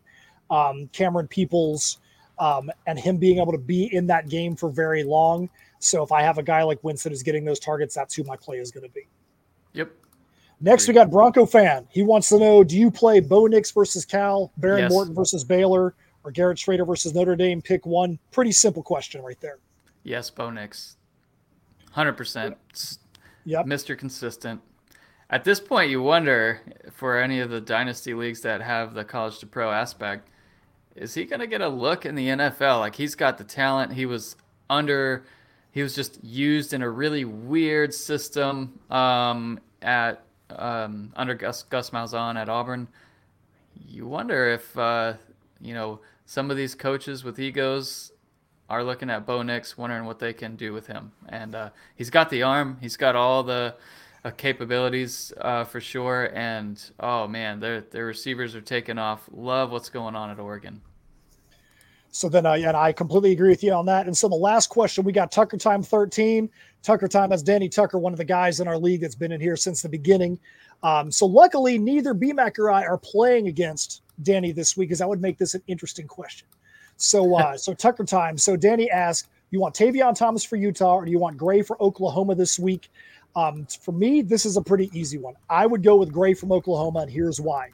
um, 0.50 0.88
Camerun 0.92 1.28
Peoples 1.28 1.98
um, 2.38 2.70
and 2.86 2.98
him 2.98 3.16
being 3.16 3.38
able 3.38 3.52
to 3.52 3.58
be 3.58 3.94
in 3.94 4.06
that 4.08 4.28
game 4.28 4.56
for 4.56 4.70
very 4.70 5.04
long. 5.04 5.48
So 5.78 6.02
if 6.02 6.10
I 6.10 6.22
have 6.22 6.38
a 6.38 6.42
guy 6.42 6.62
like 6.62 6.82
Winston 6.82 7.12
who's 7.12 7.22
getting 7.22 7.44
those 7.44 7.60
targets, 7.60 7.94
that's 7.94 8.14
who 8.14 8.24
my 8.24 8.36
play 8.36 8.58
is 8.58 8.70
going 8.70 8.86
to 8.86 8.92
be. 8.92 9.06
Yep. 9.74 9.92
Next, 10.60 10.88
we 10.88 10.94
got 10.94 11.10
Bronco 11.10 11.46
fan. 11.46 11.86
He 11.90 12.02
wants 12.02 12.28
to 12.30 12.38
know: 12.38 12.64
Do 12.64 12.76
you 12.76 12.90
play 12.90 13.20
Bo 13.20 13.46
Nix 13.46 13.70
versus 13.70 14.04
Cal, 14.04 14.50
Behren 14.60 14.78
Yes. 14.78 14.90
Morton 14.90 15.14
versus 15.14 15.44
Baylor, 15.44 15.94
or 16.24 16.32
Garrett 16.32 16.58
Shrader 16.58 16.84
versus 16.86 17.14
Notre 17.14 17.36
Dame? 17.36 17.62
Pick 17.62 17.86
one. 17.86 18.18
Pretty 18.32 18.50
simple 18.50 18.82
question 18.82 19.22
right 19.22 19.40
there. 19.40 19.58
Yes, 20.02 20.30
Bo 20.30 20.50
Nix. 20.50 20.96
100%. 21.97 22.57
Yep. 23.45 23.66
Mr. 23.66 23.97
Consistent. 23.97 24.61
At 25.30 25.45
this 25.45 25.61
point, 25.61 25.91
you 25.91 26.03
wonder 26.03 26.61
for 26.93 27.18
any 27.18 27.41
of 27.41 27.51
the 27.51 27.61
dynasty 27.61 28.14
leagues 28.14 28.41
that 28.43 28.62
have 28.62 28.95
the 28.95 29.05
college 29.05 29.39
to 29.41 29.47
pro 29.47 29.70
aspect, 29.70 30.28
is 30.97 31.14
he 31.14 31.24
going 31.24 31.41
to 31.41 31.47
get 31.47 31.61
a 31.61 31.68
look 31.68 32.07
in 32.07 32.14
the 32.14 32.28
NFL? 32.28 32.80
Like 32.80 32.95
he's 32.95 33.14
got 33.14 33.39
the 33.39 33.45
talent. 33.45 33.93
He 33.93 34.07
was 34.07 34.36
under, 34.70 35.24
he 35.70 35.82
was 35.82 35.95
just 35.95 36.22
used 36.24 36.72
in 36.72 36.82
a 36.82 36.89
really 36.89 37.24
weird 37.24 37.93
system 37.95 38.78
um, 38.91 39.61
at 39.82 40.22
um, 40.51 41.12
under 41.16 41.34
Gus 41.34 41.62
Gus 41.64 41.91
Malzahn 41.91 42.36
at 42.36 42.49
Auburn. 42.49 42.89
You 43.86 44.07
wonder 44.07 44.49
if 44.49 44.76
uh, 44.78 45.14
you 45.61 45.74
know 45.74 46.01
some 46.26 46.51
of 46.51 46.57
these 46.57 46.74
coaches 46.74 47.22
with 47.22 47.39
egos 47.39 48.12
are 48.68 48.84
looking 48.84 49.10
at 49.10 49.26
Bo 49.26 49.42
Nix, 49.42 49.78
wondering 49.78 50.04
what 50.04 50.18
they 50.18 50.32
can 50.32 50.56
do 50.56 50.72
with 50.72 50.86
him. 50.86 51.12
And 51.28 51.54
uh, 51.54 51.70
he's 51.96 52.10
got 52.10 52.30
the 52.30 52.42
arm, 52.42 52.76
he's 52.80 52.96
got 52.96 53.16
all 53.16 53.42
the 53.42 53.74
uh, 54.24 54.30
capabilities 54.32 55.32
uh, 55.40 55.64
for 55.64 55.80
sure. 55.80 56.30
And 56.34 56.82
oh 57.00 57.26
man, 57.26 57.60
their 57.60 57.80
their 57.80 58.06
receivers 58.06 58.54
are 58.54 58.60
taking 58.60 58.98
off. 58.98 59.28
Love 59.32 59.70
what's 59.70 59.88
going 59.88 60.14
on 60.14 60.30
at 60.30 60.38
Oregon. 60.38 60.80
So 62.10 62.28
then, 62.28 62.46
uh, 62.46 62.52
and 62.52 62.76
I 62.76 62.92
completely 62.92 63.32
agree 63.32 63.50
with 63.50 63.62
you 63.62 63.72
on 63.72 63.86
that. 63.86 64.06
And 64.06 64.16
so 64.16 64.28
the 64.28 64.34
last 64.34 64.68
question, 64.68 65.04
we 65.04 65.12
got 65.12 65.30
Tucker 65.30 65.58
Time 65.58 65.82
13. 65.82 66.48
Tucker 66.82 67.06
Time, 67.06 67.30
that's 67.30 67.42
Danny 67.42 67.68
Tucker, 67.68 67.98
one 67.98 68.12
of 68.12 68.18
the 68.18 68.24
guys 68.24 68.60
in 68.60 68.68
our 68.68 68.78
league 68.78 69.02
that's 69.02 69.14
been 69.14 69.30
in 69.30 69.40
here 69.40 69.56
since 69.56 69.82
the 69.82 69.88
beginning. 69.88 70.38
Um, 70.82 71.10
so 71.10 71.26
luckily, 71.26 71.78
neither 71.78 72.14
BMAC 72.14 72.58
or 72.58 72.70
I 72.70 72.84
are 72.86 72.98
playing 72.98 73.48
against 73.48 74.02
Danny 74.22 74.52
this 74.52 74.76
week, 74.76 74.88
because 74.88 75.00
that 75.00 75.08
would 75.08 75.20
make 75.20 75.38
this 75.38 75.54
an 75.54 75.62
interesting 75.66 76.06
question. 76.06 76.48
So, 76.99 77.36
uh, 77.36 77.57
so 77.57 77.72
Tucker 77.72 78.05
Time. 78.05 78.36
So 78.36 78.57
Danny 78.57 78.90
asked, 78.90 79.28
"You 79.51 79.61
want 79.61 79.74
Tavion 79.74 80.14
Thomas 80.14 80.44
for 80.44 80.57
Utah, 80.57 80.96
or 80.96 81.05
do 81.05 81.11
you 81.11 81.18
want 81.18 81.36
Gray 81.36 81.62
for 81.62 81.80
Oklahoma 81.82 82.34
this 82.34 82.59
week?" 82.59 82.90
Um, 83.34 83.66
for 83.80 83.92
me, 83.92 84.20
this 84.20 84.44
is 84.44 84.57
a 84.57 84.62
pretty 84.62 84.90
easy 84.92 85.16
one. 85.16 85.34
I 85.49 85.64
would 85.66 85.82
go 85.82 85.96
with 85.96 86.12
Gray 86.12 86.34
from 86.34 86.53
Oklahoma, 86.53 87.01
and 87.01 87.11
here's 87.11 87.40
why. 87.40 87.70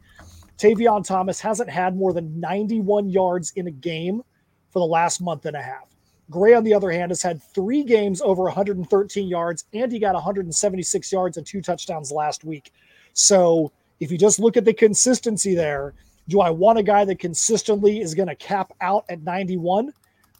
Tavion 0.58 1.04
Thomas 1.04 1.40
hasn't 1.40 1.70
had 1.70 1.96
more 1.96 2.12
than 2.12 2.38
91 2.38 3.08
yards 3.08 3.52
in 3.56 3.66
a 3.66 3.70
game 3.70 4.22
for 4.70 4.78
the 4.78 4.86
last 4.86 5.20
month 5.20 5.46
and 5.46 5.56
a 5.56 5.62
half. 5.62 5.88
Gray, 6.30 6.54
on 6.54 6.64
the 6.64 6.74
other 6.74 6.90
hand, 6.90 7.10
has 7.10 7.22
had 7.22 7.42
three 7.42 7.82
games 7.82 8.22
over 8.22 8.44
113 8.44 9.28
yards, 9.28 9.64
and 9.72 9.90
he 9.90 9.98
got 9.98 10.14
176 10.14 11.12
yards 11.12 11.36
and 11.36 11.46
two 11.46 11.60
touchdowns 11.60 12.10
last 12.12 12.44
week. 12.44 12.72
So 13.12 13.72
if 14.00 14.10
you 14.10 14.18
just 14.18 14.38
look 14.38 14.56
at 14.56 14.64
the 14.64 14.72
consistency 14.72 15.54
there, 15.54 15.94
do 16.28 16.40
I 16.40 16.50
want 16.50 16.78
a 16.78 16.82
guy 16.82 17.04
that 17.04 17.18
consistently 17.18 18.00
is 18.00 18.14
going 18.14 18.28
to 18.28 18.34
cap 18.36 18.72
out 18.80 19.04
at 19.08 19.22
91? 19.22 19.92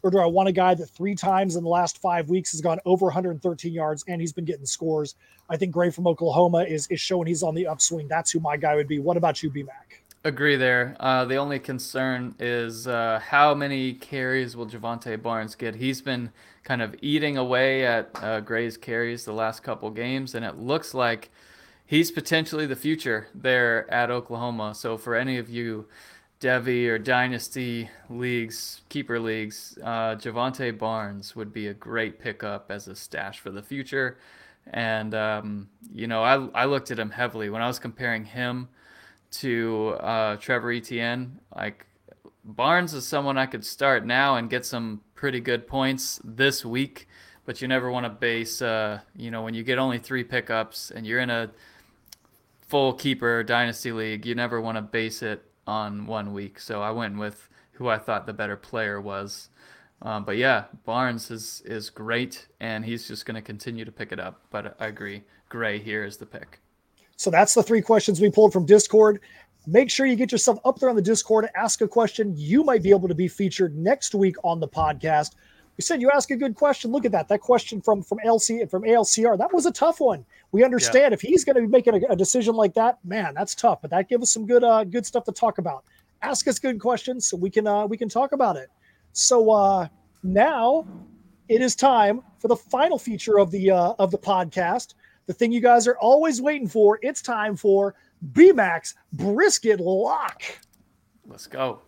Or 0.03 0.11
do 0.11 0.19
I 0.19 0.25
want 0.25 0.47
a 0.47 0.51
guy 0.51 0.75
that 0.75 0.85
three 0.87 1.15
times 1.15 1.55
in 1.55 1.63
the 1.63 1.69
last 1.69 1.99
five 1.99 2.29
weeks 2.29 2.51
has 2.51 2.61
gone 2.61 2.79
over 2.85 3.05
113 3.05 3.73
yards 3.73 4.03
and 4.07 4.21
he's 4.21 4.33
been 4.33 4.45
getting 4.45 4.65
scores? 4.65 5.15
I 5.49 5.57
think 5.57 5.71
Gray 5.71 5.89
from 5.89 6.05
Oklahoma 6.05 6.59
is, 6.59 6.87
is 6.87 6.99
showing 6.99 7.27
he's 7.27 7.41
on 7.41 7.55
the 7.55 7.65
upswing. 7.65 8.07
That's 8.07 8.31
who 8.31 8.39
my 8.39 8.55
guy 8.55 8.75
would 8.75 8.87
be. 8.87 8.99
What 8.99 9.17
about 9.17 9.41
you, 9.41 9.49
BMAC? 9.49 10.03
Agree 10.23 10.55
there. 10.55 10.95
Uh, 10.99 11.25
the 11.25 11.35
only 11.35 11.59
concern 11.59 12.35
is 12.39 12.87
uh, 12.87 13.19
how 13.23 13.53
many 13.53 13.93
carries 13.93 14.55
will 14.55 14.67
Jovantae 14.67 15.21
Barnes 15.21 15.55
get? 15.55 15.75
He's 15.75 16.01
been 16.01 16.31
kind 16.63 16.81
of 16.81 16.95
eating 17.01 17.37
away 17.37 17.85
at 17.85 18.09
uh, 18.15 18.41
Gray's 18.41 18.75
carries 18.75 19.23
the 19.23 19.33
last 19.33 19.61
couple 19.61 19.89
games, 19.91 20.33
and 20.33 20.43
it 20.43 20.57
looks 20.57 20.95
like 20.95 21.29
he's 21.85 22.11
potentially 22.11 22.65
the 22.65 22.75
future 22.75 23.27
there 23.33 23.91
at 23.91 24.11
Oklahoma. 24.11 24.73
So 24.75 24.97
for 24.97 25.15
any 25.15 25.37
of 25.37 25.49
you 25.49 25.87
Devy 26.41 26.87
or 26.87 26.97
Dynasty 26.99 27.89
leagues, 28.09 28.81
keeper 28.89 29.19
leagues, 29.19 29.77
uh, 29.81 30.15
Jovantae 30.15 30.77
Barnes 30.77 31.35
would 31.35 31.53
be 31.53 31.67
a 31.67 31.73
great 31.73 32.19
pickup 32.19 32.69
as 32.69 32.87
a 32.87 32.95
stash 32.95 33.39
for 33.39 33.51
the 33.51 33.63
future. 33.63 34.17
And 34.71 35.15
um, 35.15 35.69
you 35.93 36.07
know, 36.07 36.23
I 36.23 36.63
I 36.63 36.65
looked 36.65 36.91
at 36.91 36.99
him 36.99 37.11
heavily 37.11 37.49
when 37.49 37.61
I 37.61 37.67
was 37.67 37.79
comparing 37.79 38.25
him 38.25 38.67
to 39.31 39.95
uh, 39.99 40.35
Trevor 40.37 40.71
Etienne. 40.71 41.39
Like 41.55 41.85
Barnes 42.43 42.93
is 42.93 43.07
someone 43.07 43.37
I 43.37 43.45
could 43.45 43.65
start 43.65 44.05
now 44.05 44.35
and 44.35 44.49
get 44.49 44.65
some 44.65 45.01
pretty 45.13 45.39
good 45.39 45.67
points 45.67 46.19
this 46.23 46.65
week, 46.65 47.07
but 47.45 47.61
you 47.61 47.67
never 47.67 47.91
want 47.91 48.05
to 48.05 48.09
base. 48.09 48.61
Uh, 48.61 48.99
you 49.15 49.31
know, 49.31 49.43
when 49.43 49.53
you 49.53 49.63
get 49.63 49.77
only 49.77 49.99
three 49.99 50.23
pickups 50.23 50.91
and 50.91 51.05
you're 51.05 51.21
in 51.21 51.29
a 51.29 51.51
full 52.67 52.93
keeper 52.93 53.43
dynasty 53.43 53.91
league, 53.91 54.25
you 54.25 54.35
never 54.35 54.59
want 54.61 54.77
to 54.77 54.81
base 54.81 55.21
it 55.21 55.43
on 55.67 56.05
one 56.05 56.33
week. 56.33 56.59
So 56.59 56.81
I 56.81 56.91
went 56.91 57.17
with 57.17 57.49
who 57.73 57.87
I 57.87 57.97
thought 57.97 58.25
the 58.25 58.33
better 58.33 58.57
player 58.57 59.01
was. 59.01 59.49
Um, 60.01 60.25
but 60.25 60.37
yeah, 60.37 60.65
Barnes 60.85 61.31
is 61.31 61.63
is 61.65 61.89
great, 61.89 62.47
and 62.59 62.83
he's 62.85 63.07
just 63.07 63.25
going 63.25 63.35
to 63.35 63.41
continue 63.41 63.85
to 63.85 63.91
pick 63.91 64.11
it 64.11 64.19
up. 64.19 64.41
But 64.49 64.75
I 64.79 64.87
agree, 64.87 65.23
Gray 65.49 65.79
here 65.79 66.03
is 66.03 66.17
the 66.17 66.25
pick. 66.25 66.59
So 67.15 67.31
that's 67.31 67.53
the 67.53 67.63
three 67.63 67.81
questions 67.81 68.19
we 68.19 68.29
pulled 68.29 68.51
from 68.51 68.65
Discord. 68.65 69.21
Make 69.67 69.89
sure 69.89 70.05
you 70.05 70.15
get 70.15 70.31
yourself 70.31 70.59
up 70.63 70.77
there 70.79 70.89
on 70.89 70.95
the 70.95 71.01
Discord, 71.01 71.49
ask 71.55 71.81
a 71.81 71.87
question. 71.87 72.33
You 72.35 72.63
might 72.63 72.83
be 72.83 72.91
able 72.91 73.07
to 73.07 73.15
be 73.15 73.27
featured 73.27 73.75
next 73.75 74.13
week 74.13 74.35
on 74.43 74.59
the 74.59 74.67
podcast. 74.67 75.31
We 75.77 75.81
said 75.81 76.01
you 76.01 76.09
ask 76.09 76.31
a 76.31 76.35
good 76.35 76.55
question. 76.55 76.91
Look 76.91 77.05
at 77.05 77.11
that. 77.11 77.27
That 77.27 77.41
question 77.41 77.81
from 77.81 78.01
from 78.01 78.19
LC 78.25 78.61
and 78.61 78.71
from 78.71 78.83
ALCR. 78.83 79.37
That 79.37 79.53
was 79.53 79.65
a 79.65 79.71
tough 79.71 79.99
one. 79.99 80.25
We 80.51 80.63
understand 80.63 81.13
if 81.13 81.21
he's 81.21 81.43
going 81.43 81.57
to 81.57 81.61
be 81.61 81.67
making 81.67 81.95
a, 81.95 82.13
a, 82.13 82.15
decision 82.15 82.55
like 82.55 82.73
that, 82.75 82.99
man, 83.03 83.33
that's 83.33 83.53
tough. 83.53 83.81
But 83.81 83.91
that 83.91 84.07
gives 84.07 84.23
us 84.23 84.31
some 84.31 84.45
good 84.45 84.63
uh, 84.63 84.85
good 84.85 85.05
stuff 85.05 85.25
to 85.25 85.31
talk 85.31 85.57
about. 85.57 85.83
Ask 86.21 86.47
us 86.47 86.59
good 86.59 86.79
questions 86.79 87.27
so 87.27 87.35
we 87.35 87.49
can 87.49 87.67
uh, 87.67 87.85
we 87.85 87.97
can 87.97 88.07
talk 88.07 88.31
about 88.31 88.55
it. 88.55 88.69
So 89.11 89.51
uh, 89.51 89.87
now 90.23 90.87
it 91.49 91.61
is 91.61 91.75
time 91.75 92.21
for 92.39 92.47
the 92.47 92.55
final 92.55 92.97
feature 92.97 93.37
of 93.39 93.51
the 93.51 93.71
uh, 93.71 93.93
of 93.99 94.11
the 94.11 94.17
podcast. 94.17 94.93
The 95.27 95.33
thing 95.33 95.51
you 95.51 95.61
guys 95.61 95.87
are 95.87 95.97
always 95.97 96.41
waiting 96.41 96.67
for. 96.67 96.99
It's 97.01 97.21
time 97.21 97.55
for 97.55 97.95
BMAC's 98.31 98.95
brisket 99.13 99.79
lock. 99.79 100.41
Let's 101.27 101.47
go. 101.47 101.81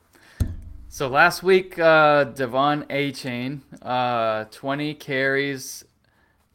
So 0.98 1.08
last 1.08 1.44
week, 1.44 1.78
uh, 1.78 2.24
Devon 2.24 2.84
Achane, 2.90 3.62
uh, 3.84 4.46
20 4.46 4.96
carries. 4.96 5.86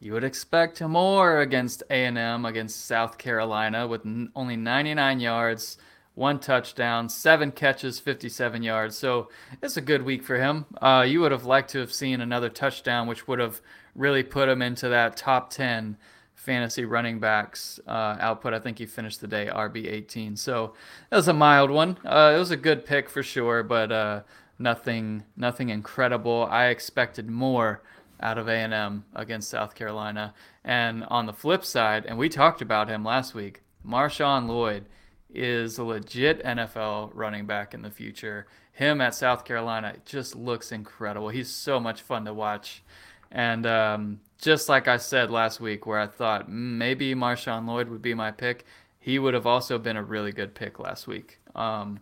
You 0.00 0.14
would 0.14 0.24
expect 0.24 0.80
more 0.80 1.42
against 1.42 1.84
A&M, 1.88 2.44
against 2.44 2.84
South 2.86 3.18
Carolina, 3.18 3.86
with 3.86 4.04
n- 4.04 4.32
only 4.34 4.56
99 4.56 5.20
yards, 5.20 5.78
one 6.16 6.40
touchdown, 6.40 7.08
seven 7.08 7.52
catches, 7.52 8.00
57 8.00 8.64
yards. 8.64 8.96
So 8.96 9.28
it's 9.62 9.76
a 9.76 9.80
good 9.80 10.02
week 10.02 10.24
for 10.24 10.38
him. 10.38 10.66
Uh, 10.80 11.04
you 11.06 11.20
would 11.20 11.30
have 11.30 11.44
liked 11.44 11.70
to 11.70 11.78
have 11.78 11.92
seen 11.92 12.20
another 12.20 12.48
touchdown, 12.48 13.06
which 13.06 13.28
would 13.28 13.38
have 13.38 13.60
really 13.94 14.24
put 14.24 14.48
him 14.48 14.60
into 14.60 14.88
that 14.88 15.16
top 15.16 15.50
10 15.50 15.96
fantasy 16.42 16.84
running 16.84 17.20
backs 17.20 17.78
uh, 17.86 18.16
output. 18.18 18.52
I 18.52 18.58
think 18.58 18.78
he 18.78 18.86
finished 18.86 19.20
the 19.20 19.28
day 19.28 19.48
RB 19.52 19.86
18. 19.86 20.36
So 20.36 20.74
it 21.10 21.14
was 21.14 21.28
a 21.28 21.32
mild 21.32 21.70
one. 21.70 21.96
Uh, 22.04 22.32
it 22.34 22.38
was 22.38 22.50
a 22.50 22.56
good 22.56 22.84
pick 22.84 23.08
for 23.08 23.22
sure, 23.22 23.62
but 23.62 23.92
uh, 23.92 24.22
nothing 24.58 25.22
nothing 25.36 25.68
incredible. 25.68 26.48
I 26.50 26.66
expected 26.66 27.30
more 27.30 27.82
out 28.20 28.38
of 28.38 28.48
A&M 28.48 29.04
against 29.14 29.50
South 29.50 29.74
Carolina. 29.74 30.34
And 30.64 31.04
on 31.04 31.26
the 31.26 31.32
flip 31.32 31.64
side, 31.64 32.06
and 32.06 32.18
we 32.18 32.28
talked 32.28 32.60
about 32.60 32.88
him 32.88 33.04
last 33.04 33.34
week, 33.34 33.62
Marshawn 33.86 34.48
Lloyd 34.48 34.86
is 35.32 35.78
a 35.78 35.84
legit 35.84 36.42
NFL 36.44 37.10
running 37.14 37.46
back 37.46 37.72
in 37.72 37.82
the 37.82 37.90
future. 37.90 38.46
Him 38.72 39.00
at 39.00 39.14
South 39.14 39.44
Carolina 39.44 39.96
just 40.04 40.34
looks 40.34 40.72
incredible. 40.72 41.28
He's 41.28 41.50
so 41.50 41.78
much 41.78 42.02
fun 42.02 42.24
to 42.24 42.34
watch. 42.34 42.82
And 43.30 43.64
um, 43.64 44.20
just 44.42 44.68
like 44.68 44.88
I 44.88 44.96
said 44.96 45.30
last 45.30 45.60
week, 45.60 45.86
where 45.86 46.00
I 46.00 46.08
thought 46.08 46.50
mm, 46.50 46.50
maybe 46.50 47.14
Marshawn 47.14 47.66
Lloyd 47.66 47.88
would 47.88 48.02
be 48.02 48.12
my 48.12 48.32
pick, 48.32 48.66
he 48.98 49.18
would 49.18 49.34
have 49.34 49.46
also 49.46 49.78
been 49.78 49.96
a 49.96 50.02
really 50.02 50.32
good 50.32 50.54
pick 50.54 50.78
last 50.78 51.06
week. 51.06 51.38
Um, 51.54 52.00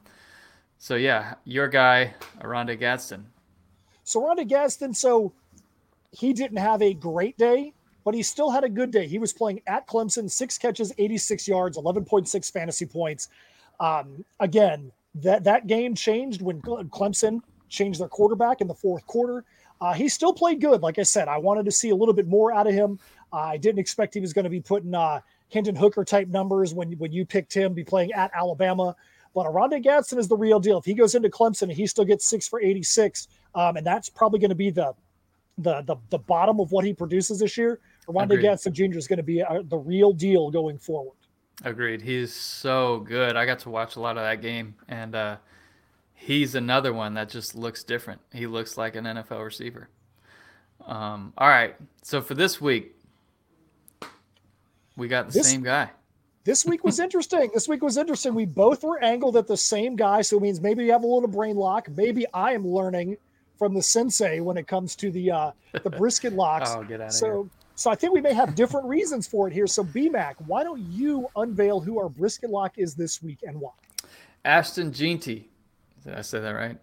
so 0.79 0.97
yeah, 0.97 1.35
your 1.45 1.69
guy, 1.69 2.15
Oronde 2.43 2.77
Gadsden. 2.79 3.27
So 4.05 4.23
Oronde 4.23 4.49
Gadsden, 4.49 4.95
so 4.95 5.33
he 6.13 6.33
didn't 6.33 6.57
have 6.57 6.81
a 6.81 6.95
great 6.95 7.37
day, 7.37 7.75
but 8.05 8.15
he 8.15 8.23
still 8.23 8.51
had 8.51 8.65
a 8.65 8.69
good 8.69 8.91
day. 8.91 9.07
He 9.07 9.19
was 9.19 9.35
playing 9.35 9.61
at 9.67 9.87
Clemson, 9.87 10.31
six 10.31 10.57
catches, 10.57 10.93
86 10.97 11.47
yards, 11.47 11.77
11.6 11.77 12.51
fantasy 12.51 12.87
points. 12.87 13.29
Um, 13.79 14.25
again, 14.41 14.91
that 15.17 15.45
that 15.45 15.67
game 15.67 15.95
changed 15.95 16.41
when 16.41 16.63
Clemson 16.63 17.43
changed 17.71 18.01
their 18.01 18.09
quarterback 18.09 18.61
in 18.61 18.69
the 18.69 18.75
fourth 18.75 19.07
quarter. 19.07 19.45
Uh, 19.81 19.95
he 19.95 20.09
still 20.09 20.35
played 20.35 20.61
good. 20.61 20.83
Like 20.83 20.99
I 20.99 21.03
said, 21.05 21.29
I 21.29 21.39
wanted 21.39 21.65
to 21.65 21.71
see 21.71 21.91
a 21.91 21.97
little 21.97 22.13
bit 22.13 22.27
more 22.27 22.53
out 22.53 22.67
of 22.67 22.75
him. 22.75 22.99
Uh, 23.33 23.37
I 23.37 23.57
didn't 23.57 23.79
expect 23.79 24.13
he 24.13 24.21
was 24.21 24.33
going 24.33 24.45
to 24.45 24.51
be 24.51 24.61
putting 24.61 24.95
uh, 24.95 25.21
Hendon 25.51 25.75
Hooker 25.75 26.05
type 26.05 26.29
numbers 26.29 26.75
when 26.75 26.93
when 26.93 27.13
you 27.13 27.25
picked 27.25 27.55
him, 27.55 27.73
be 27.73 27.85
playing 27.85 28.13
at 28.13 28.31
Alabama. 28.35 28.95
But 29.35 29.47
Oronde 29.47 29.83
Gadsden 29.83 30.19
is 30.19 30.29
the 30.29 30.37
real 30.37 30.59
deal. 30.59 30.79
If 30.79 30.85
he 30.85 30.95
goes 30.95 31.15
into 31.15 31.29
Clemson 31.29 31.63
and 31.63 31.73
he 31.73 31.87
still 31.87 32.05
gets 32.05 32.25
six 32.25 32.49
for 32.49 32.61
86, 32.61 33.29
um, 33.55 33.77
and 33.77 33.87
that's 33.87 34.09
probably 34.09 34.41
going 34.41 34.51
to 34.51 34.57
be 34.57 34.71
the 34.71 34.93
the 35.59 35.83
the, 35.83 35.97
the 36.11 36.19
bottom 36.19 36.61
of 36.61 36.73
what 36.73 36.85
he 36.85 36.93
produces 36.93 37.39
this 37.39 37.57
year, 37.57 37.81
Oronde 38.07 38.41
Gadsden 38.41 38.75
Jr. 38.75 38.99
is 38.99 39.07
going 39.07 39.19
to 39.19 39.23
be 39.23 39.41
a, 39.41 39.63
the 39.65 39.79
real 39.79 40.13
deal 40.13 40.51
going 40.51 40.79
forward. 40.79 41.17
Agreed. 41.65 42.01
He's 42.01 42.33
so 42.33 43.01
good. 43.01 43.37
I 43.37 43.45
got 43.45 43.59
to 43.61 43.71
watch 43.71 43.97
a 43.97 44.01
lot 44.01 44.17
of 44.17 44.25
that 44.25 44.41
game, 44.41 44.75
and 44.89 45.15
uh, 45.15 45.37
he's 46.21 46.55
another 46.55 46.93
one 46.93 47.15
that 47.15 47.31
just 47.31 47.55
looks 47.55 47.83
different. 47.83 48.21
He 48.33 48.47
looks 48.47 48.77
like 48.77 48.95
an 48.95 49.05
NFL 49.05 49.45
receiver. 49.45 49.89
Um, 50.87 51.33
all 51.37 51.49
right. 51.49 51.75
So 52.03 52.21
for 52.21 52.35
this 52.35 52.61
week, 52.61 52.95
we 54.97 55.09
got 55.09 55.29
the 55.29 55.33
this, 55.33 55.51
same 55.51 55.63
guy. 55.63 55.91
This 56.45 56.65
week 56.65 56.85
was 56.85 57.01
interesting. 57.01 57.51
this 57.55 57.69
week 57.69 57.83
was 57.83 57.97
interesting. 57.97 58.35
We 58.35 58.45
both 58.45 58.85
were 58.85 59.03
angled 59.03 59.37
at 59.37 59.47
the 59.47 59.57
same 59.57 59.97
guy, 59.97 60.21
so 60.21 60.37
it 60.37 60.43
means 60.43 60.61
maybe 60.61 60.85
you 60.85 60.93
have 60.93 61.05
a 61.05 61.07
little 61.07 61.29
brain 61.29 61.57
lock. 61.57 61.89
Maybe 61.97 62.27
I 62.35 62.53
am 62.53 62.67
learning 62.67 63.17
from 63.59 63.75
the 63.75 63.83
sensei 63.83 64.41
when 64.41 64.57
it 64.57 64.67
comes 64.67 64.95
to 64.97 65.11
the 65.11 65.31
uh, 65.31 65.51
the 65.83 65.91
brisket 65.91 66.35
locks. 66.35 66.71
oh, 66.75 66.85
get 66.85 67.01
out 67.01 67.09
of 67.09 67.13
so, 67.13 67.27
here. 67.27 67.51
So 67.77 67.91
I 67.91 67.95
think 67.95 68.13
we 68.13 68.21
may 68.21 68.35
have 68.35 68.55
different 68.55 68.87
reasons 68.87 69.27
for 69.27 69.49
it 69.49 69.55
here. 69.55 69.67
So 69.67 69.83
BMAC, 69.83 70.35
why 70.47 70.65
don't 70.65 70.81
you 70.81 71.29
unveil 71.37 71.81
who 71.81 71.99
our 71.99 72.11
brisket 72.11 72.51
lock 72.51 72.77
is 72.77 72.95
this 72.95 73.23
week 73.23 73.39
and 73.43 73.59
why? 73.59 73.71
Ashton 74.45 74.93
Jeanty. 74.93 75.50
Did 76.05 76.15
I 76.15 76.23
say 76.23 76.41
that 76.41 76.51
right? 76.51 76.79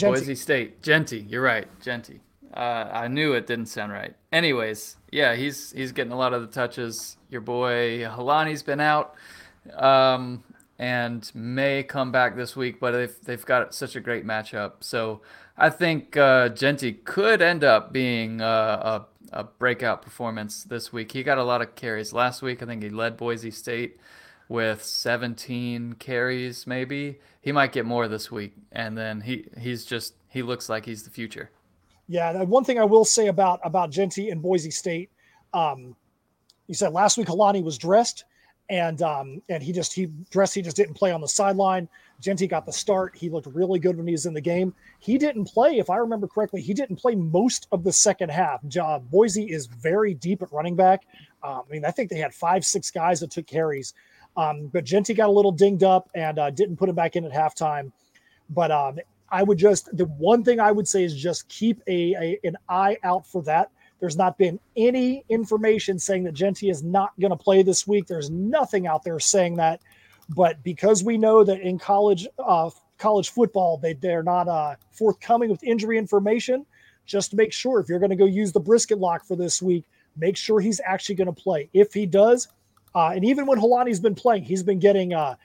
Boise 0.00 0.34
State. 0.34 0.82
Jeanty. 0.82 1.26
You're 1.28 1.42
right. 1.42 1.66
Jeanty. 1.82 2.20
Uh, 2.54 2.88
I 2.92 3.08
knew 3.08 3.32
it 3.34 3.46
didn't 3.46 3.66
sound 3.66 3.92
right. 3.92 4.14
Anyways, 4.32 4.96
yeah, 5.12 5.34
he's 5.36 5.70
he's 5.72 5.92
getting 5.92 6.12
a 6.12 6.16
lot 6.16 6.32
of 6.32 6.42
the 6.42 6.48
touches. 6.48 7.16
Your 7.28 7.40
boy 7.40 8.00
Holani's 8.00 8.62
been 8.62 8.80
out, 8.80 9.14
um, 9.76 10.42
and 10.78 11.30
may 11.32 11.84
come 11.84 12.10
back 12.10 12.34
this 12.34 12.56
week, 12.56 12.80
but 12.80 12.90
they've 12.90 13.14
they've 13.24 13.44
got 13.46 13.72
such 13.72 13.94
a 13.94 14.00
great 14.00 14.26
matchup. 14.26 14.72
So 14.80 15.20
I 15.56 15.70
think 15.70 16.16
uh, 16.16 16.48
Jeanty 16.48 16.92
could 16.92 17.40
end 17.40 17.62
up 17.62 17.92
being 17.92 18.40
uh, 18.40 19.04
a, 19.32 19.40
a 19.40 19.44
breakout 19.44 20.02
performance 20.02 20.64
this 20.64 20.92
week. 20.92 21.12
He 21.12 21.22
got 21.22 21.38
a 21.38 21.44
lot 21.44 21.62
of 21.62 21.76
carries 21.76 22.12
last 22.12 22.42
week. 22.42 22.64
I 22.64 22.66
think 22.66 22.82
he 22.82 22.90
led 22.90 23.16
Boise 23.16 23.52
State 23.52 24.00
with 24.50 24.82
17 24.82 25.94
carries, 25.94 26.66
maybe. 26.66 27.20
He 27.40 27.52
might 27.52 27.70
get 27.72 27.86
more 27.86 28.08
this 28.08 28.32
week, 28.32 28.56
and 28.72 28.98
then 28.98 29.20
he 29.20 29.46
he's 29.58 29.86
just 29.86 30.14
he 30.28 30.42
looks 30.42 30.68
like 30.68 30.84
he's 30.84 31.04
the 31.04 31.10
future. 31.10 31.50
Yeah, 32.08 32.42
one 32.42 32.64
thing 32.64 32.78
I 32.78 32.84
will 32.84 33.04
say 33.04 33.28
about 33.28 33.60
about 33.62 33.90
Jeanty 33.90 34.28
and 34.28 34.42
Boise 34.42 34.72
State, 34.72 35.08
um, 35.54 35.94
you 36.66 36.74
said 36.74 36.92
last 36.92 37.16
week 37.16 37.28
Holani 37.28 37.62
was 37.62 37.78
dressed, 37.78 38.24
and 38.68 39.00
um, 39.02 39.40
and 39.48 39.62
he 39.62 39.72
just 39.72 39.94
he 39.94 40.08
dressed 40.30 40.54
he 40.54 40.62
just 40.62 40.76
didn't 40.76 40.94
play 40.94 41.12
on 41.12 41.20
the 41.20 41.28
sideline. 41.28 41.88
Jeanty 42.20 42.48
got 42.48 42.66
the 42.66 42.72
start. 42.72 43.16
He 43.16 43.30
looked 43.30 43.46
really 43.46 43.78
good 43.78 43.96
when 43.96 44.06
he 44.06 44.12
was 44.12 44.26
in 44.26 44.34
the 44.34 44.40
game. 44.40 44.74
He 44.98 45.16
didn't 45.16 45.44
play, 45.44 45.78
if 45.78 45.88
I 45.88 45.96
remember 45.96 46.26
correctly, 46.26 46.60
he 46.60 46.74
didn't 46.74 46.96
play 46.96 47.14
most 47.14 47.66
of 47.72 47.82
the 47.82 47.92
second 47.92 48.30
half. 48.30 48.60
Uh, 48.78 48.98
Boise 48.98 49.44
is 49.44 49.66
very 49.66 50.12
deep 50.12 50.42
at 50.42 50.52
running 50.52 50.76
back. 50.76 51.06
Um, 51.42 51.62
I 51.66 51.72
mean, 51.72 51.84
I 51.86 51.92
think 51.92 52.10
they 52.10 52.18
had 52.18 52.34
five, 52.34 52.62
six 52.64 52.90
guys 52.90 53.20
that 53.20 53.30
took 53.30 53.46
carries. 53.46 53.94
Um, 54.36 54.68
but 54.72 54.84
Jeanty 54.84 55.14
got 55.14 55.28
a 55.28 55.32
little 55.32 55.52
dinged 55.52 55.82
up 55.82 56.08
and 56.14 56.38
uh, 56.38 56.50
didn't 56.50 56.76
put 56.76 56.88
him 56.88 56.94
back 56.94 57.16
in 57.16 57.24
at 57.24 57.32
halftime. 57.32 57.92
But 58.48 58.70
um, 58.70 58.98
I 59.30 59.42
would 59.42 59.58
just 59.58 59.96
the 59.96 60.06
one 60.06 60.44
thing 60.44 60.60
I 60.60 60.72
would 60.72 60.88
say 60.88 61.04
is 61.04 61.14
just 61.14 61.48
keep 61.48 61.82
a, 61.86 62.14
a 62.14 62.46
an 62.46 62.56
eye 62.68 62.96
out 63.02 63.26
for 63.26 63.42
that. 63.44 63.70
There's 64.00 64.16
not 64.16 64.38
been 64.38 64.58
any 64.76 65.24
information 65.28 65.98
saying 65.98 66.24
that 66.24 66.32
Jeanty 66.32 66.70
is 66.70 66.82
not 66.82 67.12
going 67.20 67.30
to 67.30 67.36
play 67.36 67.62
this 67.62 67.86
week. 67.86 68.06
There's 68.06 68.30
nothing 68.30 68.86
out 68.86 69.04
there 69.04 69.20
saying 69.20 69.56
that. 69.56 69.80
But 70.30 70.62
because 70.62 71.04
we 71.04 71.18
know 71.18 71.44
that 71.44 71.60
in 71.60 71.78
college 71.78 72.26
uh, 72.38 72.70
college 72.98 73.30
football 73.30 73.78
they 73.78 73.94
they're 73.94 74.22
not 74.22 74.48
uh, 74.48 74.76
forthcoming 74.90 75.50
with 75.50 75.62
injury 75.62 75.98
information, 75.98 76.66
just 77.06 77.34
make 77.34 77.52
sure 77.52 77.80
if 77.80 77.88
you're 77.88 77.98
going 77.98 78.10
to 78.10 78.16
go 78.16 78.26
use 78.26 78.52
the 78.52 78.60
brisket 78.60 78.98
lock 78.98 79.24
for 79.24 79.36
this 79.36 79.60
week, 79.60 79.84
make 80.16 80.36
sure 80.36 80.60
he's 80.60 80.80
actually 80.84 81.14
going 81.14 81.32
to 81.32 81.42
play. 81.42 81.68
If 81.72 81.92
he 81.92 82.06
does, 82.06 82.48
uh, 82.94 83.12
and 83.14 83.24
even 83.24 83.46
when 83.46 83.58
Holani's 83.58 84.00
been 84.00 84.14
playing, 84.14 84.44
he's 84.44 84.62
been 84.62 84.78
getting 84.78 85.14
uh, 85.14 85.36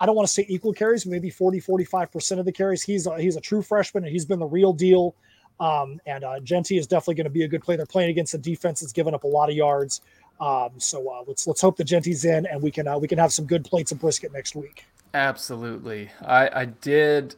I 0.00 0.06
don't 0.06 0.14
want 0.14 0.28
to 0.28 0.32
say 0.32 0.46
equal 0.48 0.72
carries, 0.72 1.06
maybe 1.06 1.30
40, 1.30 1.60
45% 1.60 2.38
of 2.38 2.44
the 2.44 2.52
carries. 2.52 2.82
He's 2.82 3.06
a, 3.06 3.20
he's 3.20 3.36
a 3.36 3.40
true 3.40 3.62
freshman 3.62 4.04
and 4.04 4.12
he's 4.12 4.24
been 4.24 4.38
the 4.38 4.46
real 4.46 4.72
deal. 4.72 5.14
Um, 5.60 6.00
and 6.06 6.22
uh, 6.22 6.38
Jeanty 6.40 6.78
is 6.78 6.86
definitely 6.86 7.16
going 7.16 7.24
to 7.24 7.30
be 7.30 7.42
a 7.42 7.48
good 7.48 7.62
player. 7.62 7.76
They're 7.76 7.86
playing 7.86 8.10
against 8.10 8.32
a 8.34 8.38
defense 8.38 8.80
that's 8.80 8.92
given 8.92 9.12
up 9.12 9.24
a 9.24 9.26
lot 9.26 9.48
of 9.48 9.56
yards. 9.56 10.02
Um, 10.40 10.70
so 10.78 11.08
uh, 11.08 11.24
let's 11.26 11.48
let's 11.48 11.60
hope 11.60 11.76
the 11.76 11.82
Jeanty's 11.82 12.24
in 12.24 12.46
and 12.46 12.62
we 12.62 12.70
can 12.70 12.86
uh, 12.86 12.96
we 12.96 13.08
can 13.08 13.18
have 13.18 13.32
some 13.32 13.44
good 13.44 13.64
plates 13.64 13.90
of 13.90 13.98
brisket 13.98 14.32
next 14.32 14.54
week. 14.54 14.84
Absolutely. 15.14 16.10
I, 16.24 16.60
I 16.60 16.64
did 16.66 17.34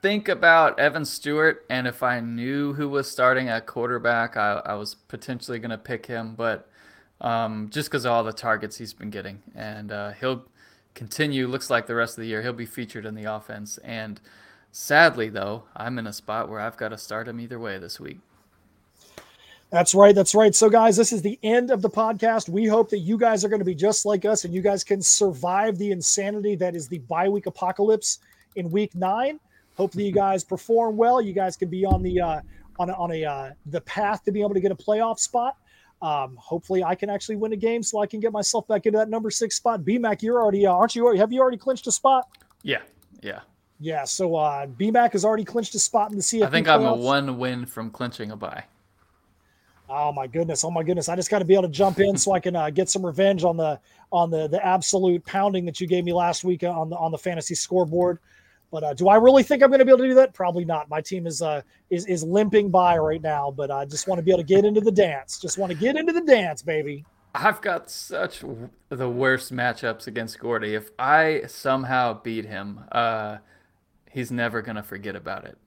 think 0.00 0.28
about 0.28 0.78
Evan 0.78 1.04
Stewart, 1.04 1.66
and 1.68 1.88
if 1.88 2.04
I 2.04 2.20
knew 2.20 2.72
who 2.74 2.88
was 2.88 3.10
starting 3.10 3.48
at 3.48 3.66
quarterback, 3.66 4.36
I, 4.36 4.62
I 4.64 4.74
was 4.74 4.94
potentially 4.94 5.58
going 5.58 5.70
to 5.70 5.78
pick 5.78 6.06
him, 6.06 6.36
but 6.36 6.68
um, 7.20 7.70
just 7.70 7.88
because 7.88 8.04
of 8.04 8.12
all 8.12 8.24
the 8.24 8.32
targets 8.32 8.78
he's 8.78 8.92
been 8.92 9.10
getting, 9.10 9.42
and 9.54 9.90
uh, 9.90 10.12
he'll 10.12 10.44
continue. 10.94 11.46
Looks 11.46 11.70
like 11.70 11.86
the 11.86 11.94
rest 11.94 12.18
of 12.18 12.22
the 12.22 12.28
year 12.28 12.42
he'll 12.42 12.52
be 12.52 12.66
featured 12.66 13.06
in 13.06 13.14
the 13.14 13.24
offense. 13.24 13.78
And 13.78 14.20
sadly, 14.72 15.28
though, 15.28 15.64
I'm 15.76 15.98
in 15.98 16.06
a 16.06 16.12
spot 16.12 16.48
where 16.48 16.60
I've 16.60 16.76
got 16.76 16.88
to 16.88 16.98
start 16.98 17.28
him 17.28 17.40
either 17.40 17.58
way 17.58 17.78
this 17.78 18.00
week. 18.00 18.18
That's 19.70 19.94
right. 19.94 20.14
That's 20.14 20.34
right. 20.34 20.54
So, 20.54 20.70
guys, 20.70 20.96
this 20.96 21.12
is 21.12 21.22
the 21.22 21.38
end 21.42 21.70
of 21.70 21.82
the 21.82 21.90
podcast. 21.90 22.48
We 22.48 22.66
hope 22.66 22.88
that 22.90 23.00
you 23.00 23.18
guys 23.18 23.44
are 23.44 23.48
going 23.48 23.60
to 23.60 23.64
be 23.64 23.74
just 23.74 24.06
like 24.06 24.24
us 24.24 24.44
and 24.44 24.54
you 24.54 24.62
guys 24.62 24.84
can 24.84 25.02
survive 25.02 25.76
the 25.76 25.90
insanity 25.90 26.54
that 26.56 26.76
is 26.76 26.88
the 26.88 26.98
bye 27.00 27.28
week 27.28 27.46
apocalypse 27.46 28.20
in 28.54 28.70
week 28.70 28.94
nine. 28.94 29.40
Hopefully, 29.76 30.04
you 30.04 30.12
guys 30.14 30.44
perform 30.44 30.96
well. 30.96 31.20
You 31.20 31.32
guys 31.32 31.56
can 31.56 31.68
be 31.68 31.84
on 31.84 32.02
the 32.02 32.20
uh, 32.20 32.40
on 32.78 32.90
a, 32.90 32.92
on 32.92 33.10
a 33.10 33.24
uh, 33.24 33.50
the 33.66 33.80
path 33.80 34.24
to 34.24 34.32
be 34.32 34.40
able 34.40 34.54
to 34.54 34.60
get 34.60 34.70
a 34.70 34.76
playoff 34.76 35.18
spot. 35.18 35.56
Um, 36.02 36.36
hopefully, 36.38 36.84
I 36.84 36.94
can 36.94 37.08
actually 37.08 37.36
win 37.36 37.52
a 37.52 37.56
game 37.56 37.82
so 37.82 38.00
I 38.00 38.06
can 38.06 38.20
get 38.20 38.32
myself 38.32 38.68
back 38.68 38.86
into 38.86 38.98
that 38.98 39.08
number 39.08 39.30
six 39.30 39.56
spot. 39.56 39.82
BMAC, 39.82 40.22
you're 40.22 40.40
already, 40.40 40.66
uh, 40.66 40.72
aren't 40.72 40.94
you? 40.94 41.14
Have 41.16 41.32
you 41.32 41.40
already 41.40 41.56
clinched 41.56 41.86
a 41.86 41.92
spot? 41.92 42.28
Yeah, 42.62 42.82
yeah, 43.22 43.40
yeah. 43.80 44.04
So 44.04 44.34
uh, 44.34 44.66
BMAC 44.66 45.12
has 45.12 45.24
already 45.24 45.44
clinched 45.44 45.74
a 45.74 45.78
spot 45.78 46.10
in 46.10 46.18
the 46.18 46.22
CFP. 46.22 46.46
I 46.46 46.50
think 46.50 46.66
playoffs. 46.66 46.76
I'm 46.76 46.86
a 46.86 46.96
one 46.96 47.38
win 47.38 47.66
from 47.66 47.90
clinching 47.90 48.30
a 48.30 48.36
bye. 48.36 48.64
Oh 49.88 50.12
my 50.12 50.26
goodness! 50.26 50.64
Oh 50.64 50.70
my 50.70 50.82
goodness! 50.82 51.08
I 51.08 51.16
just 51.16 51.30
got 51.30 51.38
to 51.38 51.44
be 51.44 51.54
able 51.54 51.62
to 51.62 51.68
jump 51.68 52.00
in 52.00 52.16
so 52.16 52.32
I 52.32 52.40
can 52.40 52.56
uh, 52.56 52.70
get 52.70 52.90
some 52.90 53.06
revenge 53.06 53.44
on 53.44 53.56
the 53.56 53.78
on 54.10 54.30
the 54.30 54.48
the 54.48 54.64
absolute 54.64 55.24
pounding 55.24 55.64
that 55.66 55.80
you 55.80 55.86
gave 55.86 56.04
me 56.04 56.12
last 56.12 56.42
week 56.42 56.64
on 56.64 56.90
the 56.90 56.96
on 56.96 57.12
the 57.12 57.18
fantasy 57.18 57.54
scoreboard. 57.54 58.18
But 58.70 58.84
uh, 58.84 58.94
do 58.94 59.08
I 59.08 59.16
really 59.16 59.42
think 59.42 59.62
I'm 59.62 59.70
going 59.70 59.78
to 59.78 59.84
be 59.84 59.90
able 59.90 60.02
to 60.02 60.08
do 60.08 60.14
that? 60.14 60.34
Probably 60.34 60.64
not. 60.64 60.88
My 60.88 61.00
team 61.00 61.26
is 61.26 61.40
uh, 61.42 61.62
is 61.90 62.06
is 62.06 62.22
limping 62.22 62.70
by 62.70 62.98
right 62.98 63.22
now, 63.22 63.50
but 63.50 63.70
I 63.70 63.84
just 63.84 64.08
want 64.08 64.18
to 64.18 64.22
be 64.22 64.30
able 64.30 64.42
to 64.42 64.46
get 64.46 64.64
into 64.64 64.80
the 64.80 64.92
dance. 64.92 65.38
Just 65.38 65.58
want 65.58 65.70
to 65.72 65.78
get 65.78 65.96
into 65.96 66.12
the 66.12 66.20
dance, 66.20 66.62
baby. 66.62 67.04
I've 67.34 67.60
got 67.60 67.90
such 67.90 68.42
the 68.88 69.08
worst 69.08 69.52
matchups 69.52 70.06
against 70.06 70.38
Gordy. 70.38 70.74
If 70.74 70.90
I 70.98 71.42
somehow 71.46 72.20
beat 72.22 72.46
him, 72.46 72.80
uh, 72.92 73.38
he's 74.10 74.30
never 74.30 74.62
gonna 74.62 74.82
forget 74.82 75.14
about 75.14 75.44
it. 75.44 75.58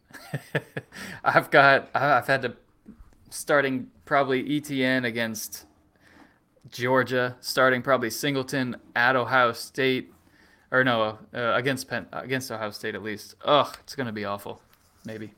I've 1.23 1.51
got 1.51 1.89
I've 1.93 2.27
had 2.27 2.41
to 2.41 2.55
starting 3.29 3.87
probably 4.05 4.57
Etienne 4.57 5.05
against 5.05 5.65
Georgia, 6.69 7.37
starting 7.39 7.81
probably 7.81 8.09
Singleton 8.09 8.75
at 8.95 9.15
Ohio 9.15 9.53
State, 9.53 10.11
or 10.71 10.83
no, 10.83 11.17
uh, 11.33 11.53
against 11.55 11.87
Penn, 11.87 12.05
against 12.11 12.51
Ohio 12.51 12.71
State 12.71 12.95
at 12.95 13.03
least. 13.03 13.35
Ugh, 13.45 13.75
it's 13.81 13.95
gonna 13.95 14.11
be 14.11 14.25
awful. 14.25 14.61
Maybe. 15.05 15.33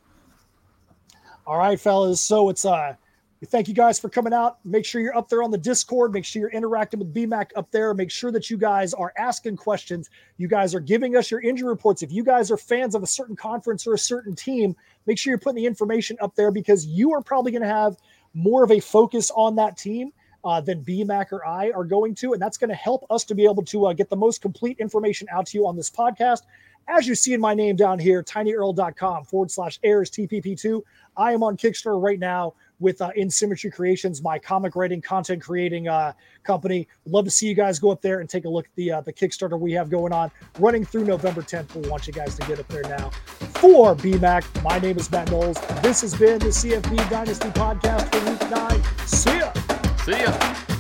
All 1.45 1.57
right, 1.57 1.79
fellas. 1.79 2.21
So 2.21 2.49
it's 2.49 2.65
uh, 2.65 2.95
we 3.41 3.47
thank 3.47 3.67
you 3.67 3.73
guys 3.73 3.99
for 3.99 4.07
coming 4.07 4.33
out. 4.33 4.59
Make 4.63 4.85
sure 4.85 5.01
you're 5.01 5.17
up 5.17 5.27
there 5.27 5.41
on 5.41 5.49
the 5.49 5.57
Discord. 5.57 6.13
Make 6.13 6.25
sure 6.25 6.41
you're 6.41 6.51
interacting 6.51 6.99
with 6.99 7.11
BMAC 7.11 7.49
up 7.55 7.71
there. 7.71 7.91
Make 7.95 8.11
sure 8.11 8.31
that 8.31 8.51
you 8.51 8.57
guys 8.57 8.93
are 8.93 9.11
asking 9.17 9.57
questions. 9.57 10.11
You 10.37 10.47
guys 10.47 10.75
are 10.75 10.79
giving 10.79 11.15
us 11.15 11.31
your 11.31 11.41
injury 11.41 11.67
reports. 11.67 12.03
If 12.03 12.11
you 12.11 12.23
guys 12.23 12.51
are 12.51 12.57
fans 12.57 12.93
of 12.93 13.01
a 13.01 13.07
certain 13.07 13.35
conference 13.35 13.87
or 13.87 13.95
a 13.95 13.97
certain 13.97 14.35
team, 14.35 14.75
make 15.07 15.17
sure 15.17 15.31
you're 15.31 15.39
putting 15.39 15.55
the 15.55 15.65
information 15.65 16.17
up 16.21 16.35
there 16.35 16.51
because 16.51 16.85
you 16.85 17.13
are 17.13 17.21
probably 17.21 17.51
going 17.51 17.63
to 17.63 17.67
have 17.67 17.97
more 18.35 18.63
of 18.63 18.69
a 18.69 18.79
focus 18.79 19.31
on 19.35 19.55
that 19.55 19.75
team 19.75 20.13
uh, 20.43 20.61
than 20.61 20.83
BMAC 20.83 21.31
or 21.31 21.45
I 21.45 21.71
are 21.71 21.83
going 21.83 22.15
to. 22.15 22.33
And 22.33 22.41
that's 22.41 22.57
going 22.57 22.69
to 22.69 22.75
help 22.75 23.05
us 23.09 23.23
to 23.25 23.35
be 23.35 23.45
able 23.45 23.63
to 23.63 23.87
uh, 23.87 23.93
get 23.93 24.09
the 24.09 24.15
most 24.15 24.41
complete 24.41 24.77
information 24.79 25.27
out 25.31 25.47
to 25.47 25.57
you 25.57 25.67
on 25.67 25.75
this 25.75 25.89
podcast. 25.89 26.41
As 26.87 27.07
you 27.07 27.15
see 27.15 27.33
in 27.33 27.41
my 27.41 27.53
name 27.53 27.75
down 27.75 27.99
here, 27.99 28.23
tinyurl.com 28.23 29.25
forward 29.25 29.51
slash 29.51 29.79
airs 29.83 30.09
TPP2. 30.09 30.81
I 31.15 31.33
am 31.33 31.43
on 31.43 31.55
Kickstarter 31.57 32.01
right 32.01 32.19
now 32.19 32.53
with 32.79 33.01
uh, 33.01 33.11
In 33.15 33.29
Symmetry 33.29 33.69
Creations, 33.69 34.23
my 34.23 34.39
comic 34.39 34.75
writing, 34.75 35.01
content 35.01 35.41
creating 35.41 35.87
uh, 35.87 36.13
company. 36.43 36.87
love 37.05 37.25
to 37.25 37.31
see 37.31 37.47
you 37.47 37.53
guys 37.53 37.79
go 37.79 37.91
up 37.91 38.01
there 38.01 38.19
and 38.19 38.29
take 38.29 38.45
a 38.45 38.49
look 38.49 38.65
at 38.65 38.75
the 38.75 38.91
uh, 38.91 39.01
the 39.01 39.13
Kickstarter 39.13 39.59
we 39.59 39.71
have 39.73 39.89
going 39.89 40.11
on, 40.11 40.31
running 40.59 40.83
through 40.83 41.05
November 41.05 41.41
10th. 41.41 41.75
We 41.75 41.87
want 41.87 42.07
you 42.07 42.13
guys 42.13 42.35
to 42.37 42.47
get 42.47 42.59
up 42.59 42.67
there 42.67 42.83
now. 42.83 43.11
For 43.59 43.95
BMAC, 43.95 44.63
my 44.63 44.79
name 44.79 44.97
is 44.97 45.11
Matt 45.11 45.29
Knowles. 45.29 45.61
This 45.81 46.01
has 46.01 46.15
been 46.15 46.39
the 46.39 46.47
CFB 46.47 47.09
Dynasty 47.09 47.49
Podcast 47.49 48.13
for 48.13 48.31
Week 48.31 48.49
Nine. 48.49 49.07
See 49.07 49.37
ya. 49.37 49.60
See 50.05 50.13
ya. 50.13 50.70